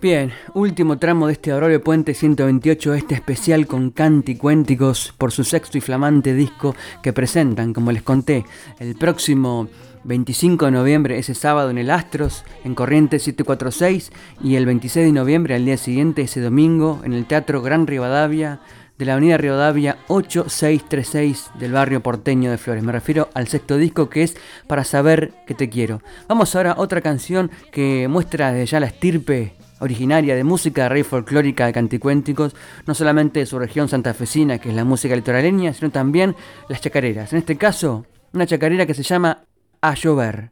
Bien, 0.02 0.32
último 0.54 0.98
tramo 0.98 1.28
de 1.28 1.34
este 1.34 1.52
Aurelio 1.52 1.84
Puente 1.84 2.14
128, 2.14 2.94
este 2.94 3.16
especial 3.16 3.68
con 3.68 3.90
canticuénticos 3.90 5.14
por 5.18 5.34
su 5.34 5.44
sexto 5.44 5.78
y 5.78 5.82
flamante 5.82 6.34
disco 6.34 6.74
que 7.04 7.12
presentan, 7.12 7.74
como 7.74 7.92
les 7.92 8.02
conté, 8.02 8.46
el 8.80 8.96
próximo 8.96 9.68
25 10.06 10.68
de 10.68 10.72
noviembre, 10.72 11.20
ese 11.20 11.36
sábado 11.36 11.70
en 11.70 11.80
el 11.80 11.92
Astros, 11.92 12.46
en 12.64 12.76
Corrientes 12.76 13.24
746, 13.24 14.14
y 14.42 14.56
el 14.56 14.66
26 14.66 15.08
de 15.08 15.12
noviembre, 15.12 15.56
al 15.56 15.66
día 15.66 15.76
siguiente, 15.76 16.22
ese 16.22 16.40
domingo, 16.40 17.02
en 17.04 17.12
el 17.12 17.26
Teatro 17.26 17.62
Gran 17.62 17.86
Rivadavia, 17.86 18.62
de 18.98 19.04
la 19.04 19.14
Avenida 19.14 19.38
Rivadavia 19.38 19.98
8636 20.08 21.52
del 21.60 21.74
barrio 21.74 22.02
porteño 22.02 22.52
de 22.52 22.58
Flores. 22.58 22.84
Me 22.84 22.94
refiero 22.94 23.28
al 23.34 23.50
sexto 23.50 23.76
disco 23.76 24.10
que 24.10 24.24
es 24.24 24.38
Para 24.68 24.86
saber 24.86 25.34
que 25.46 25.56
te 25.56 25.70
quiero. 25.70 26.02
Vamos 26.30 26.56
ahora 26.56 26.74
a 26.74 26.80
otra 26.80 27.02
canción 27.02 27.50
que 27.72 28.08
muestra 28.10 28.52
desde 28.52 28.66
ya 28.66 28.80
la 28.82 28.88
estirpe 28.88 29.54
originaria 29.80 30.36
de 30.36 30.44
música 30.44 30.84
de 30.84 30.90
rey 30.90 31.04
folclórica 31.04 31.66
de 31.66 31.74
canticuénticos, 31.74 32.56
no 32.86 32.94
solamente 32.94 33.40
de 33.40 33.46
su 33.46 33.60
región 33.60 33.88
santafesina, 33.88 34.58
que 34.60 34.70
es 34.70 34.76
la 34.76 34.86
música 34.86 35.16
litoraleña, 35.16 35.74
sino 35.74 35.90
también 35.92 36.36
las 36.68 36.82
chacareras. 36.82 37.34
En 37.34 37.40
este 37.40 37.58
caso, 37.58 38.06
una 38.34 38.46
chacarera 38.46 38.86
que 38.86 38.94
se 38.94 39.04
llama 39.04 39.44
A 39.82 39.94
llover. 39.96 40.52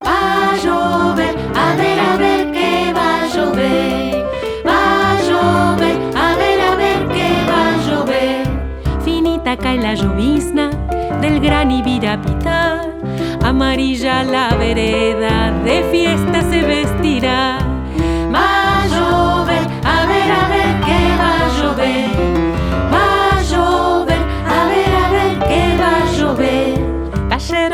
A 0.00 0.54
llover, 0.62 1.36
a 1.54 1.76
ver, 1.76 1.98
a 2.00 2.16
ver 2.16 2.52
qué 2.52 2.92
va 2.94 3.22
a 3.22 3.26
llover. 3.28 4.24
Va 4.66 5.12
a 5.12 5.22
llover, 5.22 6.16
a 6.16 6.36
ver, 6.36 6.60
a 6.60 6.74
ver 6.74 7.08
qué 7.08 7.30
va 7.48 7.74
a 7.74 7.76
llover. 7.86 8.46
Finita 9.04 9.56
cae 9.56 9.78
la 9.78 9.94
llovizna 9.94 10.70
del 11.20 11.40
gran 11.40 11.70
Ibirapitá. 11.70 12.88
Amarilla 13.42 14.22
la 14.22 14.54
vereda, 14.56 15.50
de 15.64 15.82
fiesta 15.90 16.42
se 16.48 16.62
vestirá. 16.62 17.71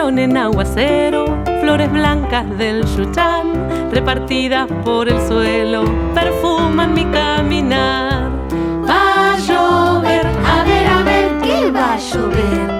En 0.08 0.38
aguacero 0.38 1.26
flores 1.60 1.92
blancas 1.92 2.56
del 2.56 2.82
yuchán, 2.96 3.90
repartidas 3.92 4.66
por 4.82 5.06
el 5.06 5.20
suelo, 5.28 5.84
perfuman 6.14 6.94
mi 6.94 7.04
caminar. 7.04 8.30
Va 8.88 9.34
a 9.34 9.38
llover, 9.38 10.26
a 10.26 10.64
ver, 10.64 10.86
a 10.86 11.02
ver 11.02 11.38
qué 11.42 11.70
va 11.70 11.92
a 11.92 11.98
llover. 11.98 12.77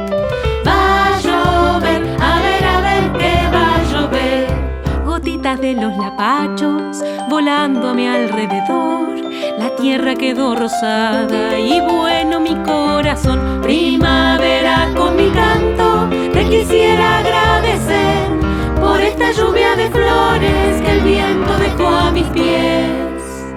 De 5.56 5.72
los 5.72 5.96
lapachos 5.96 7.02
volando 7.30 7.88
a 7.88 7.94
mi 7.94 8.06
alrededor. 8.06 9.08
La 9.58 9.74
tierra 9.76 10.14
quedó 10.14 10.54
rosada 10.54 11.58
y 11.58 11.80
bueno 11.80 12.38
mi 12.38 12.54
corazón. 12.56 13.62
Primavera 13.62 14.90
con 14.94 15.16
mi 15.16 15.30
canto, 15.30 16.06
te 16.34 16.44
quisiera 16.50 17.20
agradecer 17.20 18.28
por 18.78 19.00
esta 19.00 19.32
lluvia 19.32 19.74
de 19.74 19.88
flores 19.88 20.82
que 20.82 20.92
el 20.92 21.00
viento 21.00 21.58
dejó 21.58 21.86
a 21.86 22.10
mis 22.10 22.26
pies. 22.26 23.54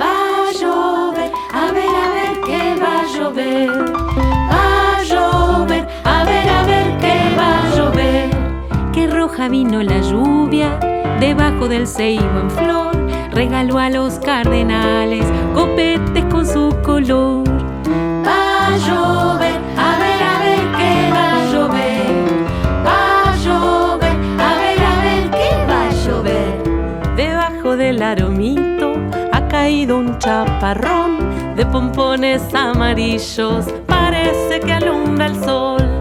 Va 0.00 0.48
a 0.48 0.52
llover, 0.52 1.32
a 1.52 1.72
ver, 1.72 1.88
a 1.88 2.08
ver 2.14 2.40
qué 2.46 2.80
va 2.80 3.00
a 3.00 3.18
llover. 3.18 4.07
Vino 9.50 9.82
la 9.82 9.98
lluvia 10.00 10.78
debajo 11.20 11.68
del 11.68 11.86
ceibo 11.86 12.40
en 12.40 12.50
flor. 12.50 12.94
Regaló 13.32 13.78
a 13.78 13.88
los 13.88 14.18
cardenales 14.18 15.24
copetes 15.54 16.24
con 16.26 16.46
su 16.46 16.76
color. 16.82 17.48
Va 18.26 18.66
a 18.66 18.76
llover, 18.76 19.58
a 19.76 19.98
ver, 19.98 20.22
a 20.22 20.38
ver 20.44 20.60
qué 20.76 21.10
va 21.10 21.32
a 21.32 21.44
llover. 21.50 22.06
Va 22.86 23.32
a 23.32 23.36
llover, 23.36 24.16
a 24.38 24.54
ver, 24.58 24.78
a 24.80 25.02
ver 25.02 25.30
qué 25.30 25.50
va 25.66 25.88
a 25.88 25.92
llover. 26.04 27.16
Debajo 27.16 27.76
del 27.76 28.02
aromito 28.02 28.92
ha 29.32 29.48
caído 29.48 29.98
un 29.98 30.18
chaparrón 30.18 31.56
de 31.56 31.64
pompones 31.64 32.42
amarillos. 32.54 33.64
Parece 33.86 34.60
que 34.60 34.72
alumbra 34.74 35.26
el 35.26 35.42
sol. 35.42 35.97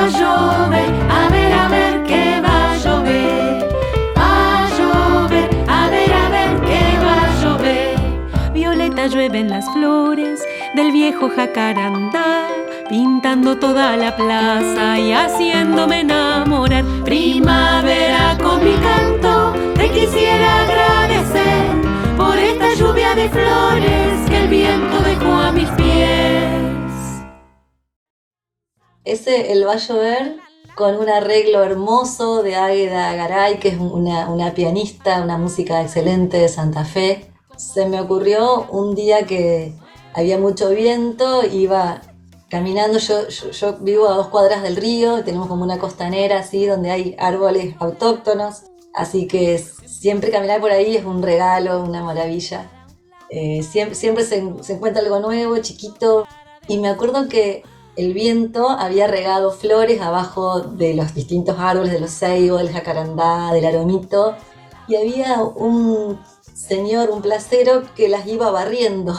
A 0.00 0.08
llover, 0.08 0.90
a 1.10 1.28
ver, 1.28 1.52
a 1.52 1.68
ver 1.68 2.02
qué 2.04 2.40
va 2.40 2.72
a 2.72 2.76
llover. 2.78 3.68
A 4.16 4.66
llover, 4.78 5.50
a 5.68 5.90
ver, 5.90 6.10
a 6.10 6.28
ver 6.30 6.60
qué 6.62 6.84
va 7.04 7.16
a 7.24 7.42
llover. 7.42 8.52
Violeta 8.54 9.08
llueve 9.08 9.40
en 9.40 9.50
las 9.50 9.70
flores 9.74 10.40
del 10.74 10.90
viejo 10.90 11.28
jacarandá, 11.28 12.48
pintando 12.88 13.58
toda 13.58 13.94
la 13.98 14.16
plaza 14.16 14.98
y 14.98 15.12
haciéndome 15.12 16.00
enamorar. 16.00 16.82
Primavera 17.04 18.38
con 18.42 18.64
mi 18.64 18.76
canto, 18.76 19.52
te 19.74 19.90
quisiera 19.90 20.62
agradecer 20.62 21.66
por 22.16 22.38
esta 22.38 22.72
lluvia 22.74 23.14
de 23.14 23.28
flores 23.28 24.30
que 24.30 24.36
el 24.38 24.48
viento 24.48 24.98
dejó 25.02 25.34
a 25.34 25.52
mis 25.52 25.68
pies. 25.68 25.89
Ese 29.04 29.52
El 29.52 29.66
Va 29.66 29.72
a 29.72 29.76
llover 29.76 30.36
con 30.76 30.96
un 30.96 31.08
arreglo 31.08 31.62
hermoso 31.62 32.42
de 32.42 32.56
Águeda 32.56 33.14
Garay, 33.14 33.58
que 33.58 33.68
es 33.68 33.78
una, 33.78 34.28
una 34.28 34.52
pianista, 34.52 35.22
una 35.22 35.38
música 35.38 35.80
excelente 35.80 36.36
de 36.36 36.48
Santa 36.48 36.84
Fe. 36.84 37.32
se 37.56 37.86
me 37.86 38.00
ocurrió 38.00 38.66
un 38.70 38.94
día 38.94 39.26
que 39.26 39.72
había 40.14 40.38
mucho 40.38 40.70
viento, 40.70 41.44
iba 41.44 42.02
caminando, 42.48 42.98
yo, 42.98 43.28
yo, 43.28 43.50
yo 43.50 43.78
vivo 43.78 44.08
a 44.08 44.14
dos 44.14 44.28
cuadras 44.28 44.62
del 44.62 44.76
río, 44.76 45.22
tenemos 45.24 45.48
como 45.48 45.64
una 45.64 45.78
costanera 45.78 46.40
así 46.40 46.66
donde 46.66 46.90
hay 46.90 47.16
árboles 47.18 47.76
autóctonos, 47.78 48.64
así 48.94 49.26
que 49.26 49.58
siempre 49.58 50.30
caminar 50.30 50.60
por 50.60 50.72
ahí 50.72 50.96
es 50.96 51.04
un 51.04 51.22
regalo, 51.22 51.82
una 51.82 52.02
maravilla. 52.02 52.70
Eh, 53.30 53.62
siempre, 53.62 53.94
siempre 53.94 54.24
se, 54.24 54.42
se 54.62 54.74
encuentra 54.74 55.02
algo 55.02 55.20
nuevo, 55.20 55.56
chiquito, 55.58 56.26
y 56.68 56.78
me 56.78 56.88
acuerdo 56.88 57.28
que 57.28 57.62
el 57.96 58.14
viento 58.14 58.70
había 58.70 59.06
regado 59.06 59.50
flores 59.50 60.00
abajo 60.00 60.60
de 60.60 60.94
los 60.94 61.14
distintos 61.14 61.56
árboles, 61.58 61.92
de 61.92 62.00
los 62.00 62.10
ceibos, 62.10 62.62
del 62.62 62.72
jacarandá, 62.72 63.52
del 63.52 63.66
aromito, 63.66 64.34
y 64.88 64.96
había 64.96 65.42
un 65.42 66.20
señor, 66.54 67.10
un 67.10 67.22
placero, 67.22 67.82
que 67.94 68.08
las 68.08 68.26
iba 68.26 68.50
barriendo. 68.50 69.14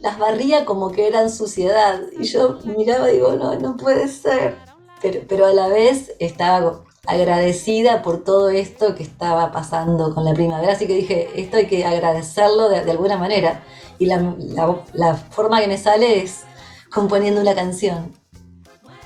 Las 0.00 0.18
barría 0.18 0.64
como 0.64 0.90
que 0.90 1.06
eran 1.06 1.30
suciedad. 1.30 2.00
Y 2.18 2.24
yo 2.24 2.58
miraba 2.64 3.10
y 3.10 3.14
digo, 3.14 3.32
no, 3.32 3.54
no 3.56 3.76
puede 3.76 4.08
ser. 4.08 4.56
Pero, 5.02 5.20
pero 5.28 5.46
a 5.46 5.52
la 5.52 5.68
vez 5.68 6.12
estaba 6.18 6.82
agradecida 7.06 8.02
por 8.02 8.24
todo 8.24 8.50
esto 8.50 8.94
que 8.94 9.02
estaba 9.02 9.52
pasando 9.52 10.14
con 10.14 10.24
la 10.24 10.34
primavera. 10.34 10.72
Así 10.72 10.86
que 10.86 10.94
dije, 10.94 11.28
esto 11.36 11.58
hay 11.58 11.66
que 11.66 11.84
agradecerlo 11.84 12.68
de, 12.68 12.78
alguna 12.90 13.16
manera. 13.16 13.62
Y 13.98 14.06
la 14.06 15.14
forma 15.30 15.60
que 15.60 15.68
me 15.68 15.76
sale 15.76 16.22
es 16.22 16.44
componiendo 16.90 17.40
una 17.40 17.54
canción. 17.54 18.12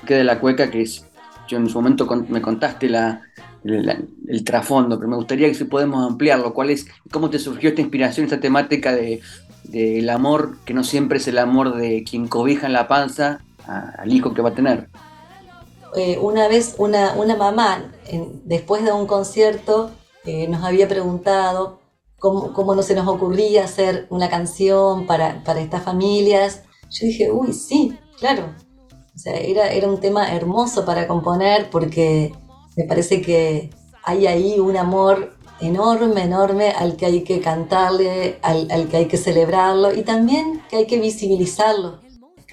Que 0.05 0.15
de 0.15 0.23
la 0.23 0.39
cueca, 0.39 0.69
que 0.69 0.81
es, 0.81 1.05
yo 1.47 1.57
en 1.57 1.69
su 1.69 1.77
momento 1.77 2.07
con, 2.07 2.25
me 2.29 2.41
contaste 2.41 2.89
la, 2.89 3.21
el, 3.63 4.07
el, 4.27 4.43
trasfondo, 4.43 4.97
pero 4.97 5.09
me 5.09 5.15
gustaría 5.15 5.47
que 5.47 5.55
si 5.55 5.65
podemos 5.65 6.05
ampliarlo. 6.05 6.53
¿Cuál 6.53 6.71
es, 6.71 6.87
¿Cómo 7.11 7.29
te 7.29 7.39
surgió 7.39 7.69
esta 7.69 7.81
inspiración, 7.81 8.25
esta 8.25 8.39
temática 8.39 8.93
del 8.93 9.21
de, 9.63 10.11
amor, 10.11 10.57
que 10.65 10.73
no 10.73 10.83
siempre 10.83 11.17
es 11.17 11.27
el 11.27 11.37
amor 11.37 11.75
de 11.75 12.03
quien 12.03 12.27
cobija 12.27 12.67
en 12.67 12.73
la 12.73 12.87
panza 12.87 13.41
a, 13.65 13.89
al 14.01 14.13
hijo 14.13 14.33
que 14.33 14.41
va 14.41 14.49
a 14.49 14.55
tener? 14.55 14.89
Eh, 15.95 16.19
una 16.21 16.47
vez 16.47 16.75
una, 16.77 17.13
una 17.13 17.35
mamá, 17.35 17.91
en, 18.07 18.41
después 18.45 18.83
de 18.83 18.91
un 18.91 19.07
concierto, 19.07 19.91
eh, 20.25 20.47
nos 20.47 20.63
había 20.63 20.87
preguntado 20.87 21.79
cómo, 22.19 22.51
cómo 22.53 22.75
no 22.75 22.83
se 22.83 22.95
nos 22.95 23.07
ocurría 23.07 23.63
hacer 23.63 24.05
una 24.09 24.29
canción 24.29 25.05
para, 25.07 25.43
para 25.43 25.61
estas 25.61 25.83
familias 25.83 26.63
yo 26.95 27.07
dije, 27.07 27.31
uy, 27.31 27.53
sí, 27.53 27.97
claro. 28.17 28.53
O 29.13 29.17
sea, 29.17 29.35
era, 29.35 29.69
era 29.71 29.87
un 29.87 29.99
tema 29.99 30.33
hermoso 30.33 30.85
para 30.85 31.07
componer 31.07 31.69
porque 31.69 32.33
me 32.75 32.85
parece 32.85 33.21
que 33.21 33.69
hay 34.03 34.27
ahí 34.27 34.59
un 34.59 34.77
amor 34.77 35.35
enorme, 35.61 36.23
enorme 36.23 36.69
al 36.71 36.95
que 36.95 37.05
hay 37.05 37.23
que 37.23 37.39
cantarle, 37.39 38.39
al, 38.41 38.69
al, 38.71 38.87
que 38.87 38.97
hay 38.97 39.05
que 39.07 39.17
celebrarlo 39.17 39.93
y 39.93 40.03
también 40.03 40.61
que 40.69 40.77
hay 40.77 40.85
que 40.85 40.99
visibilizarlo. 40.99 41.99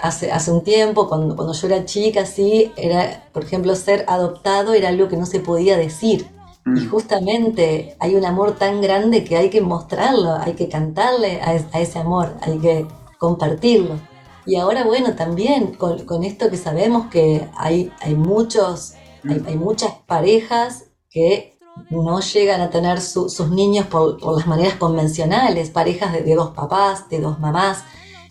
Hace, 0.00 0.32
hace 0.32 0.50
un 0.50 0.64
tiempo, 0.64 1.08
cuando, 1.08 1.36
cuando 1.36 1.52
yo 1.52 1.66
era 1.66 1.84
chica, 1.84 2.26
sí, 2.26 2.72
era, 2.76 3.28
por 3.32 3.44
ejemplo, 3.44 3.74
ser 3.76 4.04
adoptado 4.08 4.72
era 4.72 4.88
algo 4.88 5.08
que 5.08 5.16
no 5.16 5.26
se 5.26 5.38
podía 5.40 5.76
decir. 5.76 6.26
Mm. 6.64 6.76
Y 6.76 6.86
justamente 6.86 7.96
hay 8.00 8.14
un 8.14 8.24
amor 8.24 8.52
tan 8.52 8.80
grande 8.80 9.22
que 9.22 9.36
hay 9.36 9.50
que 9.50 9.60
mostrarlo, 9.60 10.34
hay 10.34 10.54
que 10.54 10.68
cantarle 10.68 11.40
a, 11.42 11.50
a 11.50 11.80
ese 11.80 11.98
amor, 11.98 12.34
hay 12.40 12.58
que 12.58 12.86
compartirlo. 13.18 13.96
Y 14.44 14.56
ahora, 14.56 14.84
bueno, 14.84 15.14
también 15.14 15.74
con, 15.74 16.24
esto 16.24 16.50
que 16.50 16.56
sabemos 16.56 17.06
que 17.10 17.48
hay, 17.56 17.92
hay, 18.00 18.14
muchos, 18.14 18.94
hay, 19.24 19.56
muchas 19.56 19.92
parejas 20.06 20.84
que 21.10 21.58
no 21.90 22.20
llegan 22.20 22.60
a 22.60 22.70
tener 22.70 23.00
su, 23.00 23.28
sus 23.28 23.50
niños 23.50 23.86
por, 23.86 24.18
por, 24.18 24.36
las 24.36 24.46
maneras 24.46 24.74
convencionales, 24.74 25.70
parejas 25.70 26.12
de, 26.12 26.22
de 26.22 26.34
dos 26.34 26.50
papás, 26.50 27.08
de 27.08 27.20
dos 27.20 27.38
mamás. 27.38 27.84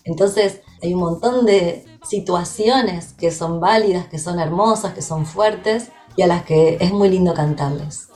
Entonces, 0.04 0.62
hay 0.82 0.94
un 0.94 1.00
montón 1.00 1.46
de 1.46 1.86
situaciones 2.04 3.14
que 3.14 3.32
son 3.32 3.60
válidas, 3.60 4.08
que 4.08 4.20
son 4.20 4.40
hermosas, 4.40 4.94
que 4.94 5.02
son 5.02 5.26
fuertes 5.26 5.92
y 6.18 6.24
a 6.24 6.28
las 6.28 6.44
que 6.44 6.78
es 6.82 6.92
muy 6.92 7.10
lindo 7.10 7.34
cantarles. 7.34 8.11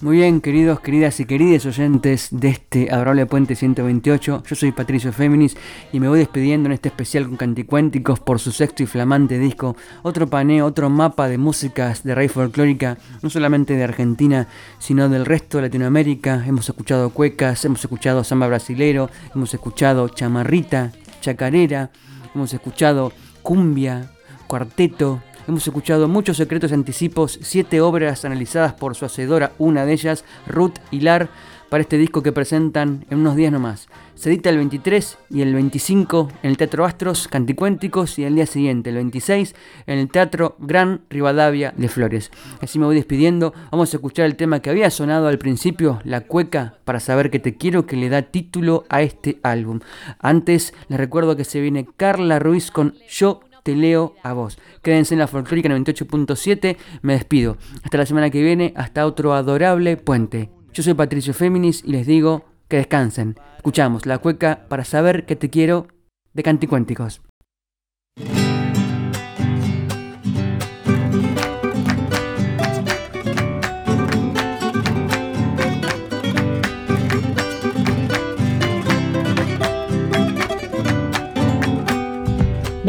Muy 0.00 0.18
bien, 0.18 0.40
queridos, 0.40 0.78
queridas 0.78 1.18
y 1.18 1.24
queridos 1.24 1.66
oyentes 1.66 2.28
de 2.30 2.50
este 2.50 2.88
Adorable 2.88 3.26
Puente 3.26 3.56
128, 3.56 4.44
yo 4.46 4.54
soy 4.54 4.70
Patricio 4.70 5.12
Féminis 5.12 5.56
y 5.92 5.98
me 5.98 6.08
voy 6.08 6.20
despidiendo 6.20 6.68
en 6.68 6.74
este 6.74 6.90
especial 6.90 7.26
con 7.26 7.36
Canticuénticos 7.36 8.20
por 8.20 8.38
su 8.38 8.52
sexto 8.52 8.84
y 8.84 8.86
flamante 8.86 9.40
disco, 9.40 9.74
otro 10.04 10.28
paneo, 10.28 10.66
otro 10.66 10.88
mapa 10.88 11.26
de 11.26 11.36
músicas 11.36 12.04
de 12.04 12.14
raíz 12.14 12.30
folclórica, 12.30 12.96
no 13.22 13.28
solamente 13.28 13.74
de 13.74 13.82
Argentina, 13.82 14.46
sino 14.78 15.08
del 15.08 15.26
resto 15.26 15.58
de 15.58 15.62
Latinoamérica. 15.62 16.44
Hemos 16.46 16.68
escuchado 16.68 17.10
cuecas, 17.10 17.64
hemos 17.64 17.80
escuchado 17.80 18.22
samba 18.22 18.46
brasilero, 18.46 19.10
hemos 19.34 19.52
escuchado 19.52 20.08
chamarrita, 20.10 20.92
chacarera, 21.22 21.90
hemos 22.36 22.54
escuchado 22.54 23.12
cumbia, 23.42 24.12
cuarteto, 24.46 25.20
Hemos 25.48 25.66
escuchado 25.66 26.08
muchos 26.08 26.36
secretos 26.36 26.70
y 26.70 26.74
anticipos, 26.74 27.38
siete 27.40 27.80
obras 27.80 28.26
analizadas 28.26 28.74
por 28.74 28.94
su 28.94 29.06
hacedora, 29.06 29.52
una 29.56 29.86
de 29.86 29.94
ellas, 29.94 30.26
Ruth 30.46 30.74
Hilar, 30.90 31.30
para 31.70 31.80
este 31.80 31.96
disco 31.96 32.22
que 32.22 32.32
presentan 32.32 33.06
en 33.08 33.20
unos 33.20 33.34
días 33.34 33.50
nomás. 33.50 33.88
Se 34.14 34.28
edita 34.28 34.50
el 34.50 34.58
23 34.58 35.16
y 35.30 35.40
el 35.40 35.54
25 35.54 36.28
en 36.42 36.50
el 36.50 36.58
Teatro 36.58 36.84
Astros 36.84 37.28
Canticuénticos 37.28 38.18
y 38.18 38.24
el 38.24 38.34
día 38.34 38.44
siguiente, 38.44 38.90
el 38.90 38.96
26, 38.96 39.54
en 39.86 39.98
el 39.98 40.10
Teatro 40.10 40.56
Gran 40.58 41.00
Rivadavia 41.08 41.72
de 41.74 41.88
Flores. 41.88 42.30
Así 42.60 42.78
me 42.78 42.84
voy 42.84 42.96
despidiendo. 42.96 43.54
Vamos 43.70 43.94
a 43.94 43.96
escuchar 43.96 44.26
el 44.26 44.36
tema 44.36 44.60
que 44.60 44.68
había 44.68 44.90
sonado 44.90 45.28
al 45.28 45.38
principio, 45.38 45.98
La 46.04 46.20
Cueca, 46.20 46.74
para 46.84 47.00
saber 47.00 47.30
que 47.30 47.38
te 47.38 47.56
quiero, 47.56 47.86
que 47.86 47.96
le 47.96 48.10
da 48.10 48.20
título 48.20 48.84
a 48.90 49.00
este 49.00 49.38
álbum. 49.42 49.80
Antes 50.18 50.74
les 50.88 50.98
recuerdo 50.98 51.36
que 51.36 51.44
se 51.44 51.62
viene 51.62 51.88
Carla 51.96 52.38
Ruiz 52.38 52.70
con 52.70 52.96
Yo 53.08 53.40
leo 53.74 54.14
a 54.22 54.32
vos. 54.32 54.58
Quédense 54.82 55.14
en 55.14 55.20
la 55.20 55.26
folclórica 55.26 55.68
98.7. 55.68 56.76
Me 57.02 57.14
despido. 57.14 57.56
Hasta 57.82 57.98
la 57.98 58.06
semana 58.06 58.30
que 58.30 58.42
viene. 58.42 58.72
Hasta 58.76 59.06
otro 59.06 59.34
adorable 59.34 59.96
puente. 59.96 60.50
Yo 60.72 60.82
soy 60.82 60.94
Patricio 60.94 61.34
Féminis 61.34 61.82
y 61.84 61.92
les 61.92 62.06
digo 62.06 62.44
que 62.68 62.76
descansen. 62.76 63.36
Escuchamos 63.56 64.06
la 64.06 64.18
cueca 64.18 64.66
para 64.68 64.84
saber 64.84 65.26
que 65.26 65.36
te 65.36 65.50
quiero 65.50 65.88
de 66.34 66.42
Canticuénticos. 66.42 67.20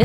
Me 0.00 0.04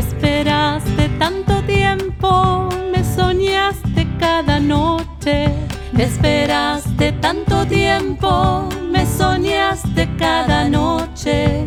Me 5.26 6.04
esperaste 6.04 7.10
tanto 7.20 7.66
tiempo, 7.66 8.68
me 8.92 9.04
soñaste 9.04 10.08
cada 10.16 10.68
noche. 10.68 11.66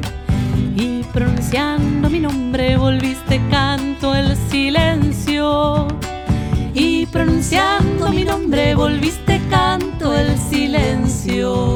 Y 0.78 1.04
pronunciando 1.12 2.10
mi 2.10 2.22
nombre 2.22 2.78
volviste 2.78 3.42
canto 3.50 4.16
el 4.16 4.38
silencio. 4.50 5.90
Y 6.74 7.06
pronunciando 7.08 8.08
mi 8.14 8.24
nombre 8.24 8.76
volviste 8.76 9.42
canto 9.50 10.16
el 10.16 10.38
silencio. 10.38 11.76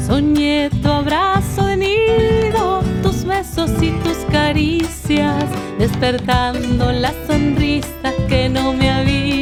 Soñé 0.00 0.70
tu 0.82 0.88
abrazo 0.88 1.66
de 1.66 1.76
nido, 1.76 2.82
tus 3.02 3.26
besos 3.26 3.70
y 3.82 3.90
tus 4.02 4.16
caricias, 4.30 5.44
despertando 5.78 6.90
las 6.90 7.14
sonrisas 7.28 8.14
que 8.30 8.48
no 8.48 8.72
me 8.72 8.88
nacido, 8.88 9.41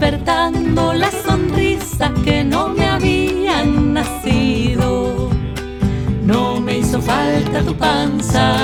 despertando 0.00 0.94
las 0.94 1.12
sonrisas 1.12 2.10
que 2.24 2.42
no 2.42 2.68
me 2.68 2.88
habían 2.88 3.92
nacido. 3.92 5.28
No 6.24 6.58
me 6.58 6.78
hizo 6.78 7.02
falta 7.02 7.60
tu 7.60 7.74
panza 7.74 8.56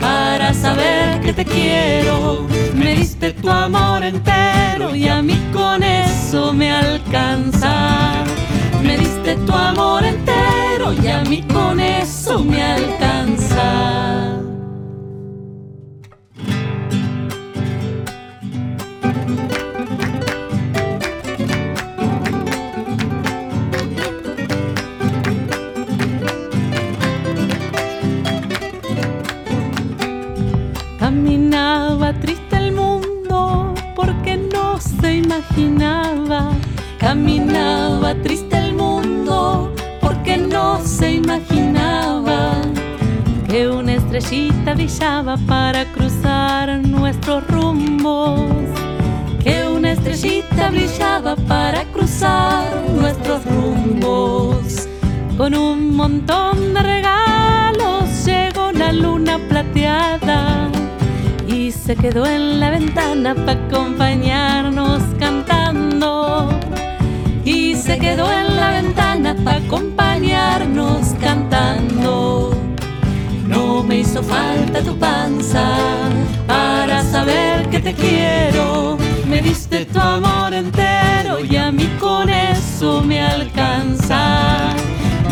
para 0.00 0.54
saber 0.54 1.20
que 1.20 1.34
te 1.34 1.44
quiero. 1.44 2.46
Me 2.74 2.94
diste 2.94 3.32
tu 3.32 3.50
amor 3.50 4.02
entero 4.02 4.96
y 4.96 5.08
a 5.08 5.20
mí 5.20 5.38
con 5.52 5.82
eso 5.82 6.54
me 6.54 6.72
alcanza. 6.72 8.24
Me 8.82 8.96
diste 8.96 9.36
tu 9.46 9.52
amor 9.52 10.04
entero 10.04 10.94
y 11.02 11.08
a 11.08 11.20
mí 11.24 11.42
con 11.52 11.80
eso 11.80 12.42
me 12.42 12.62
alcanza. 12.62 14.41
imaginaba, 35.52 36.52
caminaba 36.98 38.14
triste 38.22 38.56
el 38.56 38.74
mundo 38.74 39.70
porque 40.00 40.38
no 40.38 40.80
se 40.82 41.12
imaginaba 41.12 42.52
que 43.46 43.68
una 43.68 43.94
estrellita 43.94 44.72
brillaba 44.72 45.36
para 45.46 45.84
cruzar 45.92 46.80
nuestros 46.86 47.46
rumbos, 47.48 48.40
que 49.44 49.66
una 49.66 49.92
estrellita 49.92 50.70
brillaba 50.70 51.36
para 51.36 51.84
cruzar 51.92 52.64
nuestros 52.94 53.44
rumbos. 53.44 54.88
Con 55.36 55.54
un 55.54 55.94
montón 55.94 56.72
de 56.72 56.82
regalos 56.82 58.24
llegó 58.24 58.72
la 58.72 58.90
luna 58.92 59.38
plateada 59.50 60.70
y 61.46 61.70
se 61.72 61.94
quedó 61.94 62.24
en 62.24 62.58
la 62.58 62.70
ventana 62.70 63.34
para 63.34 63.52
acompañarnos 63.52 65.02
cantando. 65.18 65.41
Y 67.44 67.74
se 67.74 67.98
quedó 67.98 68.30
en 68.32 68.56
la 68.56 68.70
ventana 68.70 69.36
para 69.44 69.58
acompañarnos 69.58 71.14
cantando. 71.20 72.54
No 73.46 73.82
me 73.82 73.98
hizo 73.98 74.22
falta 74.22 74.80
tu 74.82 74.96
panza 74.98 75.76
para 76.46 77.02
saber 77.02 77.68
que 77.70 77.80
te 77.80 77.94
quiero. 77.94 78.96
Me 79.26 79.42
diste 79.42 79.84
tu 79.86 79.98
amor 79.98 80.54
entero 80.54 81.44
y 81.44 81.56
a 81.56 81.72
mí 81.72 81.86
con 81.98 82.28
eso 82.28 83.02
me 83.02 83.22
alcanza. 83.22 84.74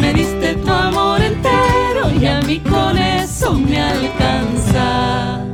Me 0.00 0.12
diste 0.12 0.54
tu 0.54 0.72
amor 0.72 1.20
entero 1.20 2.10
y 2.20 2.26
a 2.26 2.40
mí 2.42 2.58
con 2.60 2.98
eso 2.98 3.54
me 3.54 3.80
alcanza. 3.80 5.49